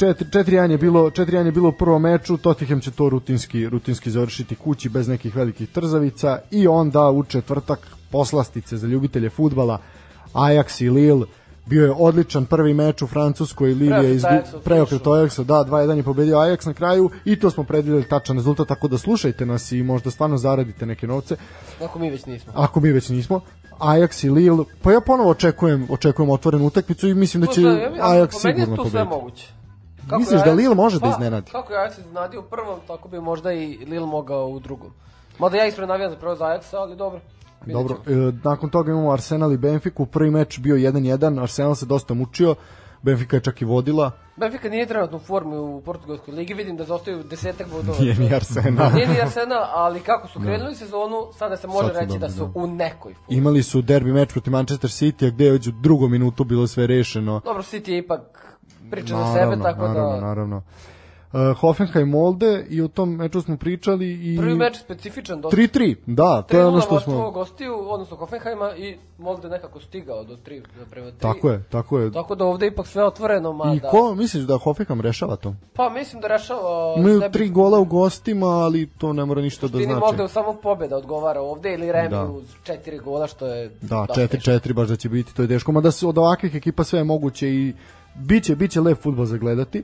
4-1 0.00 0.70
je 0.70 0.78
bilo 0.78 1.10
4-1 1.10 1.46
je 1.46 1.52
bilo 1.52 1.68
u 1.68 1.72
prvom 1.72 2.02
meču, 2.02 2.36
Tottenham 2.36 2.80
će 2.80 2.90
to 2.90 3.08
rutinski 3.08 3.68
rutinski 3.68 4.10
završiti 4.10 4.54
kući 4.54 4.88
bez 4.88 5.08
nekih 5.08 5.36
velikih 5.36 5.68
trzavica 5.68 6.38
i 6.50 6.68
onda 6.68 7.10
u 7.10 7.24
četvrtak 7.24 7.86
poslastice 8.10 8.76
za 8.76 8.86
ljubitelje 8.86 9.30
fudbala 9.30 9.78
Ajax 10.34 10.84
i 10.84 10.90
Lille 10.90 11.26
bio 11.70 11.84
je 11.84 11.92
odličan 11.92 12.46
prvi 12.46 12.74
meč 12.74 13.02
u 13.02 13.06
Francuskoj 13.06 13.70
Lille 13.70 14.04
je 14.06 14.20
Preokret. 14.64 15.02
Ajaxa 15.02 15.44
da 15.44 15.54
2-1 15.56 15.96
je 15.96 16.02
pobedio 16.02 16.36
Ajax 16.36 16.66
na 16.66 16.74
kraju 16.74 17.10
i 17.24 17.38
to 17.38 17.50
smo 17.50 17.64
predvideli 17.64 18.04
tačan 18.04 18.36
rezultat 18.36 18.68
tako 18.68 18.88
da 18.88 18.98
slušajte 18.98 19.46
nas 19.46 19.72
i 19.72 19.82
možda 19.82 20.10
stvarno 20.10 20.36
zaradite 20.38 20.86
neke 20.86 21.06
novce 21.06 21.36
Ako 21.80 21.98
mi 21.98 22.10
već 22.10 22.26
nismo. 22.26 22.52
ako 22.56 22.80
mi 22.80 22.92
već 22.92 23.08
nismo 23.08 23.40
Ajax 23.80 24.26
i 24.26 24.30
Lille 24.30 24.64
pa 24.82 24.92
ja 24.92 25.00
ponovo 25.00 25.30
očekujem 25.30 25.86
očekujem 25.90 26.30
otvorenu 26.30 26.66
utakmicu 26.66 27.08
i 27.08 27.14
mislim 27.14 27.40
da 27.40 27.46
će 27.46 27.62
Pa 27.62 27.68
ja- 27.68 27.74
ja- 27.74 27.90
Ajax 28.02 28.28
sigurno 28.32 28.76
tu 28.76 28.82
sve 28.82 28.90
pobediti 28.90 29.08
moguće. 29.10 29.48
Misliš 30.18 30.40
je 30.40 30.44
da 30.44 30.52
Lille 30.52 30.74
može 30.74 30.98
da 30.98 31.02
pa, 31.02 31.10
iznenadi? 31.10 31.50
Kako 31.50 31.72
je 31.72 31.78
Ajax 31.78 31.98
iznenadio 32.00 32.40
u 32.40 32.44
prvom, 32.44 32.78
tako 32.86 33.08
bi 33.08 33.20
možda 33.20 33.52
i 33.52 33.66
Lille 33.86 34.06
mogao 34.08 34.48
u 34.48 34.60
drugom. 34.60 34.90
Mada 35.38 35.56
ja 35.56 35.66
ispravno 35.66 35.92
navijam 35.94 36.10
za 36.10 36.16
prvo 36.16 36.34
za 36.36 36.44
Ajaxa, 36.44 36.74
ali 36.74 36.96
dobro. 36.96 37.20
Dobro, 37.66 37.96
e, 38.06 38.32
nakon 38.44 38.70
toga 38.70 38.92
imamo 38.92 39.12
Arsenal 39.12 39.52
i 39.52 39.56
Benfiku, 39.56 40.06
prvi 40.06 40.30
meč 40.30 40.58
bio 40.58 40.76
1-1, 40.76 41.42
Arsenal 41.42 41.74
se 41.74 41.86
dosta 41.86 42.14
mučio, 42.14 42.54
Benfica 43.02 43.36
je 43.36 43.40
čak 43.40 43.62
i 43.62 43.64
vodila, 43.64 44.10
Benfica 44.40 44.68
nije 44.68 44.86
trenutno 44.86 45.16
u 45.16 45.20
formi 45.20 45.56
u 45.56 45.82
portugalskoj 45.84 46.34
ligi, 46.34 46.54
vidim 46.54 46.76
da 46.76 46.84
zaostaju 46.84 47.22
desetak 47.22 47.70
bodova. 47.70 47.98
nije 48.00 48.14
ni 48.14 48.34
Arsenal. 48.34 48.92
Nije 48.94 49.08
ni 49.08 49.20
Arsenal, 49.20 49.64
ali 49.74 50.00
kako 50.00 50.28
su 50.28 50.40
krenuli 50.40 50.74
sezonu, 50.74 51.16
sada 51.38 51.56
se 51.56 51.66
može 51.66 51.92
reći 51.92 52.18
da 52.18 52.28
dobri, 52.28 52.36
su 52.36 52.44
da. 52.44 52.52
u 52.54 52.66
nekoj 52.66 53.14
formi. 53.14 53.38
Imali 53.38 53.62
su 53.62 53.82
derbi 53.82 54.12
meč 54.12 54.32
protiv 54.32 54.52
Manchester 54.52 54.90
City, 54.90 55.26
a 55.26 55.30
gde 55.30 55.44
je 55.44 55.52
već 55.52 55.66
u 55.66 55.70
drugom 55.70 56.10
minutu 56.10 56.44
bilo 56.44 56.66
sve 56.66 56.86
rešeno. 56.86 57.40
Dobro, 57.44 57.62
City 57.62 57.90
je 57.90 57.98
ipak 57.98 58.56
priča 58.90 59.16
za 59.16 59.34
sebe, 59.34 59.62
tako 59.62 59.88
naravno, 59.88 60.10
da... 60.10 60.20
naravno. 60.20 60.62
Uh, 61.32 61.56
Hoffenheim 61.56 62.08
Molde 62.08 62.66
i 62.68 62.82
o 62.82 62.88
tom 62.88 63.10
meču 63.16 63.40
smo 63.40 63.56
pričali 63.56 64.32
i 64.34 64.36
Prvi 64.38 64.54
meč 64.54 64.76
specifičan, 64.78 65.40
dosta 65.40 65.56
3-3, 65.56 65.96
da, 66.06 66.42
to 66.42 66.56
je 66.56 66.66
ono 66.66 66.80
što 66.80 67.00
smo... 67.00 67.30
gostiju, 67.30 67.90
odnosno 67.90 68.16
Hoffenheima 68.16 68.76
i 68.76 68.96
Molde 69.18 69.48
nekako 69.48 69.80
stigao 69.80 70.24
do 70.24 70.36
3 70.36 70.62
prema 70.90 71.06
3. 71.08 71.12
Tako 71.20 71.50
je, 71.50 71.62
tako 71.70 71.98
je. 71.98 72.12
Tako 72.12 72.34
da 72.34 72.44
ovde 72.44 72.66
ipak 72.66 72.86
sve 72.86 73.04
otvoreno, 73.04 73.52
mada... 73.52 73.74
I 73.74 73.80
ko 73.90 74.14
misliš 74.14 74.44
da 74.44 74.58
Hoffenheim 74.58 75.00
rešava 75.00 75.36
to? 75.36 75.54
Pa 75.74 75.88
mislim 75.90 76.22
da 76.22 76.28
rešava... 76.28 76.94
Imaju 76.98 77.20
bi- 77.20 77.30
tri 77.32 77.48
gola 77.48 77.78
u 77.78 77.84
gostima, 77.84 78.46
ali 78.46 78.86
to 78.86 79.12
ne 79.12 79.24
mora 79.24 79.40
ništa 79.42 79.66
da 79.66 79.70
Suštini 79.72 79.84
znači. 79.92 80.00
Molde 80.00 80.28
samo 80.28 80.52
pobjeda 80.62 80.96
odgovara 80.96 81.40
ovde 81.40 81.74
ili 81.74 81.92
Remi 81.92 82.08
Da. 82.08 82.24
uz 82.24 82.44
četiri 82.62 82.98
gola, 82.98 83.26
što 83.26 83.46
je... 83.46 83.68
Da, 83.80 84.04
dosta 84.08 84.26
teško. 84.26 84.50
4-4 84.50 84.72
baš 84.72 84.88
da 84.88 84.96
će 84.96 85.08
biti, 85.08 85.34
to 85.34 85.42
je 85.42 85.48
teško. 85.48 85.72
Mada 85.72 85.90
se 85.90 86.06
od 86.06 86.18
ovakvih 86.18 86.54
ekipa 86.54 86.84
sve 86.84 86.98
je 87.00 87.04
moguće 87.04 87.48
i 87.48 87.74
biće, 88.14 88.56
biće 88.56 88.80
lep 88.80 89.02
futbol 89.02 89.24
za 89.24 89.36
gledati. 89.36 89.82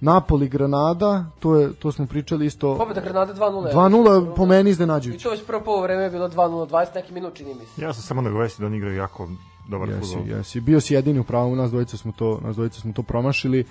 Napoli, 0.00 0.48
Granada, 0.48 1.24
to, 1.38 1.56
je, 1.56 1.72
to 1.72 1.92
smo 1.92 2.06
pričali 2.06 2.46
isto. 2.46 2.76
Pobjeda 2.78 3.00
Granade 3.00 3.32
2-0. 3.34 3.72
2-0 3.72 4.34
po 4.36 4.46
meni 4.46 4.70
I 4.70 4.72
iznenađujuće. 4.72 5.22
to 5.24 5.30
već 5.30 5.44
prvo 5.46 5.60
polovo 5.60 5.82
vreme 5.82 6.02
je 6.02 6.10
bilo 6.10 6.28
2-0, 6.28 6.68
20 6.68 6.86
neki 6.94 7.12
minut 7.12 7.34
čini 7.34 7.54
mi 7.54 7.66
se. 7.66 7.82
Ja 7.82 7.92
sam 7.92 8.02
samo 8.02 8.22
nagovesti 8.22 8.62
da 8.62 8.66
oni 8.66 8.76
igraju 8.76 8.96
jako 8.96 9.28
dobar 9.68 9.88
Jesi, 9.88 10.14
futbol. 10.14 10.36
jesi. 10.36 10.60
Bio 10.60 10.80
si 10.80 10.94
jedini 10.94 11.20
u 11.20 11.24
pravu, 11.24 11.56
nas 11.56 11.70
dvojica 11.70 11.96
smo 11.96 12.12
to, 12.12 12.40
nas 12.44 12.56
dvojica 12.56 12.80
smo 12.80 12.92
to 12.92 13.02
promašili. 13.02 13.64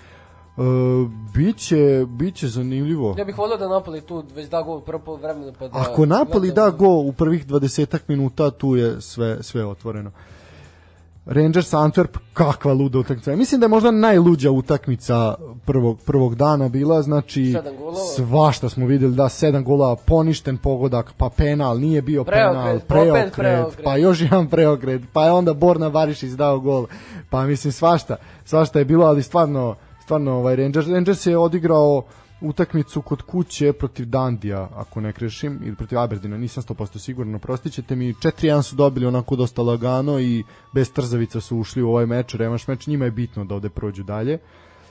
Uh, 0.57 0.63
biće, 1.33 2.05
biće 2.09 2.47
zanimljivo. 2.47 3.15
Ja 3.17 3.25
bih 3.25 3.37
volio 3.37 3.57
da 3.57 3.67
Napoli 3.67 4.01
tu 4.01 4.23
već 4.35 4.49
da 4.49 4.61
gol 4.61 4.77
u 4.77 4.81
prvo 4.81 5.15
vremena. 5.15 5.53
Pa 5.59 5.67
da 5.67 5.79
Ako 5.79 6.05
Napoli 6.05 6.47
da 6.47 6.53
gledamo. 6.69 6.77
go 6.77 7.09
u 7.09 7.11
prvih 7.13 7.47
20 7.47 7.99
minuta, 8.07 8.51
tu 8.51 8.75
je 8.75 9.01
sve, 9.01 9.43
sve 9.43 9.65
otvoreno. 9.65 10.11
Rangers 11.29 11.73
Antwerp, 11.73 12.17
kakva 12.33 12.73
luda 12.73 12.99
utakmica. 12.99 13.35
Mislim 13.35 13.59
da 13.59 13.65
je 13.65 13.69
možda 13.69 13.91
najluđa 13.91 14.51
utakmica 14.51 15.35
prvog, 15.65 15.99
prvog 16.05 16.35
dana 16.35 16.69
bila, 16.69 17.01
znači 17.01 17.55
svašta 18.15 18.69
smo 18.69 18.85
videli, 18.85 19.15
da, 19.15 19.29
sedam 19.29 19.63
golova, 19.63 19.95
poništen 19.95 20.57
pogodak, 20.57 21.13
pa 21.17 21.29
penal, 21.29 21.79
nije 21.79 22.01
bio 22.01 22.23
Preokret, 22.23 22.53
penal, 22.53 22.79
preokret, 22.79 23.33
preokret. 23.35 23.83
pa 23.83 23.97
još 23.97 24.21
jedan 24.21 24.47
preokret, 24.47 25.01
pa 25.13 25.25
je 25.25 25.31
onda 25.31 25.53
Borna 25.53 25.89
Bariš 25.89 26.23
izdao 26.23 26.59
gol, 26.59 26.87
pa 27.29 27.45
mislim 27.45 27.73
svašta, 27.73 28.15
svašta 28.45 28.79
je 28.79 28.85
bilo, 28.85 29.05
ali 29.05 29.23
stvarno, 29.23 29.75
stvarno 30.03 30.33
ovaj 30.33 30.55
Rangers, 30.55 30.87
Rangers 30.87 31.25
je 31.25 31.37
odigrao 31.37 32.03
utakmicu 32.41 33.01
kod 33.01 33.21
kuće 33.21 33.73
protiv 33.73 34.05
Dandija, 34.05 34.69
ako 34.75 35.01
ne 35.01 35.13
krešim, 35.13 35.59
ili 35.63 35.75
protiv 35.75 35.99
Aberdina, 35.99 36.37
nisam 36.37 36.63
100% 36.63 36.99
siguran, 36.99 37.39
prostit 37.39 37.73
ćete 37.73 37.95
mi, 37.95 38.13
4-1 38.13 38.61
su 38.61 38.75
dobili 38.75 39.05
onako 39.05 39.35
dosta 39.35 39.61
lagano 39.61 40.19
i 40.19 40.43
bez 40.73 40.91
trzavica 40.91 41.41
su 41.41 41.57
ušli 41.57 41.81
u 41.81 41.89
ovaj 41.89 42.05
meč, 42.05 42.33
revanš 42.33 42.67
meč, 42.67 42.87
njima 42.87 43.05
je 43.05 43.11
bitno 43.11 43.45
da 43.45 43.55
ovde 43.55 43.69
prođu 43.69 44.03
dalje. 44.03 44.39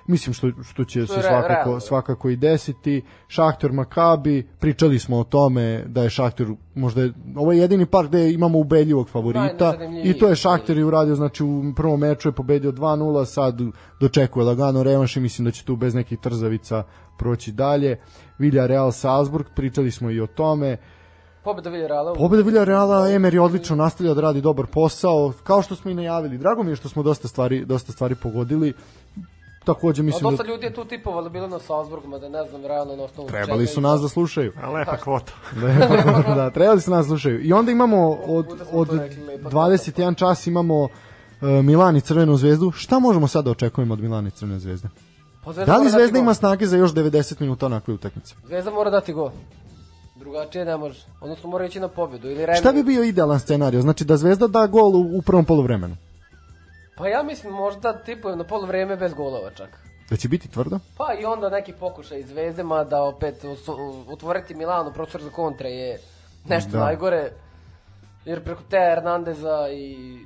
Mislim 0.07 0.35
što, 0.35 0.51
što 0.63 0.85
će 0.85 1.07
se 1.07 1.23
svakako, 1.23 1.81
svakako 1.81 2.29
i 2.31 2.37
desiti. 2.37 3.03
Šahter 3.29 3.73
Makabi, 3.73 4.47
pričali 4.61 4.99
smo 4.99 5.19
o 5.19 5.25
tome 5.25 5.85
da 5.87 6.03
je 6.03 6.11
Šahter, 6.11 6.47
možda 6.75 7.03
je, 7.03 7.13
ovo 7.37 7.53
je 7.53 7.59
jedini 7.59 7.87
par 7.87 8.07
gde 8.07 8.33
imamo 8.33 8.59
ubedljivog 8.59 9.09
favorita 9.09 9.75
i 10.05 10.19
to 10.19 10.29
je 10.29 10.37
Šahter 10.37 10.79
i 10.79 10.85
uradio, 10.85 11.15
znači 11.15 11.45
u 11.45 11.63
prvom 11.77 12.01
meču 12.01 12.29
je 12.29 12.33
pobedio 12.33 12.73
2-0, 12.73 13.25
sad 13.25 13.61
dočekuje 14.01 14.45
lagano 14.45 14.83
revanš 14.83 15.17
i 15.17 15.21
mislim 15.21 15.45
da 15.45 15.51
će 15.51 15.65
tu 15.65 15.77
bez 15.77 15.95
nekih 15.95 16.19
trzavica 16.19 16.85
proći 17.19 17.53
dalje. 17.53 17.99
Vilja 18.39 18.67
Real 18.67 18.93
Salzburg, 18.93 19.47
pričali 19.57 19.91
smo 19.91 20.11
i 20.11 20.21
o 20.21 20.27
tome. 20.27 20.77
Pobeda 21.45 21.71
Villarreala. 21.71 22.15
Pobeda 22.15 22.43
Villarreala, 22.43 23.11
Emer 23.11 23.35
je 23.35 23.41
odlično 23.41 23.77
nastavlja 23.77 24.15
da 24.15 24.21
radi 24.21 24.41
dobar 24.41 24.67
posao, 24.67 25.33
kao 25.45 25.63
što 25.63 25.75
smo 25.75 25.91
i 25.91 25.95
najavili. 25.95 26.39
Drago 26.39 26.63
mi 26.63 26.71
je 26.71 26.77
što 26.77 26.89
smo 26.89 27.03
dosta 27.03 27.29
stvari, 27.29 27.65
dosta 27.65 27.93
stvari 27.93 28.15
pogodili. 28.15 28.73
Takođe 29.67 30.03
A 30.03 30.05
mislim 30.05 30.31
dosta 30.31 30.43
da 30.43 30.49
ljudi 30.49 30.67
je 30.67 30.75
tu 30.75 30.85
tipovalo 30.85 31.29
bilo 31.29 31.49
na 31.49 31.59
Salzburgu, 31.59 32.09
mada 32.09 32.29
ne 32.29 32.45
znam 32.45 32.67
realno 32.67 32.97
na 32.97 33.03
osnovu 33.03 33.29
trebali 33.29 33.67
su 33.67 33.81
nas 33.81 34.01
da 34.01 34.09
slušaju. 34.09 34.53
A 34.63 34.71
lepa 34.71 34.97
kvota. 34.97 35.33
da, 35.61 36.35
da, 36.35 36.51
trebali 36.51 36.81
su 36.81 36.91
nas 36.91 37.07
da 37.07 37.09
slušaju. 37.09 37.41
I 37.43 37.53
onda 37.53 37.73
imamo 37.73 38.11
od, 38.11 38.47
od 38.73 38.89
to 38.89 38.97
rekli, 38.97 39.25
lepa 39.25 39.51
21 39.51 40.17
čas 40.17 40.47
imamo 40.47 40.83
uh, 40.83 40.91
Milan 41.41 41.97
i 41.97 42.01
Crvenu 42.01 42.37
zvezdu. 42.37 42.71
Šta 42.71 42.99
možemo 42.99 43.29
sad 43.29 43.45
da 43.45 43.51
očekujemo 43.51 43.95
od 43.95 44.01
Milana 44.01 44.29
i 44.29 44.31
Crvene 44.31 44.59
zvezde? 44.59 44.89
Pa 45.45 45.53
Zvezda 45.53 45.73
Da 45.73 45.79
li 45.79 45.85
dati 45.85 45.93
Zvezda 45.93 46.19
ima 46.19 46.35
snage 46.35 46.67
za 46.67 46.77
još 46.77 46.93
90 46.93 47.41
minuta 47.41 47.67
onakve 47.67 47.95
utakmice? 47.95 48.35
Zvezda 48.47 48.71
mora 48.71 48.91
dati 48.91 49.13
gol. 49.13 49.31
Drugačije 50.17 50.65
ne 50.65 50.77
može. 50.77 51.07
Odnosno 51.21 51.51
mora 51.51 51.67
ići 51.67 51.81
na 51.81 51.89
pobedu. 51.89 52.31
Ili 52.31 52.47
remi. 52.47 52.59
Šta 52.59 52.73
bi 52.73 52.83
bio 52.83 53.03
idealan 53.03 53.41
scenarij? 53.41 53.81
Znači 53.81 54.05
da 54.05 54.17
Zvezda 54.17 54.47
da 54.47 54.67
gol 54.67 54.97
u, 54.97 55.19
u 55.19 55.23
prvom 55.23 55.45
poluvremenu. 55.45 55.97
Pa 56.97 57.09
ja 57.09 57.23
mislim 57.23 57.53
možda 57.53 57.93
tipujem 57.93 58.39
na 58.39 58.45
polovreme 58.45 58.97
bez 58.97 59.15
golova 59.15 59.51
čak. 59.51 59.81
Da 60.11 60.17
će 60.17 60.29
biti 60.29 60.49
tvrdo? 60.49 60.79
Pa 60.97 61.15
i 61.21 61.25
onda 61.25 61.49
neki 61.51 61.73
pokušaj 61.73 62.23
Zvezde, 62.23 62.63
da 62.91 63.03
opet 63.03 63.45
utvoriti 64.09 64.55
Milanu 64.55 64.93
prostor 64.93 65.23
za 65.23 65.31
kontre 65.31 65.71
je 65.71 65.99
nešto 66.49 66.71
Da. 66.71 66.85
najgore. 66.85 67.31
Jer 68.25 68.45
preko 68.45 68.63
te 68.71 68.77
Hernandeza 68.79 69.69
i 69.73 70.19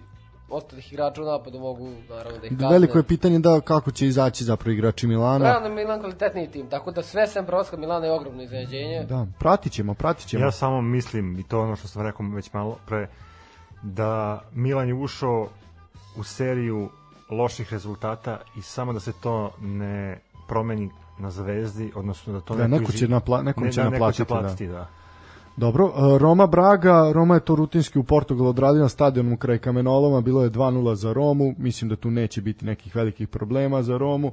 ostalih 0.50 0.92
igrača 0.92 1.22
u 1.22 1.24
napadu 1.24 1.58
mogu 1.60 1.88
naravno 2.10 2.38
da 2.38 2.46
ih 2.46 2.52
kazne. 2.52 2.68
Veliko 2.68 2.98
je 2.98 3.02
pitanje 3.04 3.38
da 3.38 3.60
kako 3.60 3.90
će 3.90 4.06
izaći 4.06 4.44
zapravo 4.44 4.72
igrači 4.72 5.06
Milana. 5.06 5.44
Realno 5.44 5.68
je 5.68 5.74
Milan 5.74 6.00
kvalitetniji 6.00 6.50
tim, 6.50 6.66
tako 6.66 6.90
da 6.90 7.02
sve 7.02 7.26
sem 7.26 7.46
prolaska 7.46 7.76
Milana 7.76 8.06
je 8.06 8.12
ogromno 8.12 8.42
iznenađenje. 8.42 9.04
Da, 9.08 9.26
pratit 9.38 9.72
ćemo, 9.72 9.94
pratit 9.94 10.28
ćemo. 10.28 10.44
Ja 10.44 10.50
samo 10.50 10.80
mislim, 10.82 11.38
i 11.38 11.42
to 11.42 11.60
ono 11.60 11.76
što 11.76 11.88
sam 11.88 12.02
rekao 12.02 12.26
već 12.34 12.52
malo 12.52 12.78
pre, 12.86 13.08
da 13.82 14.42
Milan 14.52 14.88
je 14.88 14.94
ušao 14.94 15.48
u 16.16 16.22
seriju 16.22 16.88
loših 17.30 17.72
rezultata 17.72 18.38
i 18.56 18.62
samo 18.62 18.92
da 18.92 19.00
se 19.00 19.12
to 19.12 19.50
ne 19.60 20.18
promeni 20.48 20.90
na 21.18 21.30
zvezdi, 21.30 21.92
odnosno 21.94 22.32
da 22.32 22.40
to 22.40 22.54
Da, 22.54 22.66
neko 22.66 22.92
će 22.92 23.08
napla- 23.08 23.42
nekom 23.42 23.64
ne, 23.64 23.72
će 23.72 23.82
da, 23.82 23.90
naplatiti, 23.90 24.22
Neko 24.22 24.32
će 24.32 24.40
platiti, 24.40 24.66
da. 24.66 24.86
Dobro, 25.56 25.86
e, 25.86 26.18
Roma 26.18 26.46
Braga, 26.46 27.12
Roma 27.12 27.34
je 27.34 27.40
to 27.40 27.54
rutinski 27.54 27.98
u 27.98 28.04
Portugalu 28.04 28.48
odradio 28.48 28.82
na 28.82 28.88
stadionu 28.88 29.36
kraj 29.36 29.58
Kamenoloma, 29.58 30.20
bilo 30.20 30.42
je 30.44 30.50
2-0 30.50 30.94
za 30.94 31.12
Romu, 31.12 31.54
mislim 31.58 31.88
da 31.88 31.96
tu 31.96 32.10
neće 32.10 32.40
biti 32.40 32.64
nekih 32.64 32.96
velikih 32.96 33.28
problema 33.28 33.82
za 33.82 33.96
Romu. 33.98 34.32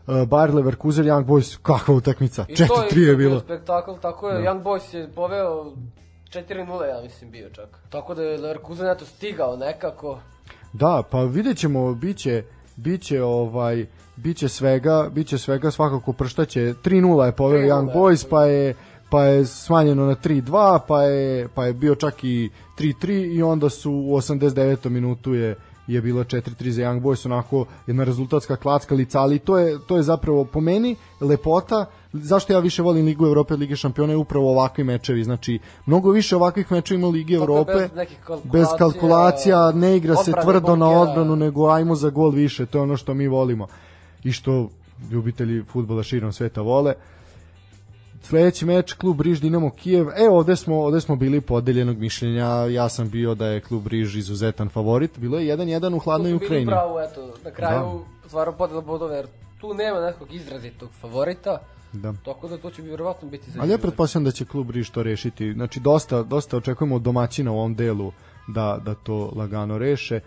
E, 0.00 0.12
Bayer 0.12 0.54
Leverkusen, 0.54 1.04
Young 1.04 1.24
Boys, 1.24 1.58
kakva 1.62 1.94
utakmica, 1.94 2.44
I 2.48 2.54
to 2.56 2.64
4-3 2.64 2.98
je 2.98 3.16
bio 3.16 3.28
bilo. 3.28 3.40
spektakl, 3.40 3.90
tako 3.92 4.28
je, 4.28 4.48
Young 4.48 4.62
Boys 4.62 4.94
je 4.94 5.08
poveo 5.08 5.72
4-0, 6.30 6.56
ja 6.86 7.02
mislim, 7.02 7.30
bio 7.30 7.50
čak. 7.50 7.78
Tako 7.90 8.14
da 8.14 8.22
je 8.22 8.38
Leverkusen 8.38 8.86
eto 8.86 9.04
stigao 9.04 9.56
nekako. 9.56 10.18
Da, 10.72 11.02
pa 11.10 11.22
vidjet 11.24 11.58
ćemo, 11.58 11.94
biće, 11.94 12.44
biće 12.76 13.22
ovaj, 13.22 13.86
biće 14.16 14.48
svega, 14.48 15.08
biće 15.12 15.38
svega 15.38 15.70
svakako 15.70 16.12
prštaće. 16.12 16.60
3-0 16.60 17.24
je 17.24 17.32
poveo 17.32 17.60
3:0, 17.60 17.68
Young. 17.68 17.94
Boys, 17.94 18.28
pa 18.30 18.44
je 18.44 18.74
pa 19.12 19.24
je 19.24 19.46
smanjeno 19.46 20.06
na 20.06 20.14
3-2, 20.14 20.78
pa 20.88 21.02
je, 21.02 21.48
pa 21.54 21.64
je 21.66 21.72
bio 21.72 21.94
čak 21.94 22.24
i 22.24 22.50
3-3 22.78 23.36
i 23.36 23.42
onda 23.42 23.68
su 23.68 23.92
u 23.92 24.16
89. 24.16 24.88
minutu 24.88 25.34
je 25.34 25.56
je 25.86 26.02
bilo 26.02 26.24
4-3 26.24 26.70
za 26.70 26.82
Young 26.82 27.00
Boys, 27.00 27.26
onako 27.26 27.66
jedna 27.86 28.04
rezultatska 28.04 28.56
klacka 28.56 28.94
lica, 28.94 29.20
ali 29.20 29.38
to 29.38 29.58
je, 29.58 29.78
to 29.86 29.96
je 29.96 30.02
zapravo 30.02 30.44
po 30.44 30.60
meni 30.60 30.96
lepota, 31.20 31.86
zašto 32.12 32.52
ja 32.52 32.58
više 32.58 32.82
volim 32.82 33.06
Ligu 33.06 33.26
Evrope 33.26 33.54
od 33.54 33.60
Lige 33.60 33.76
šampiona 33.76 34.12
je 34.12 34.16
upravo 34.16 34.50
ovakvi 34.50 34.84
mečevi, 34.84 35.24
znači 35.24 35.58
mnogo 35.86 36.10
više 36.10 36.36
ovakvih 36.36 36.72
mečeva 36.72 36.98
ima 36.98 37.12
Tako 37.12 37.32
Evrope, 37.34 37.72
bez 37.72 38.08
kalkulacija, 38.26 38.52
bez 38.52 38.68
kalkulacija, 38.78 39.72
ne 39.72 39.96
igra 39.96 40.16
se 40.16 40.32
tvrdo 40.42 40.76
na 40.76 40.86
bunkera. 40.86 41.00
odbranu, 41.00 41.36
nego 41.36 41.68
ajmo 41.68 41.94
za 41.94 42.10
gol 42.10 42.30
više, 42.30 42.66
to 42.66 42.78
je 42.78 42.82
ono 42.82 42.96
što 42.96 43.14
mi 43.14 43.28
volimo 43.28 43.66
i 44.24 44.32
što 44.32 44.68
ljubitelji 45.10 45.62
futbola 45.62 46.02
širom 46.02 46.32
sveta 46.32 46.60
vole. 46.60 46.94
Sledeći 48.22 48.66
meč, 48.66 48.92
klub 48.92 49.20
Riž 49.20 49.40
Dinamo 49.40 49.70
Kijev. 49.70 50.08
E, 50.08 50.28
ovde 50.30 50.56
smo, 50.56 50.76
ovde 50.76 51.00
smo 51.00 51.16
bili 51.16 51.40
podeljenog 51.40 51.98
mišljenja. 51.98 52.46
Ja 52.46 52.88
sam 52.88 53.10
bio 53.10 53.34
da 53.34 53.46
je 53.46 53.60
klub 53.60 53.86
Riž 53.86 54.16
izuzetan 54.16 54.68
favorit. 54.68 55.18
Bilo 55.18 55.38
je 55.38 55.56
1-1 55.56 55.96
u 55.96 55.98
hladnoj 55.98 56.32
Tu 56.32 56.34
su 56.34 56.38
bili 56.38 56.46
Ukrajini. 56.46 56.70
Pravo, 56.70 57.00
eto, 57.00 57.34
na 57.44 57.50
kraju 57.50 58.00
da. 58.22 58.28
stvarno 58.28 58.52
podela 58.52 58.80
bodova, 58.80 59.14
jer 59.14 59.26
tu 59.60 59.74
nema 59.74 60.00
nekog 60.00 60.34
izrazitog 60.34 60.88
favorita. 61.00 61.58
Da. 61.92 62.14
Tako 62.24 62.48
da 62.48 62.58
to 62.58 62.70
će 62.70 62.82
vjerovatno 62.82 63.28
biti 63.28 63.50
za 63.50 63.60
Ali 63.60 63.70
ja 63.70 63.78
pretpostavljam 63.78 64.24
da 64.24 64.30
će 64.30 64.44
klub 64.44 64.70
Riž 64.70 64.90
to 64.90 65.02
rešiti. 65.02 65.52
Znači, 65.52 65.80
dosta, 65.80 66.22
dosta 66.22 66.56
očekujemo 66.56 66.96
od 66.96 67.02
domaćina 67.02 67.52
u 67.52 67.58
ovom 67.58 67.74
delu 67.74 68.12
da, 68.48 68.78
da 68.84 68.94
to 68.94 69.32
lagano 69.36 69.78
reše. 69.78 70.20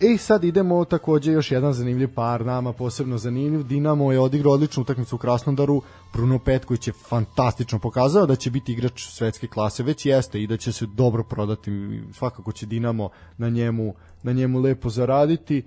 E, 0.00 0.18
sad 0.18 0.44
idemo 0.44 0.84
takođe 0.84 1.32
još 1.32 1.50
jedan 1.50 1.72
zanimljiv 1.72 2.14
par, 2.14 2.46
nama 2.46 2.72
posebno 2.72 3.18
zanimljiv. 3.18 3.62
Dinamo 3.62 4.12
je 4.12 4.20
odigrao 4.20 4.52
odličnu 4.52 4.82
utakmicu 4.82 5.16
u 5.16 5.18
Krasnodaru. 5.18 5.82
Bruno 6.12 6.38
Petković 6.38 6.86
je 6.86 6.92
fantastično 6.92 7.78
pokazao 7.78 8.26
da 8.26 8.36
će 8.36 8.50
biti 8.50 8.72
igrač 8.72 9.02
svetske 9.02 9.46
klase, 9.46 9.82
već 9.82 10.06
jeste 10.06 10.42
i 10.42 10.46
da 10.46 10.56
će 10.56 10.72
se 10.72 10.86
dobro 10.86 11.24
prodati. 11.24 12.02
Svakako 12.12 12.52
će 12.52 12.66
Dinamo 12.66 13.08
na 13.38 13.48
njemu, 13.48 13.94
na 14.22 14.32
njemu 14.32 14.60
lepo 14.60 14.90
zaraditi. 14.90 15.62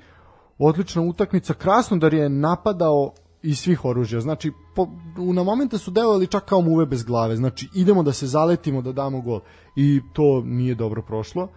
Odlična 0.58 1.02
utakmica. 1.02 1.54
Krasnodar 1.54 2.14
je 2.14 2.30
napadao 2.30 3.14
iz 3.42 3.60
svih 3.60 3.86
oružja. 3.86 4.22
Znači, 4.22 4.52
po, 4.76 4.88
na 5.18 5.44
momente 5.44 5.78
su 5.78 5.92
delovali 5.92 6.28
čak 6.28 6.46
kao 6.46 6.62
muve 6.62 6.86
bez 6.86 7.04
glave. 7.04 7.36
Znači, 7.36 7.70
idemo 7.76 8.04
da 8.04 8.14
se 8.14 8.28
zaletimo, 8.28 8.82
da 8.82 8.92
damo 8.92 9.22
gol. 9.22 9.40
I 9.76 10.02
to 10.14 10.42
nije 10.46 10.76
dobro 10.76 11.02
prošlo. 11.02 11.48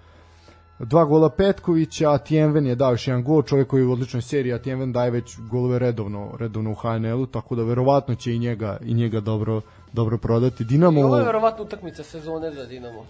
Dva 0.85 1.05
gola 1.05 1.29
Petkovića, 1.31 2.11
Atijenven 2.11 2.67
je 2.67 2.75
dao 2.75 2.91
još 2.91 3.07
jedan 3.09 3.25
gol, 3.25 3.43
čovjek 3.43 3.69
koji 3.69 3.81
je 3.81 3.87
u 3.87 3.93
odličnoj 3.93 4.23
seriji, 4.23 4.53
Atijenven 4.53 4.93
daje 4.93 5.11
već 5.11 5.39
golove 5.51 5.79
redovno, 5.79 6.31
redovno 6.39 6.71
u 6.71 6.75
HNL-u, 6.75 7.27
tako 7.27 7.55
da 7.55 7.63
verovatno 7.63 8.15
će 8.15 8.35
i 8.35 8.39
njega, 8.39 8.79
i 8.83 8.95
njega 8.95 9.21
dobro, 9.21 9.61
dobro 9.93 10.19
prodati. 10.19 10.65
Dinamo... 10.65 11.01
I 11.01 11.03
ovo 11.03 11.17
je 11.17 11.25
verovatno 11.25 11.65
utakmica 11.65 12.03
sezone 12.03 12.53
za 12.53 12.67
Dinamo. 12.67 13.05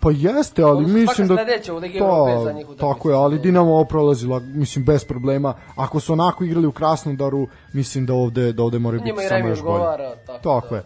Pa 0.00 0.10
jeste, 0.10 0.62
ali 0.62 0.76
Odnosno, 0.76 0.98
mislim 0.98 1.28
da... 1.28 1.34
sledeća 1.34 1.74
u 1.74 1.78
Ligi 1.78 1.98
Evrope 1.98 2.44
za 2.44 2.52
njih 2.52 2.68
utakmica 2.68 2.94
Tako 2.94 3.10
je, 3.10 3.16
ali. 3.16 3.38
Dinamo 3.38 3.70
ovo 3.70 3.84
prolazila, 3.84 4.40
mislim, 4.40 4.84
bez 4.84 5.04
problema. 5.04 5.54
Ako 5.76 6.00
su 6.00 6.12
onako 6.12 6.44
igrali 6.44 6.66
u 6.66 6.72
Krasnodaru, 6.72 7.46
mislim 7.72 8.06
da 8.06 8.14
ovde, 8.14 8.52
da 8.52 8.62
ovde 8.62 8.78
moraju 8.78 9.00
biti 9.00 9.10
Njima 9.10 9.22
i 9.22 9.28
samo 9.28 9.38
Remi 9.38 9.50
još 9.50 9.62
bolje. 9.62 9.74
odgovara. 9.74 10.16
Tako, 10.26 10.60
Tako 10.60 10.74
je. 10.74 10.82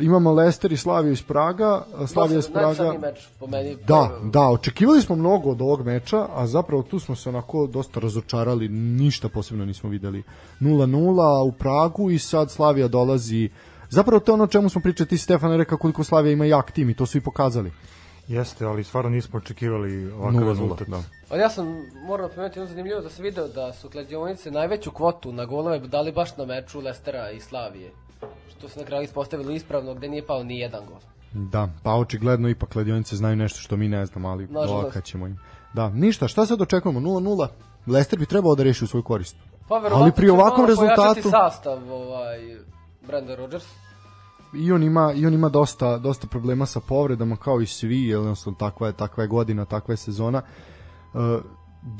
Imamo 0.00 0.32
Leicester 0.32 0.72
i 0.72 0.76
Slaviju 0.76 1.12
iz 1.12 1.22
Praga. 1.22 1.84
Slavija 2.06 2.38
iz 2.38 2.48
Praga... 2.52 2.94
meč 2.98 3.28
po 3.40 3.46
meni. 3.46 3.76
Da, 3.86 4.10
da, 4.22 4.48
očekivali 4.48 5.02
smo 5.02 5.16
mnogo 5.16 5.50
od 5.50 5.60
ovog 5.60 5.86
meča, 5.86 6.26
a 6.34 6.46
zapravo 6.46 6.82
tu 6.82 6.98
smo 6.98 7.16
se 7.16 7.28
onako 7.28 7.66
dosta 7.66 8.00
razočarali, 8.00 8.68
ništa 8.68 9.28
posebno 9.28 9.64
nismo 9.64 9.90
videli. 9.90 10.22
0-0 10.60 11.48
u 11.48 11.52
Pragu 11.52 12.10
i 12.10 12.18
sad 12.18 12.50
Slavija 12.50 12.88
dolazi 12.88 13.50
Zapravo 13.92 14.20
to 14.20 14.32
je 14.32 14.34
ono 14.34 14.46
čemu 14.46 14.68
smo 14.68 14.80
pričali, 14.80 15.08
ti 15.08 15.18
Stefan 15.18 15.56
rekao 15.56 15.78
koliko 15.78 16.04
Slavija 16.04 16.32
ima 16.32 16.44
jak 16.44 16.70
tim 16.70 16.90
i 16.90 16.94
to 16.94 17.06
su 17.06 17.18
i 17.18 17.20
pokazali. 17.20 17.72
Jeste, 18.28 18.64
ali 18.64 18.84
stvarno 18.84 19.10
nismo 19.10 19.38
očekivali 19.38 20.12
ovakav 20.12 20.40
0-0, 20.40 20.48
rezultat. 20.48 20.88
da. 20.88 21.02
Ali 21.28 21.40
ja 21.40 21.50
sam, 21.50 21.66
moram 22.06 22.28
napomenuti 22.28 22.58
jednu 22.58 22.68
zanimljivo 22.68 23.00
da 23.00 23.10
sam 23.10 23.22
video 23.22 23.48
da 23.48 23.72
su 23.72 23.90
kladionice 23.90 24.50
najveću 24.50 24.90
kvotu 24.90 25.32
na 25.32 25.44
golove 25.44 25.78
dali 25.78 26.12
baš 26.12 26.36
na 26.36 26.44
meču 26.44 26.80
Lestera 26.80 27.30
i 27.30 27.40
Slavije. 27.40 27.90
Što 28.50 28.68
se 28.68 28.80
na 28.80 28.86
kraju 28.86 29.02
ispostavilo 29.02 29.50
ispravno, 29.50 29.94
gde 29.94 30.08
nije 30.08 30.26
pao 30.26 30.42
ni 30.42 30.58
jedan 30.58 30.86
gol. 30.86 30.98
Da, 31.32 31.68
pa 31.82 31.94
očigledno 31.94 32.48
ipak 32.48 32.68
kladionice 32.68 33.16
znaju 33.16 33.36
nešto 33.36 33.58
što 33.58 33.76
mi 33.76 33.88
ne 33.88 34.06
znamo, 34.06 34.28
ali 34.28 34.46
dolakat 34.46 35.04
ćemo 35.04 35.26
im. 35.26 35.38
Da, 35.74 35.88
ništa, 35.88 36.28
šta 36.28 36.46
sad 36.46 36.62
očekujemo? 36.62 37.00
0-0. 37.00 37.48
Leicester 37.86 38.18
bi 38.18 38.26
trebao 38.26 38.54
da 38.54 38.62
reši 38.62 38.84
u 38.84 38.86
svoju 38.86 39.02
korist. 39.02 39.36
Pa 39.68 39.74
verovatno 39.74 40.02
Ali 40.02 40.12
pri 40.12 40.28
ovakvom 40.30 40.66
rezultatu- 40.66 41.30
sastav 41.30 41.92
ovaj 41.92 42.38
Brenda 43.06 43.34
Rodgers. 43.34 43.64
I 44.54 44.72
on 44.72 44.82
ima 44.82 45.12
i 45.16 45.26
on 45.26 45.34
ima 45.34 45.48
dosta 45.48 45.98
dosta 45.98 46.26
problema 46.26 46.66
sa 46.66 46.80
povredama 46.80 47.36
kao 47.36 47.60
i 47.60 47.66
svi, 47.66 48.02
jednostavno 48.02 48.58
takva 48.58 48.86
je 48.86 48.92
takva 48.92 49.24
je 49.24 49.28
godina, 49.28 49.64
takva 49.64 49.92
je 49.92 49.96
sezona. 49.96 50.42
Uh, 51.14 51.20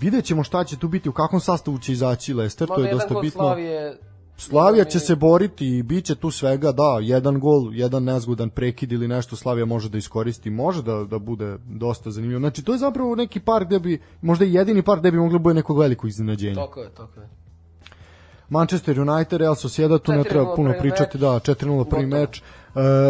vidjet 0.00 0.24
ćemo 0.24 0.44
šta 0.44 0.64
će 0.64 0.78
tu 0.78 0.88
biti, 0.88 1.08
u 1.08 1.12
kakvom 1.12 1.40
sastavu 1.40 1.78
će 1.78 1.92
izaći 1.92 2.34
Leicester, 2.34 2.68
to 2.68 2.80
je 2.80 2.92
dosta 2.92 3.14
bitno. 3.20 3.44
Slavije, 3.44 3.98
Slavija 4.42 4.84
će 4.84 5.00
se 5.00 5.16
boriti 5.16 5.66
i 5.66 5.82
bit 5.82 6.04
će 6.04 6.14
tu 6.14 6.30
svega, 6.30 6.72
da, 6.72 6.98
jedan 7.00 7.40
gol, 7.40 7.74
jedan 7.74 8.04
nezgodan 8.04 8.50
prekid 8.50 8.92
ili 8.92 9.08
nešto 9.08 9.36
Slavija 9.36 9.66
može 9.66 9.88
da 9.88 9.98
iskoristi, 9.98 10.50
može 10.50 10.82
da, 10.82 11.04
da 11.04 11.18
bude 11.18 11.58
dosta 11.66 12.10
zanimljivo. 12.10 12.40
Znači, 12.40 12.64
to 12.64 12.72
je 12.72 12.78
zapravo 12.78 13.14
neki 13.14 13.40
par 13.40 13.64
gde 13.64 13.78
bi, 13.78 14.00
možda 14.22 14.44
i 14.44 14.52
jedini 14.52 14.82
par 14.82 14.98
gde 14.98 15.10
bi 15.10 15.18
moglo 15.18 15.38
da 15.38 15.42
bude 15.42 15.54
nekog 15.54 15.78
velikog 15.78 16.10
iznenađenja. 16.10 16.54
Tako 16.54 16.80
je, 16.80 16.90
tako 16.90 17.20
je. 17.20 17.28
Manchester 18.48 19.00
United, 19.00 19.40
Real 19.40 19.54
Sociedad, 19.54 20.02
tu 20.02 20.12
ne 20.12 20.18
4:0 20.18 20.28
treba 20.28 20.54
puno 20.56 20.74
pričati, 20.80 21.18
meč. 21.18 21.20
da, 21.20 21.54
4-0 21.54 21.84
prvi 21.90 22.06
meč. 22.06 22.38
E, 22.38 22.42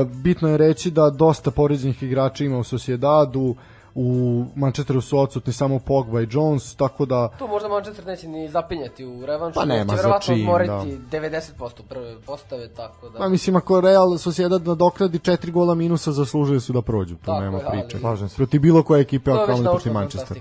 bitno 0.04 0.48
je 0.48 0.56
reći 0.56 0.90
da 0.90 1.10
dosta 1.10 1.50
poređenih 1.50 2.02
igrača 2.02 2.44
ima 2.44 2.58
u 2.58 2.64
Sociedadu, 2.64 3.56
u 3.94 4.44
Manchesteru 4.56 5.00
su 5.00 5.18
odsutni 5.18 5.52
samo 5.52 5.78
Pogba 5.78 6.20
i 6.20 6.28
Jones, 6.30 6.76
tako 6.76 7.06
da 7.06 7.28
Tu 7.38 7.48
možda 7.48 7.68
Manchester 7.68 8.06
neće 8.06 8.28
ni 8.28 8.48
zapinjati 8.48 9.04
u 9.04 9.26
revanšu. 9.26 9.54
Pa 9.54 9.64
nema 9.64 9.92
će 9.92 9.96
verovatno 9.96 10.34
odmoriti 10.34 10.98
90% 11.10 11.82
prve 11.88 12.20
postave, 12.20 12.68
tako 12.68 13.08
da... 13.08 13.18
Pa 13.18 13.28
mislim, 13.28 13.56
ako 13.56 13.80
Real 13.80 14.18
Sociedad 14.18 14.66
nadokradi 14.66 15.18
četiri 15.18 15.52
gola 15.52 15.74
minusa, 15.74 16.12
zaslužili 16.12 16.60
su 16.60 16.72
da 16.72 16.82
prođu, 16.82 17.14
tu 17.14 17.26
Tako 17.26 17.40
nema 17.40 17.58
je, 17.58 17.64
ali- 17.66 17.80
priče. 17.88 18.28
Se. 18.28 18.36
Protiv 18.36 18.60
bilo 18.60 18.82
koje 18.82 19.00
ekipe, 19.00 19.30
to 19.30 19.36
a 19.36 19.40
je 19.40 19.46
već 19.46 19.62
kao 19.62 19.72
protiv 19.72 19.92
bude. 19.92 20.40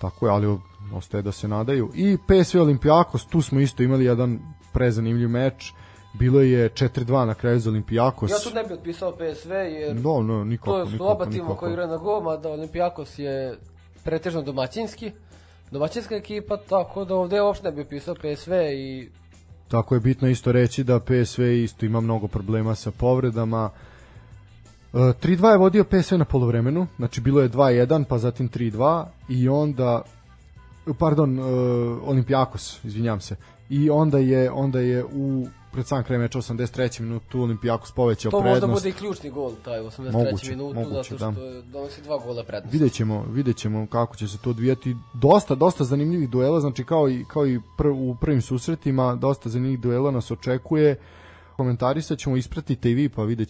Tako 0.00 0.26
je, 0.26 0.32
ali 0.32 0.58
ostaje 0.94 1.22
da 1.22 1.32
se 1.32 1.48
nadaju. 1.48 1.90
I 1.94 2.18
PSV 2.28 2.60
Olimpijakos, 2.60 3.26
tu 3.26 3.42
smo 3.42 3.60
isto 3.60 3.82
imali 3.82 4.04
jedan 4.04 4.38
prezanimljiv 4.72 5.28
meč. 5.28 5.72
Bilo 6.14 6.40
je 6.40 6.70
4-2 6.70 7.24
na 7.24 7.34
kraju 7.34 7.60
za 7.60 7.70
Olimpijakos. 7.70 8.30
Ja 8.30 8.38
tu 8.38 8.54
ne 8.54 8.62
bih 8.62 8.72
otpisao 8.72 9.12
PSV, 9.12 9.52
jer 9.52 9.96
No, 9.96 10.22
no, 10.22 10.44
nikako, 10.44 10.70
to 10.72 10.86
su 10.86 10.92
nikako, 10.92 11.10
oba 11.10 11.26
tima 11.26 11.56
koji 11.56 11.70
igraju 11.70 11.88
na 11.88 11.96
gol, 11.96 12.38
da 12.38 12.48
Olimpijakos 12.48 13.18
je 13.18 13.58
pretežno 14.04 14.42
domaćinski, 14.42 15.12
domaćinska 15.70 16.14
ekipa, 16.14 16.56
tako 16.56 17.04
da 17.04 17.14
ovde 17.14 17.42
uopšte 17.42 17.64
ne 17.64 17.72
bih 17.72 17.86
pisao 17.90 18.14
PSV 18.14 18.52
i 18.74 19.10
Tako 19.68 19.94
je 19.94 20.00
bitno 20.00 20.28
isto 20.28 20.52
reći 20.52 20.84
da 20.84 21.00
PSV 21.00 21.42
isto 21.42 21.86
ima 21.86 22.00
mnogo 22.00 22.28
problema 22.28 22.74
sa 22.74 22.90
povredama. 22.90 23.70
E, 24.92 24.96
3-2 24.96 25.50
je 25.50 25.58
vodio 25.58 25.84
PSV 25.84 26.14
na 26.18 26.24
polovremenu, 26.24 26.86
znači 26.96 27.20
bilo 27.20 27.40
je 27.40 27.50
2-1, 27.50 28.04
pa 28.04 28.18
zatim 28.18 28.50
3-2 28.50 29.04
i 29.28 29.48
onda 29.48 30.02
pardon, 30.98 31.38
e, 31.38 31.42
Olimpijakos, 32.04 32.84
izvinjam 32.84 33.20
se. 33.20 33.36
I 33.70 33.90
onda 33.90 34.18
je 34.18 34.50
onda 34.50 34.80
je 34.80 35.04
u 35.04 35.46
pred 35.72 35.86
sam 35.86 36.04
kraj 36.04 36.18
meča 36.18 36.38
83. 36.38 37.00
minutu 37.00 37.42
Olimpijakos 37.42 37.92
povećao 37.92 38.30
to 38.30 38.40
prednost. 38.40 38.62
možda 38.62 38.74
bude 38.74 38.88
i 38.88 38.92
ključni 38.92 39.30
gol 39.30 39.52
taj 39.64 39.80
u 39.80 39.84
83. 39.84 40.12
Moguće, 40.12 40.50
minutu, 40.50 40.80
moguće, 40.80 41.16
zato 41.16 41.30
da. 41.30 41.32
što 41.32 41.44
je 41.44 41.62
donosi 41.62 42.02
dva 42.02 42.18
gola 42.18 42.44
prednosti. 42.44 42.78
Vidjet 42.78 42.92
ćemo, 42.92 43.26
vidjet 43.30 43.56
ćemo 43.56 43.86
kako 43.86 44.16
će 44.16 44.28
se 44.28 44.38
to 44.38 44.50
odvijati. 44.50 44.96
Dosta, 45.14 45.54
dosta 45.54 45.84
zanimljivih 45.84 46.30
duela, 46.30 46.60
znači 46.60 46.84
kao 46.84 47.08
i, 47.10 47.24
kao 47.28 47.46
i 47.46 47.60
pr, 47.78 47.86
u 47.86 48.16
prvim 48.20 48.42
susretima, 48.42 49.14
dosta 49.14 49.48
zanimljivih 49.48 49.80
duela 49.80 50.10
nas 50.10 50.30
očekuje. 50.30 50.96
Komentarisat 51.56 52.18
ćemo, 52.18 52.36
ispratite 52.36 52.90
i 52.90 52.94
vi, 52.94 53.08
pa 53.08 53.22
vidjet 53.22 53.48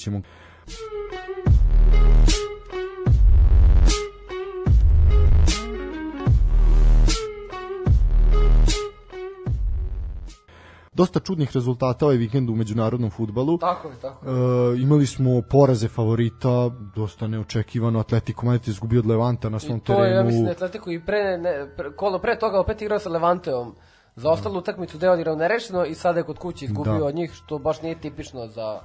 Dosta 10.95 11.21
čudnih 11.21 11.51
rezultata 11.55 12.05
ovaj 12.05 12.17
vikend 12.17 12.51
u 12.51 12.55
međunarodnom 12.55 13.11
futbalu. 13.11 13.59
Tako 13.59 13.89
je, 13.89 13.95
tako 13.97 14.27
je. 14.27 14.75
E, 14.75 14.83
imali 14.83 15.07
smo 15.07 15.43
poraze 15.43 15.89
favorita, 15.89 16.49
dosta 16.97 17.27
neočekivano, 17.27 18.01
Atletico 18.01 18.47
Madrid 18.47 18.69
izgubio 18.69 19.01
od 19.01 19.07
Levanta 19.07 19.49
na 19.49 19.59
svom 19.59 19.77
I 19.77 19.81
to 19.81 19.87
terenu. 19.87 20.05
je, 20.05 20.15
ja 20.15 20.23
mislim, 20.23 20.47
Atletico 20.47 20.91
i 20.91 21.01
pre, 21.01 21.39
ne, 21.39 21.53
pre, 21.77 21.93
kolo 21.93 22.19
pre 22.19 22.39
toga 22.39 22.61
opet 22.61 22.83
igrao 22.83 22.99
sa 22.99 23.09
Levanteom. 23.09 23.75
Za 24.17 24.31
ostalu 24.31 24.59
utakmicu 24.59 24.97
gde 24.97 25.07
je 25.07 25.11
odigrao 25.11 25.37
nerešeno 25.37 25.85
i 25.85 25.95
sada 25.95 26.19
je 26.19 26.25
kod 26.25 26.39
kuće 26.39 26.65
izgubio 26.65 26.99
Da. 26.99 27.05
od 27.05 27.15
njih, 27.15 27.33
što 27.35 27.59
baš 27.59 27.83
nije 27.83 27.95
tipično 27.95 28.47
za 28.47 28.81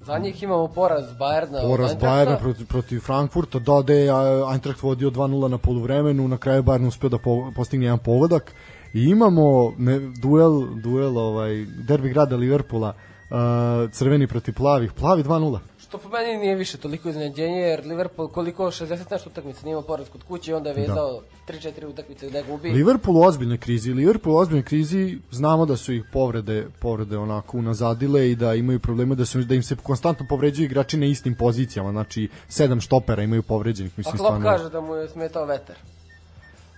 Za 0.00 0.18
njih 0.18 0.42
imamo 0.42 0.68
poraz 0.68 1.04
Bayerna. 1.12 1.56
od 1.56 1.66
Poraz. 1.68 1.90
Bayerna 1.92 2.38
protiv, 2.38 2.66
protiv 2.66 3.00
Frankfurta, 3.00 3.58
da, 3.58 3.82
da 3.82 3.92
je 3.92 4.10
Eintracht 4.52 4.82
vodio 4.82 5.10
2-0 5.10 5.48
na 5.48 5.58
poluvremenu, 5.58 6.28
na 6.28 6.36
kraju 6.36 6.62
Bayern 6.62 6.86
uspeo 6.86 7.08
da 7.08 7.18
po, 7.18 7.52
postigne 7.56 7.86
jedan 7.86 7.98
pogodak 7.98 8.52
i 8.96 9.02
imamo 9.10 9.74
ne, 9.78 9.98
duel, 9.98 10.66
duel 10.82 11.18
ovaj, 11.18 11.66
derbi 11.88 12.08
grada 12.08 12.36
Liverpoola, 12.36 12.88
uh, 13.30 13.90
crveni 13.92 14.26
protiv 14.26 14.54
plavih, 14.54 14.92
plavi 14.92 15.22
2-0. 15.22 15.58
Što 15.78 15.98
po 15.98 16.08
meni 16.08 16.36
nije 16.38 16.54
više 16.54 16.78
toliko 16.78 17.08
iznenađenje, 17.08 17.58
jer 17.58 17.86
Liverpool 17.86 18.28
koliko 18.28 18.66
60 18.66 19.10
nešto 19.10 19.30
utakmica 19.30 19.60
nije 19.64 19.72
imao 19.72 19.82
poraz 19.82 20.08
kod 20.08 20.22
kuće 20.22 20.50
i 20.50 20.54
onda 20.54 20.70
je 20.70 20.74
vezao 20.74 21.20
3-4 21.48 21.86
utakmice 21.86 22.28
gde 22.28 22.42
gubi. 22.42 22.70
Liverpool 22.70 23.16
u 23.16 23.22
ozbiljnoj 23.22 23.58
krizi. 23.58 23.92
Liverpool 23.92 24.36
u 24.36 24.38
ozbiljnoj 24.38 24.64
krizi, 24.64 25.18
znamo 25.30 25.66
da 25.66 25.76
su 25.76 25.92
ih 25.92 26.04
povrede, 26.12 26.66
povrede 26.80 27.18
onako 27.18 27.58
unazadile 27.58 28.30
i 28.30 28.36
da 28.36 28.54
imaju 28.54 28.80
probleme 28.80 29.14
da 29.14 29.24
su 29.24 29.38
da 29.38 29.54
im 29.54 29.62
se 29.62 29.76
konstantno 29.82 30.26
povređuju 30.28 30.64
igrači 30.66 30.96
na 30.96 31.06
istim 31.06 31.34
pozicijama, 31.34 31.90
znači 31.90 32.28
sedam 32.48 32.80
štopera 32.80 33.22
imaju 33.22 33.42
povređenih, 33.42 33.92
A 33.92 33.94
mislim 33.96 34.16
Klopp 34.16 34.28
stvarno. 34.28 34.50
kaže 34.50 34.70
da 34.70 34.80
mu 34.80 34.94
je 34.94 35.08
smetao 35.08 35.44
vetar. 35.44 35.76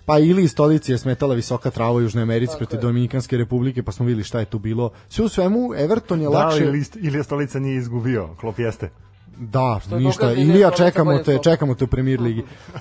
Pa 0.09 0.19
ili 0.19 0.43
iz 0.45 0.51
stolici 0.51 0.93
je 0.93 0.99
smetala 0.99 1.35
visoka 1.35 1.71
trava 1.71 1.93
u 1.93 2.01
Južnoj 2.01 2.23
Americi 2.23 2.51
Tako 2.51 2.59
protiv 2.59 2.79
je. 2.79 2.83
Dominikanske 2.83 3.37
republike, 3.37 3.83
pa 3.83 3.93
smo 3.93 4.07
videli 4.07 4.25
šta 4.25 4.39
je 4.39 4.45
tu 4.45 4.59
bilo. 4.59 4.91
Sve 5.09 5.25
u 5.25 5.29
svemu, 5.29 5.75
Everton 5.77 6.21
je 6.21 6.29
Da, 6.29 6.39
lakše... 6.39 6.65
ili, 6.65 6.85
ili 7.01 7.25
stolica 7.25 7.59
nije 7.59 7.77
izgubio, 7.77 8.29
Klop 8.41 8.59
jeste. 8.59 8.91
Da, 9.37 9.81
je 9.91 10.01
ništa. 10.01 10.27
da 10.27 10.33
je 10.33 10.43
Ilija, 10.43 10.71
čekamo 10.71 11.19
te, 11.19 11.39
čekamo 11.43 11.75
te 11.75 11.85
u 11.85 11.87
Premier 11.87 12.21
Ligi. 12.21 12.43
Uh, 12.75 12.81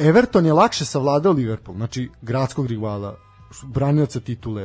Everton 0.00 0.46
je 0.46 0.52
lakše 0.52 0.84
savladao 0.84 1.32
Liverpool, 1.32 1.76
znači 1.76 2.10
gradskog 2.22 2.66
rivala, 2.66 3.16
branioca 3.62 4.20
titule, 4.20 4.62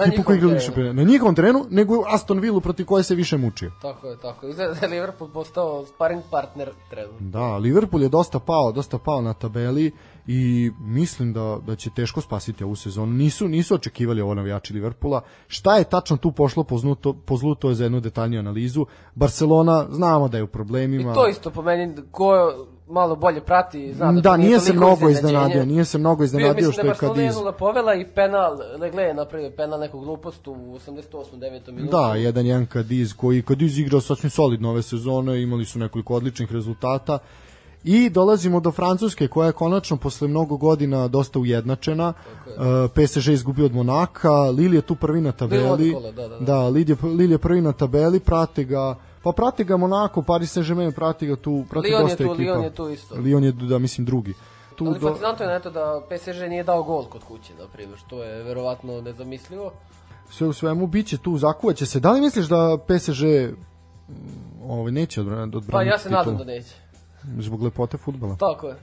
ekipu 0.00 0.04
njihovom 0.06 0.24
koja 0.24 0.36
igra 0.36 0.48
više 0.48 0.72
pre- 0.72 0.92
na 0.92 1.02
njihovom 1.02 1.34
terenu, 1.34 1.66
nego 1.70 2.04
Aston 2.08 2.38
Villa 2.38 2.60
protiv 2.60 2.86
koje 2.86 3.02
se 3.02 3.14
više 3.14 3.36
mučio. 3.36 3.72
Tako 3.82 4.06
je, 4.08 4.16
tako 4.18 4.46
je. 4.46 4.50
Izgleda 4.50 4.74
da 4.74 4.86
je 4.86 4.92
Liverpool 4.92 5.30
postao 5.30 5.86
sparring 5.86 6.22
partner 6.30 6.70
trenutno. 6.90 7.28
Da, 7.30 7.56
Liverpool 7.56 8.02
je 8.02 8.08
dosta 8.08 8.38
pao, 8.38 8.72
dosta 8.72 8.98
pao 8.98 9.20
na 9.20 9.34
tabeli 9.34 9.92
i 10.26 10.70
mislim 10.80 11.32
da 11.32 11.58
da 11.66 11.76
će 11.76 11.90
teško 11.96 12.20
spasiti 12.20 12.64
ovu 12.64 12.76
sezonu. 12.76 13.12
Nisu 13.12 13.48
nisu 13.48 13.74
očekivali 13.74 14.20
ovo 14.20 14.34
navijači 14.34 14.74
Liverpoola. 14.74 15.20
Šta 15.46 15.76
je 15.76 15.84
tačno 15.84 16.16
tu 16.16 16.32
pošlo 16.32 16.64
po 16.64 16.78
zlu, 16.78 16.94
to, 16.94 17.12
po 17.12 17.36
zlu, 17.36 17.54
to 17.54 17.68
je 17.68 17.74
za 17.74 17.84
jednu 17.84 18.00
detaljniju 18.00 18.40
analizu. 18.40 18.86
Barcelona 19.14 19.86
znamo 19.90 20.28
da 20.28 20.36
je 20.36 20.42
u 20.42 20.46
problemima. 20.46 21.12
I 21.12 21.14
to 21.14 21.28
isto 21.28 21.50
po 21.50 21.62
meni, 21.62 21.94
ko 22.10 22.52
malo 22.88 23.16
bolje 23.16 23.40
prati, 23.40 23.92
zna 23.94 24.12
da, 24.12 24.20
da, 24.20 24.30
to 24.30 24.36
nije 24.36 24.60
se 24.60 24.72
mnogo 24.72 25.08
iznenadio, 25.08 25.64
nije 25.64 25.84
se 25.84 25.98
mnogo 25.98 26.24
iznenadio 26.24 26.54
mislim 26.54 26.72
što 26.72 26.82
da 26.82 26.88
je 26.88 26.90
Barcelona 26.90 27.14
Kadiz. 27.14 27.36
1-0 27.36 27.52
povela 27.58 27.94
i 27.94 28.06
penal, 28.14 28.58
Legle 28.78 29.14
napravio 29.14 29.50
penal 29.50 29.80
neku 29.80 30.00
glupost 30.00 30.48
u 30.48 30.54
88. 30.54 31.12
9. 31.32 31.72
minutu. 31.72 31.96
Da, 31.96 32.14
jedan 32.14 32.46
jedan 32.46 32.66
Kadiz 32.66 33.12
koji 33.12 33.42
Kadiz 33.42 33.78
igrao 33.78 34.00
sasvim 34.00 34.30
solidno 34.30 34.70
ove 34.70 34.82
sezone, 34.82 35.42
imali 35.42 35.64
su 35.64 35.78
nekoliko 35.78 36.14
odličnih 36.14 36.52
rezultata. 36.52 37.18
I 37.84 38.10
dolazimo 38.10 38.60
do 38.60 38.70
Francuske 38.70 39.28
koja 39.28 39.46
je 39.46 39.52
konačno 39.52 39.96
posle 39.96 40.28
mnogo 40.28 40.56
godina 40.56 41.08
dosta 41.08 41.38
ujednačena. 41.38 42.12
Uh, 42.46 42.52
PSG 42.90 43.28
je 43.28 43.34
izgubio 43.34 43.64
od 43.66 43.74
Monaka, 43.74 44.32
Lille 44.32 44.76
je 44.76 44.82
tu 44.82 44.94
prvi 44.94 45.20
na 45.20 45.32
tabeli. 45.32 45.92
Kola, 45.92 46.10
da, 46.12 46.28
da, 46.28 46.38
da. 46.38 46.44
da 46.44 46.68
Lille, 46.68 46.96
je, 47.02 47.08
Lille 47.08 47.34
je 47.34 47.38
prvi 47.38 47.60
na 47.60 47.72
tabeli, 47.72 48.20
prate 48.20 48.64
ga 48.64 48.96
Pa 49.22 49.32
prate 49.32 49.64
ga 49.64 49.76
Monako, 49.76 50.22
Paris 50.22 50.52
Saint-Germain, 50.52 50.92
prati 50.92 51.26
ga 51.26 51.36
tu, 51.36 51.64
prati 51.70 51.88
Lyon 51.88 51.96
je 51.96 52.02
dosta 52.02 52.24
tu, 52.24 52.32
ekipa. 52.32 52.52
Lyon 52.52 52.62
je 52.62 52.74
tu 52.74 52.88
isto. 52.88 53.14
Lyon 53.14 53.44
je, 53.44 53.52
da, 53.52 53.78
mislim, 53.78 54.04
drugi. 54.04 54.34
Tu 54.76 54.84
Ali 54.84 54.98
do... 54.98 55.08
fascinantno 55.08 55.44
je 55.44 55.52
na 55.52 55.60
to 55.60 55.70
da 55.70 56.02
PSG 56.08 56.48
nije 56.48 56.64
dao 56.64 56.82
gol 56.82 57.04
kod 57.04 57.24
kuće, 57.24 57.52
na 57.58 57.66
primjer, 57.72 57.98
što 57.98 58.22
je 58.22 58.42
verovatno 58.42 59.00
nezamislivo. 59.00 59.72
sve 60.30 60.46
u 60.48 60.52
svemu 60.52 60.86
biće 60.86 61.18
tu, 61.18 61.38
zakuvaće 61.38 61.86
se. 61.86 62.00
Da 62.00 62.12
li 62.12 62.20
misliš 62.20 62.46
da 62.46 62.78
PSG 62.86 63.24
mm, 63.24 64.70
ovaj, 64.70 64.92
neće 64.92 65.20
odbraniti 65.20 65.58
Pa 65.70 65.82
ja 65.82 65.98
se 65.98 66.10
nadam 66.10 66.36
da 66.36 66.44
neće. 66.44 66.81
Zbog 67.38 67.62
lepote 67.62 67.96
futbala. 67.96 68.36
Tako 68.36 68.68
je. 68.68 68.76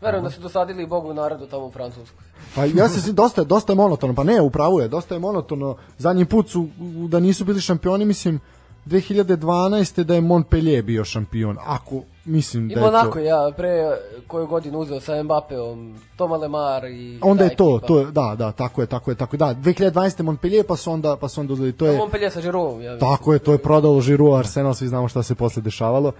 Verujem 0.00 0.24
da 0.24 0.30
su 0.30 0.40
dosadili 0.40 0.82
i 0.82 0.86
Bogu 0.86 1.14
narodu 1.14 1.46
tamo 1.46 1.66
u 1.66 1.70
Francuskoj. 1.70 2.24
Pa 2.54 2.64
ja 2.64 2.88
se 2.88 3.12
dosta 3.12 3.44
dosta 3.44 3.72
je 3.72 3.76
monotono, 3.76 4.14
pa 4.14 4.24
ne, 4.24 4.40
upravo 4.40 4.80
je, 4.80 4.88
dosta 4.88 5.14
je 5.14 5.18
monotono. 5.20 5.76
Zadnji 5.98 6.24
put 6.24 6.48
su 6.48 6.68
da 7.08 7.20
nisu 7.20 7.44
bili 7.44 7.60
šampioni, 7.60 8.04
mislim 8.04 8.40
2012. 8.86 10.02
da 10.02 10.14
je 10.14 10.20
Montpellier 10.20 10.82
bio 10.82 11.04
šampion. 11.04 11.56
Ako 11.66 12.02
mislim 12.24 12.70
I 12.70 12.74
da 12.74 12.80
je 12.80 12.86
Monako 12.86 13.12
to 13.12 13.18
ja 13.18 13.52
pre 13.56 13.96
koju 14.26 14.46
godinu 14.46 14.78
uzeo 14.78 15.00
sa 15.00 15.22
Mbappeom, 15.22 15.98
Toma 16.16 16.36
Lemar 16.36 16.84
i 16.84 17.18
onda 17.22 17.44
je 17.44 17.56
to, 17.56 17.76
ekipa. 17.76 17.86
to 17.86 17.98
je, 17.98 18.06
da, 18.06 18.34
da, 18.38 18.52
tako 18.52 18.80
je, 18.80 18.86
tako 18.86 19.10
je, 19.10 19.14
tako 19.14 19.34
je. 19.36 19.38
Da, 19.38 19.54
2012. 19.54 20.22
Montpellier 20.22 20.66
pa 20.66 20.76
su 20.76 20.92
onda 20.92 21.16
pa 21.16 21.28
su 21.28 21.40
onda 21.40 21.52
uzeli, 21.52 21.72
to 21.72 21.86
je 21.86 21.98
Montpellier 21.98 22.32
sa 22.32 22.40
Giroudom, 22.40 22.82
ja 22.82 22.92
mislim. 22.92 23.10
Tako 23.10 23.32
je, 23.32 23.38
to 23.38 23.52
je 23.52 23.58
prodalo 23.58 24.00
Žiru 24.00 24.34
Arsenal, 24.34 24.74
svi 24.74 24.88
znamo 24.88 25.08
šta 25.08 25.22
se 25.22 25.34
posle 25.34 25.62
dešavalo. 25.62 26.12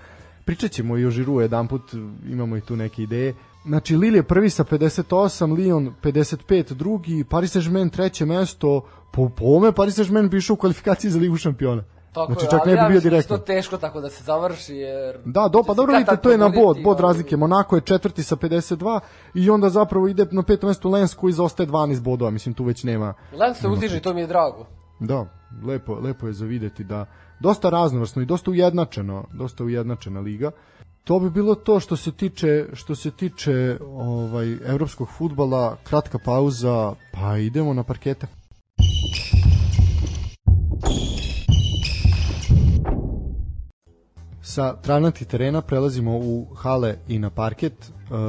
Pričat 0.46 0.70
ćemo 0.70 0.98
i 0.98 1.06
o 1.06 1.10
Žiru 1.10 1.40
jedan 1.40 1.68
put, 1.68 1.82
imamo 2.28 2.56
i 2.56 2.60
tu 2.60 2.76
neke 2.76 3.02
ideje. 3.02 3.34
Znači, 3.64 3.96
Lille 3.96 4.18
je 4.18 4.22
prvi 4.22 4.50
sa 4.50 4.64
58, 4.64 5.56
Lyon 5.56 5.92
55, 6.02 6.72
drugi, 6.72 7.24
Paris 7.24 7.56
Saint-Germain 7.56 7.90
treće 7.90 8.26
mesto, 8.26 8.80
po, 9.12 9.28
po 9.28 9.44
ome 9.44 9.72
Paris 9.72 9.98
Saint-Germain 9.98 10.28
bi 10.28 10.36
išao 10.36 10.54
u 10.54 10.56
kvalifikaciji 10.56 11.10
za 11.10 11.18
Ligu 11.18 11.36
šampiona. 11.36 11.84
Tako 12.12 12.32
znači, 12.32 12.46
je, 12.46 12.50
čak 12.50 12.60
ali 12.62 12.70
ne 12.70 12.76
bi 12.76 12.82
ja 12.82 12.88
bio 12.88 13.00
da 13.00 13.02
direktno. 13.02 13.36
to 13.36 13.44
teško 13.44 13.76
tako 13.76 14.00
da 14.00 14.10
se 14.10 14.24
završi, 14.24 14.74
jer... 14.74 15.18
Da, 15.24 15.48
do, 15.48 15.62
pa 15.66 15.74
dobro 15.74 15.92
vidite, 15.92 16.16
to 16.16 16.30
je 16.30 16.38
na 16.38 16.48
bod, 16.48 16.76
bod 16.84 17.00
razlike. 17.00 17.36
Monako 17.36 17.76
je 17.76 17.80
četvrti 17.80 18.22
sa 18.22 18.36
52 18.36 19.00
i 19.34 19.50
onda 19.50 19.68
zapravo 19.68 20.08
ide 20.08 20.26
na 20.30 20.42
peto 20.42 20.66
mesto 20.66 20.88
Lens 20.88 21.14
koji 21.14 21.32
zaostaje 21.32 21.66
12 21.66 22.00
bodova, 22.00 22.30
mislim 22.30 22.54
tu 22.54 22.64
već 22.64 22.84
nema 22.84 23.14
Lens 23.32 23.58
se 23.58 23.68
uzdiže, 23.68 23.96
i 23.96 24.00
to 24.00 24.14
mi 24.14 24.20
je 24.20 24.26
drago. 24.26 24.66
Da, 25.00 25.26
lepo, 25.66 25.94
lepo 25.94 26.26
je 26.26 26.32
za 26.32 26.46
videti 26.46 26.84
da 26.84 27.06
dosta 27.40 27.70
raznovrsno 27.70 28.22
i 28.22 28.26
dosta 28.26 28.50
ujednačeno, 28.50 29.24
dosta 29.32 29.64
ujednačena 29.64 30.20
liga. 30.20 30.50
To 31.04 31.18
bi 31.20 31.30
bilo 31.30 31.54
to 31.54 31.80
što 31.80 31.96
se 31.96 32.12
tiče 32.12 32.66
što 32.72 32.94
se 32.94 33.10
tiče 33.10 33.78
ovaj 33.88 34.52
evropskog 34.64 35.08
fudbala, 35.10 35.76
kratka 35.84 36.18
pauza, 36.18 36.92
pa 37.12 37.36
idemo 37.38 37.74
na 37.74 37.82
parkete. 37.82 38.26
Sa 44.42 44.76
travnatih 44.76 45.26
terena 45.26 45.60
prelazimo 45.62 46.12
u 46.12 46.46
hale 46.54 46.96
i 47.08 47.18
na 47.18 47.30
parket. 47.30 47.72
E, 47.72 47.88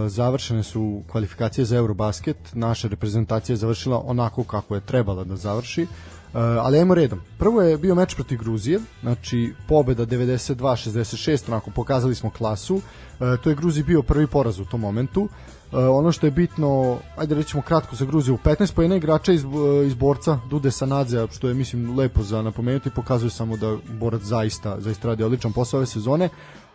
Završene 0.09 0.63
su 0.63 1.01
kvalifikacije 1.07 1.65
za 1.65 1.77
Eurobasket. 1.77 2.37
Naša 2.53 2.87
reprezentacija 2.87 3.53
je 3.53 3.57
završila 3.57 4.01
onako 4.05 4.43
kako 4.43 4.75
je 4.75 4.81
trebala 4.81 5.23
da 5.23 5.35
završi. 5.35 5.87
E, 6.33 6.39
ali 6.39 6.79
ajmo 6.79 6.93
redom. 6.93 7.19
Prvo 7.37 7.61
je 7.61 7.77
bio 7.77 7.95
meč 7.95 8.15
protiv 8.15 8.39
Gruzije, 8.39 8.79
znači 9.01 9.53
pobeda 9.67 10.05
92-66, 10.05 11.43
onako 11.47 11.71
pokazali 11.71 12.15
smo 12.15 12.29
klasu. 12.29 12.81
E, 13.19 13.37
to 13.43 13.49
je 13.49 13.55
Gruziji 13.55 13.83
bio 13.83 14.01
prvi 14.01 14.27
poraz 14.27 14.59
u 14.59 14.65
tom 14.65 14.81
momentu. 14.81 15.27
E, 15.73 15.77
ono 15.77 16.11
što 16.11 16.27
je 16.27 16.31
bitno, 16.31 16.97
ajde 17.17 17.35
rećemo 17.35 17.63
kratko 17.63 17.95
za 17.95 18.05
Gruziju, 18.05 18.37
15 18.43 18.73
pojena 18.73 18.95
igrača 18.95 19.33
iz, 19.33 19.43
iz 19.85 19.93
borca 19.93 20.39
Dude 20.49 20.71
Sanadze, 20.71 21.27
što 21.31 21.47
je 21.47 21.53
mislim 21.53 21.97
lepo 21.97 22.23
za 22.23 22.41
napomenuti, 22.41 22.89
pokazuje 22.89 23.29
samo 23.29 23.57
da 23.57 23.77
borac 23.99 24.21
zaista, 24.21 24.75
zaista 24.79 25.07
radi 25.07 25.23
odličan 25.23 25.53
posao 25.53 25.77
ove 25.77 25.87
sezone 25.87 26.29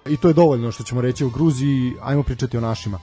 i 0.06 0.16
to 0.16 0.28
je 0.28 0.34
dovoljno 0.34 0.72
što 0.72 0.84
ćemo 0.84 1.00
reći 1.00 1.24
o 1.24 1.28
Gruziji, 1.30 1.92
ajmo 2.02 2.22
pričati 2.22 2.58
o 2.58 2.60
našima. 2.60 2.98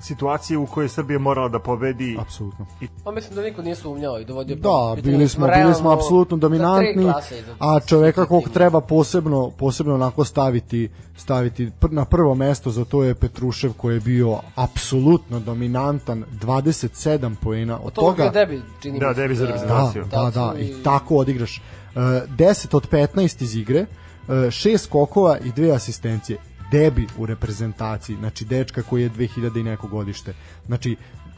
Situacije 0.00 0.58
u 0.58 0.66
kojoj 0.66 0.88
Srbija 0.88 1.18
morala 1.18 1.48
da 1.48 1.58
pobedi 1.58 2.16
Apsolutno. 2.20 2.66
Pa 3.04 3.10
mislim 3.10 3.34
da 3.34 3.42
niko 3.42 3.62
nije 3.62 3.76
sumnjao 3.76 4.20
i 4.20 4.24
dovodio... 4.24 4.56
Da, 4.56 4.96
bili 5.02 5.28
smo, 5.28 5.46
realno 5.46 5.64
bili 5.64 5.74
smo 5.74 5.90
apsolutno 5.90 6.36
dominantni, 6.36 7.12
a 7.58 7.80
čoveka 7.80 8.26
kog 8.26 8.42
treba 8.44 8.80
posebno 8.80 9.50
posebno 9.50 9.94
onako 9.94 10.24
staviti 10.24 10.88
staviti 11.16 11.70
pr 11.80 11.90
na 11.90 12.04
prvo 12.04 12.34
mesto 12.34 12.70
za 12.70 12.84
to 12.84 13.04
je 13.04 13.14
Petrušev 13.14 13.72
koji 13.72 13.94
je 13.94 14.00
bio 14.00 14.38
apsolutno 14.54 15.40
dominantan 15.40 16.24
27 16.34 17.34
poena 17.34 17.78
od 17.78 17.92
To 17.92 18.00
toga. 18.02 18.28
debi, 18.30 18.62
čini 18.80 18.98
Da, 18.98 19.12
debi 19.12 19.34
za 19.34 19.40
da, 19.40 19.46
reprezentaciju. 19.46 20.04
da, 20.04 20.16
da, 20.16 20.30
Tad 20.30 20.54
su 20.54 20.62
i 20.62 20.66
i- 20.66 20.82
tako 20.82 21.16
odigraš. 21.16 21.62
Uh, 21.88 22.02
10 22.28 22.76
od 22.76 22.88
15 22.90 23.42
iz 23.42 23.56
igre 23.56 23.86
uh, 24.28 24.50
šest 24.50 24.84
skokova 24.84 25.38
i 25.38 25.52
dve 25.52 25.70
asistencije 25.70 26.38
debi 26.70 27.06
u 27.18 27.26
reprezentaciji 27.26 28.16
znači 28.16 28.44
dečka 28.44 28.82
koji 28.82 29.02
je 29.02 29.10
2000 29.10 29.60
i 29.60 29.62
neko 29.62 29.88
godište. 29.88 30.34
Znači 30.66 30.96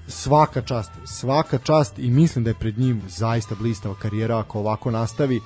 svaka 0.08 0.62
čast 0.62 0.90
svaka 1.04 1.58
čast 1.58 1.98
i 1.98 2.10
mislim 2.10 2.44
da 2.44 2.50
je 2.50 2.54
pred 2.54 2.78
njim 2.78 3.02
zaista 3.08 3.54
blistava 3.54 3.94
karijera 3.94 4.38
ako 4.38 4.58
ovako 4.58 4.90
nastavi. 4.90 5.36
E, 5.36 5.40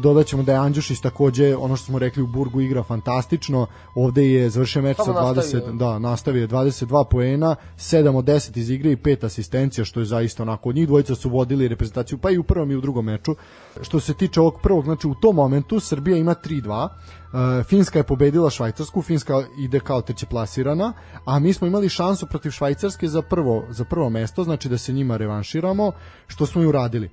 dodaćemo 0.00 0.42
da 0.42 0.52
je 0.52 0.58
Andjušić 0.58 1.00
takođe 1.00 1.56
ono 1.56 1.76
što 1.76 1.86
smo 1.86 1.98
rekli 1.98 2.22
u 2.22 2.26
Burgu 2.26 2.60
igra 2.60 2.82
fantastično 2.82 3.66
ovde 3.94 4.26
je 4.26 4.50
završio 4.50 4.82
meč 4.82 4.96
sa 4.96 5.04
Samo 5.04 5.18
20 5.18 5.34
nastavio. 5.34 5.72
da 5.72 5.98
nastavio 5.98 6.40
je 6.40 6.48
22 6.48 7.04
poena 7.10 7.56
7 7.76 8.16
od 8.16 8.24
10 8.24 8.58
iz 8.58 8.70
igre 8.70 8.92
i 8.92 8.96
5 8.96 9.26
asistencija 9.26 9.84
što 9.84 10.00
je 10.00 10.06
zaista 10.06 10.42
onako 10.42 10.68
od 10.68 10.74
njih 10.74 10.86
dvojica 10.86 11.14
su 11.14 11.28
vodili 11.28 11.68
reprezentaciju 11.68 12.18
pa 12.18 12.30
i 12.30 12.38
u 12.38 12.42
prvom 12.42 12.70
i 12.70 12.76
u 12.76 12.80
drugom 12.80 13.04
meču 13.04 13.36
što 13.82 14.00
se 14.00 14.14
tiče 14.14 14.40
ovog 14.40 14.60
prvog 14.62 14.84
znači 14.84 15.06
u 15.06 15.14
tom 15.14 15.36
momentu 15.36 15.80
Srbija 15.80 16.16
ima 16.16 16.34
3-2 16.44 16.88
Uh, 17.32 17.66
Finska 17.66 17.98
je 17.98 18.02
pobedila 18.02 18.50
Švajcarsku, 18.50 19.02
Finska 19.02 19.42
ide 19.58 19.80
kao 19.80 20.02
treće 20.02 20.26
plasirana, 20.26 20.92
a 21.24 21.38
mi 21.38 21.52
smo 21.52 21.66
imali 21.66 21.88
šansu 21.88 22.26
protiv 22.26 22.50
Švajcarske 22.50 23.08
za 23.08 23.22
prvo, 23.22 23.64
za 23.70 23.84
prvo 23.84 24.10
mesto, 24.10 24.44
znači 24.44 24.68
da 24.68 24.78
se 24.78 24.92
njima 24.92 25.16
revanširamo, 25.16 25.92
što 26.26 26.46
smo 26.46 26.62
i 26.62 26.66
uradili. 26.66 27.10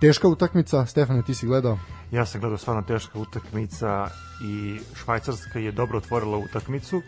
Teška 0.00 0.28
utakmica, 0.28 0.86
Stefane, 0.86 1.22
ti 1.22 1.34
si 1.34 1.46
gledao? 1.46 1.78
Ja 2.10 2.26
sam 2.26 2.40
gledao 2.40 2.58
stvarno 2.58 2.82
teška 2.82 3.18
utakmica 3.18 4.08
i 4.44 4.78
Švajcarska 4.94 5.58
je 5.58 5.72
dobro 5.72 5.98
otvorila 5.98 6.38
utakmicu. 6.38 7.02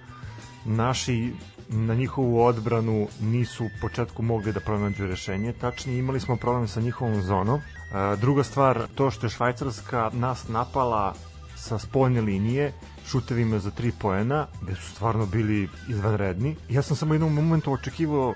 Naši 0.64 1.32
na 1.68 1.94
njihovu 1.94 2.44
odbranu 2.44 3.08
nisu 3.20 3.64
u 3.64 3.70
početku 3.80 4.22
mogli 4.22 4.52
da 4.52 4.60
pronađu 4.60 5.06
rešenje, 5.06 5.52
tačnije 5.52 5.98
imali 5.98 6.20
smo 6.20 6.36
problem 6.36 6.68
sa 6.68 6.80
njihovom 6.80 7.22
zonom. 7.22 7.60
E, 7.60 8.16
druga 8.16 8.44
stvar, 8.44 8.86
to 8.94 9.10
što 9.10 9.26
je 9.26 9.30
Švajcarska 9.30 10.10
nas 10.12 10.48
napala 10.48 11.14
sa 11.56 11.78
spoljne 11.78 12.20
linije, 12.20 12.72
šutevima 13.06 13.58
za 13.58 13.70
tri 13.70 13.92
poena, 14.00 14.46
gde 14.62 14.74
su 14.74 14.90
stvarno 14.90 15.26
bili 15.26 15.68
izvanredni. 15.88 16.56
Ja 16.68 16.82
sam 16.82 16.96
samo 16.96 17.14
jednom 17.14 17.34
momentu 17.34 17.72
očekivao 17.72 18.34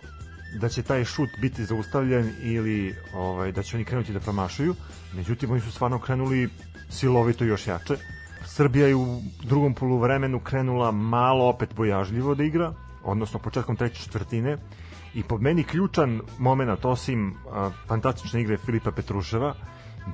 da 0.61 0.69
će 0.69 0.83
taj 0.83 1.05
šut 1.05 1.31
biti 1.41 1.65
zaustavljen 1.65 2.33
ili 2.43 2.95
ovaj, 3.15 3.53
da 3.53 3.63
će 3.63 3.77
oni 3.77 3.85
krenuti 3.85 4.13
da 4.13 4.21
promašuju. 4.21 4.75
Međutim, 5.15 5.51
oni 5.51 5.61
su 5.61 5.73
stvarno 5.73 5.99
krenuli 5.99 6.49
silovito 6.91 7.45
još 7.45 7.67
jače. 7.67 7.97
Srbija 8.45 8.87
je 8.87 8.95
u 8.95 9.21
drugom 9.43 9.75
poluvremenu 9.75 10.41
krenula 10.41 10.91
malo 10.91 11.49
opet 11.49 11.75
bojažljivo 11.75 12.35
da 12.35 12.45
igra, 12.45 12.73
odnosno 13.05 13.39
početkom 13.39 13.77
treće 13.77 14.03
četvrtine. 14.03 14.59
I 15.15 15.23
po 15.23 15.39
meni 15.39 15.65
ključan 15.65 16.21
moment, 16.39 16.85
osim 16.85 17.35
a, 17.53 17.71
fantastične 17.87 18.41
igre 18.41 18.57
Filipa 18.57 18.91
Petruševa, 18.91 19.55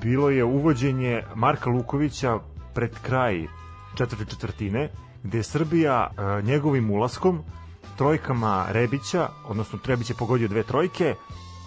bilo 0.03 0.31
je 0.31 0.45
uvođenje 0.45 1.23
Marka 1.35 1.71
Lukovića 1.71 2.39
pred 2.75 2.91
kraj 3.03 3.47
četvrte 3.95 4.25
četvrtine, 4.25 4.91
gde 5.23 5.39
je 5.39 5.43
Srbija 5.43 6.11
a, 6.17 6.41
njegovim 6.41 6.91
ulaskom 6.91 7.43
trojkama 7.97 8.67
Rebića, 8.69 9.29
odnosno 9.45 9.79
Trebić 9.79 10.11
je 10.11 10.17
pogodio 10.17 10.49
dve 10.49 10.63
trojke, 10.63 11.15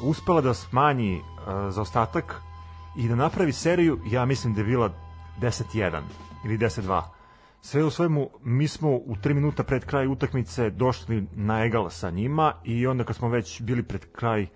uspela 0.03 0.41
da 0.41 0.53
smanji 0.53 1.17
uh, 1.17 1.73
zaostatak 1.73 2.41
i 2.97 3.07
da 3.07 3.15
napravi 3.15 3.53
seriju, 3.53 3.99
ja 4.11 4.25
mislim 4.25 4.53
da 4.53 4.61
je 4.61 4.65
bila 4.65 4.89
10-1 5.41 6.01
ili 6.45 6.57
10-2. 6.57 7.01
Sve 7.61 7.83
u 7.83 7.89
svemu, 7.89 8.29
mi 8.43 8.67
smo 8.67 8.89
u 8.89 9.15
3 9.23 9.33
minuta 9.33 9.63
pred 9.63 9.85
kraj 9.85 10.07
utakmice 10.07 10.69
došli 10.69 11.27
na 11.35 11.65
egal 11.65 11.89
sa 11.89 12.09
njima 12.09 12.53
i 12.63 12.87
onda 12.87 13.03
kad 13.03 13.15
smo 13.15 13.29
već 13.29 13.61
bili 13.61 13.83
pred 13.83 14.05
kraj 14.11 14.47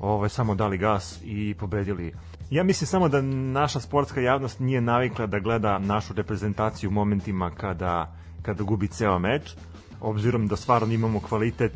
ovaj, 0.00 0.28
samo 0.28 0.54
dali 0.54 0.78
gas 0.78 1.20
i 1.24 1.54
pobedili. 1.58 2.14
Ja 2.50 2.64
mislim 2.64 2.86
samo 2.86 3.08
da 3.08 3.22
naša 3.22 3.80
sportska 3.80 4.20
javnost 4.20 4.60
nije 4.60 4.80
navikla 4.80 5.26
da 5.26 5.38
gleda 5.38 5.78
našu 5.78 6.14
reprezentaciju 6.14 6.90
u 6.90 6.92
momentima 6.92 7.50
kada, 7.50 8.16
kada 8.42 8.62
gubi 8.62 8.88
ceo 8.88 9.18
meč, 9.18 9.54
obzirom 10.00 10.48
da 10.48 10.56
stvarno 10.56 10.92
imamo 10.94 11.20
kvalitet 11.20 11.72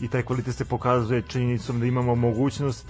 i 0.00 0.08
taj 0.08 0.22
kvalitet 0.22 0.54
se 0.54 0.64
pokazuje 0.64 1.22
činjenicom 1.22 1.80
da 1.80 1.86
imamo 1.86 2.14
mogućnost 2.14 2.86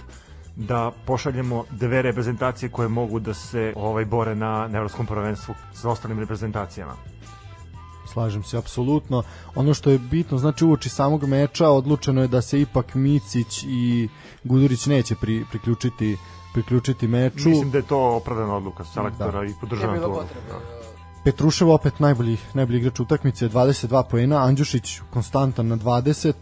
da 0.55 0.91
pošaljemo 1.05 1.63
dve 1.71 2.01
reprezentacije 2.01 2.69
koje 2.69 2.87
mogu 2.87 3.19
da 3.19 3.33
se 3.33 3.73
ovaj 3.75 4.05
bore 4.05 4.35
na, 4.35 4.67
na 4.67 4.77
evropskom 4.77 5.05
prvenstvu 5.05 5.55
sa 5.73 5.89
ostalim 5.89 6.19
reprezentacijama. 6.19 6.93
Slažem 8.13 8.43
se 8.43 8.57
apsolutno. 8.57 9.23
Ono 9.55 9.73
što 9.73 9.89
je 9.89 9.97
bitno, 9.99 10.37
znači 10.37 10.65
uoči 10.65 10.89
samog 10.89 11.23
meča 11.23 11.69
odlučeno 11.69 12.21
je 12.21 12.27
da 12.27 12.41
se 12.41 12.61
ipak 12.61 12.95
Micić 12.95 13.63
i 13.63 14.09
Gudurić 14.43 14.85
neće 14.85 15.15
pri, 15.15 15.45
priključiti 15.49 16.17
priključiti 16.53 17.07
meču. 17.07 17.49
Mislim 17.49 17.71
da 17.71 17.77
je 17.77 17.83
to 17.83 18.15
opravdana 18.15 18.55
odluka 18.55 18.83
selektora 18.83 19.31
Da. 19.31 19.43
i 19.43 19.47
Nije 19.47 19.59
podržavam 19.59 19.95
potrebe. 19.95 20.15
odluku. 20.15 20.78
Petrušev 21.23 21.69
opet 21.69 21.99
najbolji, 21.99 22.37
najbolji 22.53 22.77
igrač 22.77 22.99
utakmice, 22.99 23.49
22 23.49 24.03
poena, 24.09 24.45
Andjušić 24.45 24.99
konstantan 25.09 25.67
na 25.67 25.77
20. 25.77 26.33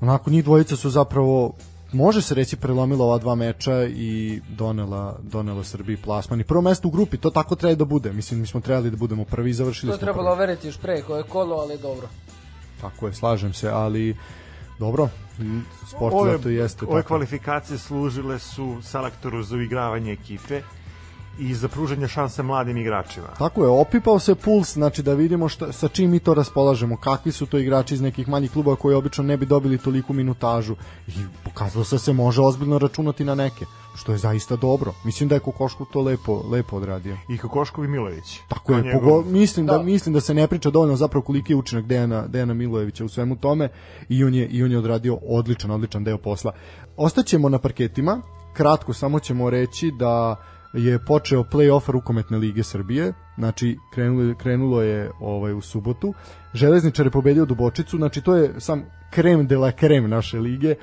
Onako 0.00 0.30
njih 0.30 0.44
dvojica 0.44 0.76
su 0.76 0.90
zapravo 0.90 1.52
može 1.92 2.22
se 2.22 2.34
reći 2.34 2.56
prelomila 2.56 3.04
ova 3.04 3.18
dva 3.18 3.34
meča 3.34 3.84
i 3.84 4.40
donela, 4.48 5.18
donela 5.22 5.64
Srbiji 5.64 5.96
plasman. 5.96 6.40
I 6.40 6.44
prvo 6.44 6.60
mesto 6.62 6.88
u 6.88 6.90
grupi, 6.90 7.16
to 7.16 7.30
tako 7.30 7.56
treba 7.56 7.74
da 7.74 7.84
bude. 7.84 8.12
Mislim, 8.12 8.40
mi 8.40 8.46
smo 8.46 8.60
trebali 8.60 8.90
da 8.90 8.96
budemo 8.96 9.24
prvi 9.24 9.50
i 9.50 9.54
završili 9.54 9.90
To 9.90 9.94
je 9.94 9.98
smo 9.98 10.06
trebalo 10.06 10.26
prvi. 10.26 10.32
overiti 10.32 10.68
još 10.68 10.78
pre 10.78 11.02
koje 11.02 11.22
kolo, 11.22 11.56
ali 11.56 11.78
dobro. 11.78 12.08
Tako 12.80 13.06
je, 13.06 13.14
slažem 13.14 13.52
se, 13.52 13.68
ali 13.68 14.16
dobro, 14.78 15.08
sport 15.88 16.14
Ove, 16.14 16.32
zato 16.32 16.48
jeste 16.48 16.84
ove 16.84 17.02
tako. 17.02 17.08
kvalifikacije 17.08 17.78
služile 17.78 18.38
su 18.38 18.76
selektoru 18.82 19.42
za 19.42 19.56
uigravanje 19.56 20.12
ekipe 20.12 20.62
i 21.38 21.54
za 21.54 21.68
pružanje 21.68 22.08
šanse 22.08 22.42
mladim 22.42 22.76
igračima. 22.76 23.26
Tako 23.38 23.64
je, 23.64 23.68
opipao 23.68 24.18
se 24.18 24.34
puls, 24.34 24.72
znači 24.72 25.02
da 25.02 25.14
vidimo 25.14 25.48
šta, 25.48 25.72
sa 25.72 25.88
čim 25.88 26.10
mi 26.10 26.18
to 26.18 26.34
raspolažemo, 26.34 26.96
kakvi 26.96 27.32
su 27.32 27.46
to 27.46 27.58
igrači 27.58 27.94
iz 27.94 28.00
nekih 28.00 28.28
manjih 28.28 28.52
kluba 28.52 28.76
koji 28.76 28.94
obično 28.94 29.24
ne 29.24 29.36
bi 29.36 29.46
dobili 29.46 29.78
toliku 29.78 30.12
minutažu 30.12 30.76
i 31.06 31.12
pokazalo 31.44 31.84
se 31.84 31.94
da 31.94 31.98
se 31.98 32.12
može 32.12 32.42
ozbiljno 32.42 32.78
računati 32.78 33.24
na 33.24 33.34
neke, 33.34 33.64
što 33.94 34.12
je 34.12 34.18
zaista 34.18 34.56
dobro. 34.56 34.94
Mislim 35.04 35.28
da 35.28 35.34
je 35.34 35.40
Kokošku 35.40 35.84
to 35.84 36.00
lepo, 36.00 36.42
lepo 36.50 36.76
odradio. 36.76 37.16
I 37.28 37.38
Kokoškov 37.38 37.84
i 37.84 37.88
Milović. 37.88 38.40
Tako 38.48 38.72
je, 38.72 38.82
njegov... 38.82 39.00
pogo, 39.00 39.30
mislim, 39.30 39.66
da. 39.66 39.78
Da. 39.78 39.82
mislim 39.82 40.12
da 40.12 40.20
se 40.20 40.34
ne 40.34 40.46
priča 40.46 40.70
dovoljno 40.70 40.96
zapravo 40.96 41.24
koliki 41.24 41.52
je 41.52 41.56
učinak 41.56 41.84
Dejana, 41.84 42.26
Dejana 42.26 42.54
Milojevića 42.54 43.04
u 43.04 43.08
svemu 43.08 43.36
tome 43.36 43.68
i 44.08 44.24
on 44.24 44.34
je, 44.34 44.46
i 44.46 44.62
on 44.62 44.72
je 44.72 44.78
odradio 44.78 45.18
odličan, 45.28 45.70
odličan 45.70 46.04
deo 46.04 46.18
posla. 46.18 46.52
Ostaćemo 46.96 47.48
na 47.48 47.58
parketima, 47.58 48.20
kratko 48.52 48.92
samo 48.92 49.18
ćemo 49.20 49.50
reći 49.50 49.92
da 49.98 50.36
je 50.76 50.98
počeo 50.98 51.42
play-off 51.42 51.90
rukometne 51.90 52.38
lige 52.38 52.62
Srbije, 52.62 53.12
znači 53.38 53.78
krenulo, 53.92 54.34
krenulo 54.34 54.82
je 54.82 55.10
ovaj 55.20 55.52
u 55.52 55.60
subotu. 55.60 56.14
Železničar 56.54 57.06
je 57.06 57.10
pobedio 57.10 57.44
Dubočicu, 57.44 57.96
znači 57.96 58.20
to 58.20 58.36
je 58.36 58.60
sam 58.60 58.84
krem 59.10 59.46
de 59.46 59.56
la 59.56 59.72
krem 59.72 60.10
naše 60.10 60.38
lige. 60.40 60.70
E, 60.70 60.76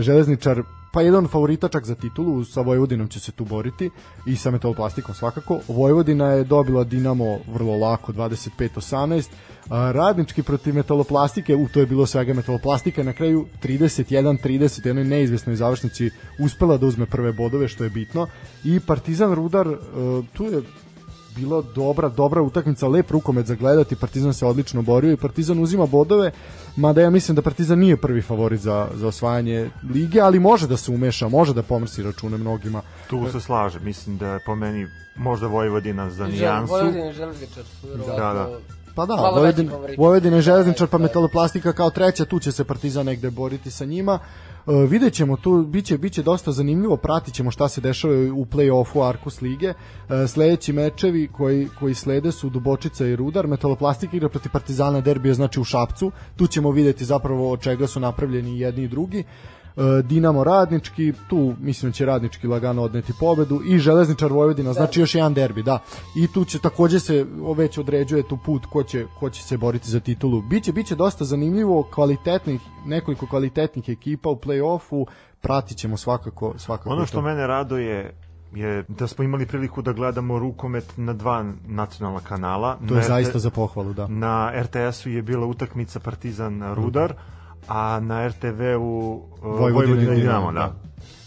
Železničar 0.00 0.62
pa 0.92 1.02
jedan 1.02 1.28
favorita 1.28 1.68
čak 1.68 1.84
za 1.84 1.94
titulu, 1.94 2.44
sa 2.44 2.60
Vojvodinom 2.60 3.08
će 3.08 3.20
se 3.20 3.32
tu 3.32 3.44
boriti 3.44 3.90
i 4.26 4.36
sa 4.36 4.50
metaloplastikom 4.50 5.14
svakako. 5.14 5.60
Vojvodina 5.68 6.26
je 6.32 6.44
dobila 6.44 6.84
Dinamo 6.84 7.38
vrlo 7.52 7.76
lako 7.76 8.12
25-18, 8.12 9.28
a, 9.70 9.92
radnički 9.92 10.42
protiv 10.42 10.74
metaloplastike, 10.74 11.56
u 11.56 11.68
to 11.68 11.80
je 11.80 11.86
bilo 11.86 12.06
svega 12.06 12.34
metaloplastika, 12.34 13.02
na 13.02 13.12
kraju 13.12 13.46
31-30, 13.62 14.86
jednoj 14.86 15.04
neizvesnoj 15.04 15.56
završnici 15.56 16.10
uspela 16.38 16.76
da 16.76 16.86
uzme 16.86 17.06
prve 17.06 17.32
bodove, 17.32 17.68
što 17.68 17.84
je 17.84 17.90
bitno, 17.90 18.26
i 18.64 18.80
Partizan 18.80 19.34
Rudar, 19.34 19.68
e, 19.68 19.76
tu 20.32 20.44
je 20.44 20.62
bila 21.38 21.62
dobra, 21.74 22.08
dobra 22.08 22.42
utakmica, 22.42 22.88
lep 22.88 23.10
rukomet 23.10 23.46
za 23.46 23.54
gledati, 23.54 23.96
Partizan 23.96 24.34
se 24.34 24.46
odlično 24.46 24.82
borio 24.82 25.12
i 25.12 25.16
Partizan 25.16 25.62
uzima 25.62 25.86
bodove, 25.86 26.30
mada 26.76 27.00
ja 27.00 27.10
mislim 27.10 27.36
da 27.36 27.42
Partizan 27.42 27.78
nije 27.78 27.96
prvi 27.96 28.22
favorit 28.22 28.60
za, 28.60 28.88
za 28.94 29.08
osvajanje 29.08 29.70
lige, 29.94 30.20
ali 30.20 30.40
može 30.40 30.66
da 30.66 30.76
se 30.76 30.90
umeša, 30.90 31.28
može 31.28 31.54
da 31.54 31.62
pomrsi 31.62 32.02
račune 32.02 32.38
mnogima. 32.38 32.82
Tu 33.10 33.26
se 33.32 33.40
slaže, 33.40 33.80
mislim 33.80 34.18
da 34.18 34.26
je 34.32 34.40
po 34.46 34.54
meni 34.54 34.86
možda 35.16 35.46
Vojvodina 35.46 36.10
za 36.10 36.26
nijansu. 36.26 36.72
Vojvodina 36.72 37.10
i 37.10 37.12
Železničar 37.12 37.64
su. 37.64 37.86
Da, 38.06 38.16
da. 38.16 38.58
Pa 38.94 39.06
da, 39.06 39.14
Vojvodina. 39.14 39.72
Vojvodina 39.98 40.36
je 40.36 40.42
železničar, 40.42 40.88
pa 40.88 40.98
da. 40.98 41.02
metaloplastika 41.02 41.72
kao 41.72 41.90
treća, 41.90 42.24
tu 42.24 42.38
će 42.38 42.52
se 42.52 42.64
Partizan 42.64 43.06
negde 43.06 43.30
boriti 43.30 43.70
sa 43.70 43.84
njima. 43.84 44.18
E, 44.68 44.86
vidjet 44.86 45.14
ćemo 45.14 45.36
tu, 45.36 45.62
biće, 45.62 45.98
biće 45.98 46.22
dosta 46.22 46.52
zanimljivo, 46.52 46.96
pratit 46.96 47.34
ćemo 47.34 47.50
šta 47.50 47.68
se 47.68 47.80
dešava 47.80 48.14
u 48.14 48.44
play-offu 48.44 49.08
Arkus 49.08 49.40
lige. 49.40 49.66
E, 49.66 49.74
sledeći 50.26 50.72
mečevi 50.72 51.28
koji, 51.32 51.68
koji 51.78 51.94
slede 51.94 52.32
su 52.32 52.50
Dubočica 52.50 53.06
i 53.06 53.16
Rudar, 53.16 53.46
metaloplastika 53.46 54.16
igra 54.16 54.28
protiv 54.28 54.52
Partizana 54.52 55.00
derbija, 55.00 55.34
znači 55.34 55.60
u 55.60 55.64
Šapcu. 55.64 56.12
Tu 56.36 56.46
ćemo 56.46 56.70
videti 56.70 57.04
zapravo 57.04 57.52
od 57.52 57.60
čega 57.60 57.86
su 57.86 58.00
napravljeni 58.00 58.60
jedni 58.60 58.82
i 58.82 58.88
drugi. 58.88 59.18
E, 59.18 59.24
Dinamo 60.04 60.44
Radnički, 60.44 61.12
tu 61.28 61.54
mislim 61.60 61.90
da 61.90 61.94
će 61.94 62.06
Radnički 62.06 62.46
lagano 62.46 62.82
odneti 62.82 63.12
pobedu 63.20 63.60
i 63.66 63.78
Železničar 63.78 64.32
Vojvodina, 64.32 64.72
znači 64.72 65.00
još 65.00 65.14
jedan 65.14 65.34
derbi, 65.34 65.62
da. 65.62 65.78
I 66.16 66.26
tu 66.32 66.44
će 66.44 66.58
takođe 66.58 67.00
se 67.00 67.26
već 67.56 67.78
određuje 67.78 68.28
tu 68.28 68.38
put 68.44 68.66
ko 68.66 68.82
će, 68.82 69.06
ko 69.18 69.30
će 69.30 69.42
se 69.42 69.56
boriti 69.56 69.90
za 69.90 70.00
titulu. 70.00 70.42
Biće 70.42 70.72
biće 70.72 70.94
dosta 70.94 71.24
zanimljivo, 71.24 71.82
kvalitetnih 71.94 72.60
nekoliko 72.86 73.26
kvalitetnih 73.26 73.88
ekipa 73.88 74.28
u 74.30 74.36
plej-ofu, 74.36 75.06
pratit 75.40 75.78
ćemo 75.78 75.96
svakako 75.96 76.54
svakako 76.56 76.90
Ono 76.90 77.00
to. 77.00 77.06
što 77.06 77.22
mene 77.22 77.46
raduje 77.46 78.14
je 78.54 78.84
da 78.88 79.06
smo 79.06 79.24
imali 79.24 79.46
priliku 79.46 79.82
da 79.82 79.92
gledamo 79.92 80.38
rukomet 80.38 80.92
na 80.96 81.12
dva 81.12 81.52
nacionalna 81.66 82.20
kanala. 82.20 82.78
to 82.88 82.94
je 82.94 83.00
Na 83.00 83.06
zaista 83.06 83.38
za 83.38 83.50
pohvalu, 83.50 83.92
da. 83.92 84.06
Na 84.06 84.52
RTS-u 84.62 85.08
je 85.08 85.22
bila 85.22 85.46
utakmica 85.46 86.00
Partizan 86.00 86.74
Rudar, 86.74 87.14
a 87.68 88.00
na 88.00 88.28
RTV-u 88.28 89.22
uh, 89.42 89.60
Vojvodina, 89.60 90.14
i 90.14 90.16
Dinamo, 90.16 90.52
da. 90.52 90.74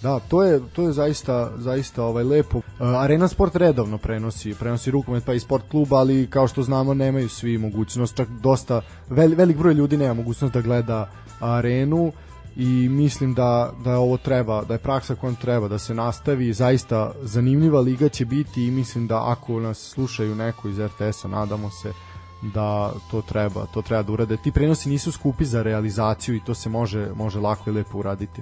Da, 0.01 0.19
to 0.19 0.43
je 0.43 0.61
to 0.73 0.81
je 0.83 0.91
zaista 0.91 1.51
zaista 1.57 2.03
ovaj 2.03 2.23
lepo. 2.23 2.57
Uh, 2.57 2.63
Arena 2.79 3.27
Sport 3.27 3.55
redovno 3.55 3.97
prenosi, 3.97 4.55
prenosi 4.59 4.91
rukomet 4.91 5.25
pa 5.25 5.33
i 5.33 5.39
sport 5.39 5.63
klub, 5.71 5.93
ali 5.93 6.27
kao 6.29 6.47
što 6.47 6.63
znamo 6.63 6.93
nemaju 6.93 7.29
svi 7.29 7.57
mogućnost, 7.57 8.15
čak 8.15 8.27
dosta 8.29 8.81
vel, 9.09 9.31
velik 9.35 9.57
broj 9.57 9.73
ljudi 9.73 9.97
nema 9.97 10.13
mogućnost 10.13 10.53
da 10.53 10.61
gleda 10.61 11.09
Arenu 11.39 12.11
i 12.55 12.89
mislim 12.89 13.33
da 13.33 13.71
da 13.83 13.97
ovo 13.97 14.17
treba, 14.17 14.63
da 14.63 14.73
je 14.73 14.79
praksa 14.79 15.15
kojom 15.15 15.35
treba 15.35 15.67
da 15.67 15.77
se 15.77 15.93
nastavi. 15.93 16.53
Zaista 16.53 17.11
zanimljiva 17.21 17.79
liga 17.79 18.09
će 18.09 18.25
biti 18.25 18.67
i 18.67 18.71
mislim 18.71 19.07
da 19.07 19.31
ako 19.31 19.59
nas 19.59 19.77
slušaju 19.77 20.35
neko 20.35 20.69
iz 20.69 20.79
RTS-a, 20.79 21.27
nadamo 21.27 21.69
se 21.69 21.93
da 22.41 22.93
to 23.11 23.21
treba, 23.21 23.65
to 23.65 23.81
treba 23.81 24.03
da 24.03 24.13
urade. 24.13 24.37
Ti 24.37 24.51
prenosi 24.51 24.89
nisu 24.89 25.11
skupi 25.11 25.45
za 25.45 25.61
realizaciju 25.63 26.35
i 26.35 26.41
to 26.45 26.53
se 26.53 26.69
može 26.69 27.09
može 27.15 27.39
lako 27.39 27.69
i 27.69 27.73
lepo 27.73 27.97
uraditi. 27.97 28.41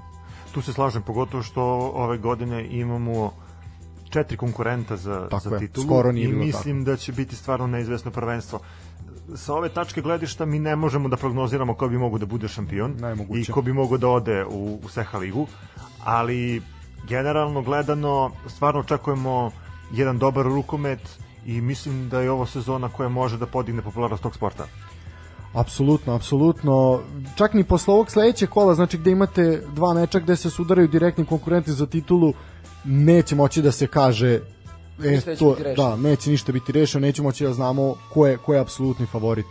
Tu 0.52 0.62
se 0.62 0.74
slažem, 0.74 1.02
pogotovo 1.02 1.44
što 1.44 1.64
ove 1.94 2.18
godine 2.18 2.68
imamo 2.70 3.32
četiri 4.10 4.38
konkurenta 4.38 4.98
za, 4.98 5.28
Tako 5.30 5.50
za 5.50 5.56
je, 5.56 5.60
titulu 5.60 5.86
skoro 5.86 6.12
nije 6.12 6.30
i 6.30 6.34
mislim 6.34 6.84
da 6.84 6.98
će 6.98 7.12
biti 7.12 7.36
stvarno 7.36 7.68
neizvesno 7.68 8.12
prvenstvo. 8.12 8.60
Sa 9.36 9.54
ove 9.54 9.70
tačke 9.70 10.02
gledišta 10.02 10.46
mi 10.46 10.60
ne 10.60 10.76
možemo 10.76 11.10
da 11.10 11.18
prognoziramo 11.18 11.74
ko 11.74 11.88
bi 11.88 11.98
mogo 11.98 12.18
da 12.18 12.26
bude 12.26 12.48
šampion 12.48 12.96
Najmoguće. 13.00 13.42
i 13.42 13.54
ko 13.54 13.62
bi 13.62 13.74
mogo 13.74 13.98
da 13.98 14.08
ode 14.08 14.46
u, 14.46 14.80
u 14.86 14.90
Seha 14.90 15.18
ligu, 15.18 15.48
ali 16.04 16.62
generalno 17.08 17.62
gledano 17.62 18.32
stvarno 18.48 18.80
očekujemo 18.80 19.52
jedan 19.92 20.18
dobar 20.18 20.46
rukomet 20.46 21.20
i 21.50 21.62
mislim 21.62 22.10
da 22.10 22.22
je 22.22 22.32
ovo 22.32 22.46
sezona 22.46 22.90
koja 22.90 23.10
može 23.10 23.38
da 23.38 23.46
podigne 23.46 23.82
popularnost 23.82 24.24
tog 24.24 24.36
sporta. 24.36 24.68
Apsolutno, 25.54 26.14
apsolutno. 26.14 27.02
Čak 27.36 27.54
ni 27.54 27.64
posle 27.64 27.94
ovog 27.94 28.12
sledećeg 28.12 28.50
kola, 28.50 28.76
znači 28.76 28.98
gde 28.98 29.12
imate 29.12 29.64
dva 29.74 29.94
meča 29.94 30.20
gde 30.20 30.36
se 30.36 30.50
sudaraju 30.50 30.88
direktni 30.88 31.26
konkurenti 31.26 31.72
za 31.72 31.86
titulu, 31.86 32.34
neće 32.86 33.36
moći 33.36 33.62
da 33.62 33.72
se 33.72 33.88
kaže 33.88 34.40
e, 35.04 35.36
to, 35.40 35.56
da, 35.78 35.96
neće 35.96 36.30
ništa 36.30 36.52
biti 36.52 36.72
rešeno, 36.72 37.08
neće 37.08 37.22
moći 37.22 37.44
da 37.44 37.54
znamo 37.54 37.96
ko 38.14 38.28
je, 38.28 38.38
ko 38.38 38.54
je 38.54 38.60
apsolutni 38.60 39.06
favorit. 39.06 39.46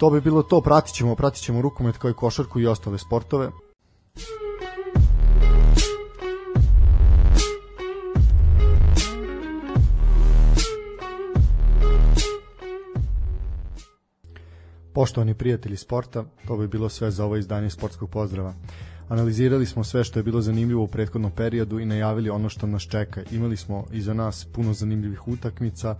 To 0.00 0.10
bi 0.10 0.20
bilo 0.20 0.42
to, 0.42 0.60
pratit 0.60 0.94
ćemo, 0.94 1.14
pratit 1.14 1.42
ćemo 1.42 1.62
rukomet 1.62 1.98
kao 1.98 2.10
i 2.10 2.14
košarku 2.14 2.60
i 2.60 2.66
ostale 2.66 2.98
sportove. 2.98 3.50
Poštovani 14.92 15.34
prijatelji 15.34 15.76
sporta, 15.76 16.24
to 16.46 16.56
bi 16.56 16.68
bilo 16.68 16.88
sve 16.88 17.10
za 17.10 17.24
ovo 17.24 17.36
izdanje 17.36 17.70
sportskog 17.70 18.10
pozdrava. 18.10 18.54
Analizirali 19.08 19.66
smo 19.66 19.84
sve 19.84 20.04
što 20.04 20.18
je 20.18 20.22
bilo 20.22 20.40
zanimljivo 20.40 20.82
u 20.82 20.88
prethodnom 20.88 21.30
periodu 21.30 21.78
i 21.78 21.86
najavili 21.86 22.30
ono 22.30 22.48
što 22.48 22.66
nas 22.66 22.82
čeka. 22.82 23.22
Imali 23.30 23.56
smo 23.56 23.84
iza 23.92 24.14
nas 24.14 24.46
puno 24.52 24.72
zanimljivih 24.72 25.28
utakmica, 25.28 25.96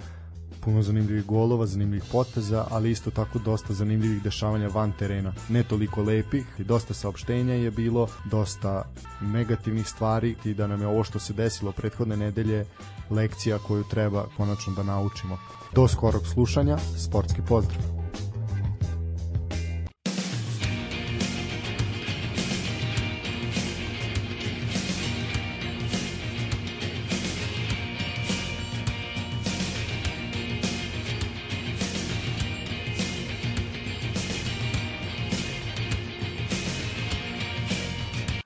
puno 0.60 0.82
zanimljivih 0.82 1.26
golova, 1.26 1.66
zanimljivih 1.66 2.04
poteza, 2.12 2.64
ali 2.70 2.90
isto 2.90 3.10
tako 3.10 3.38
dosta 3.38 3.72
zanimljivih 3.74 4.22
dešavanja 4.22 4.68
van 4.68 4.92
terena. 4.98 5.34
Ne 5.48 5.62
toliko 5.62 6.02
lepih, 6.02 6.46
dosta 6.58 6.94
saopštenja 6.94 7.54
je 7.54 7.70
bilo, 7.70 8.08
dosta 8.30 8.84
negativnih 9.20 9.88
stvari 9.88 10.36
i 10.44 10.54
da 10.54 10.66
nam 10.66 10.80
je 10.80 10.86
ovo 10.86 11.04
što 11.04 11.18
se 11.18 11.32
desilo 11.32 11.72
prethodne 11.72 12.16
nedelje 12.16 12.64
lekcija 13.10 13.58
koju 13.58 13.84
treba 13.90 14.26
konačno 14.36 14.74
da 14.74 14.82
naučimo. 14.82 15.38
Do 15.74 15.88
skorog 15.88 16.26
slušanja, 16.26 16.78
sportski 16.78 17.40
pozdrav! 17.48 18.01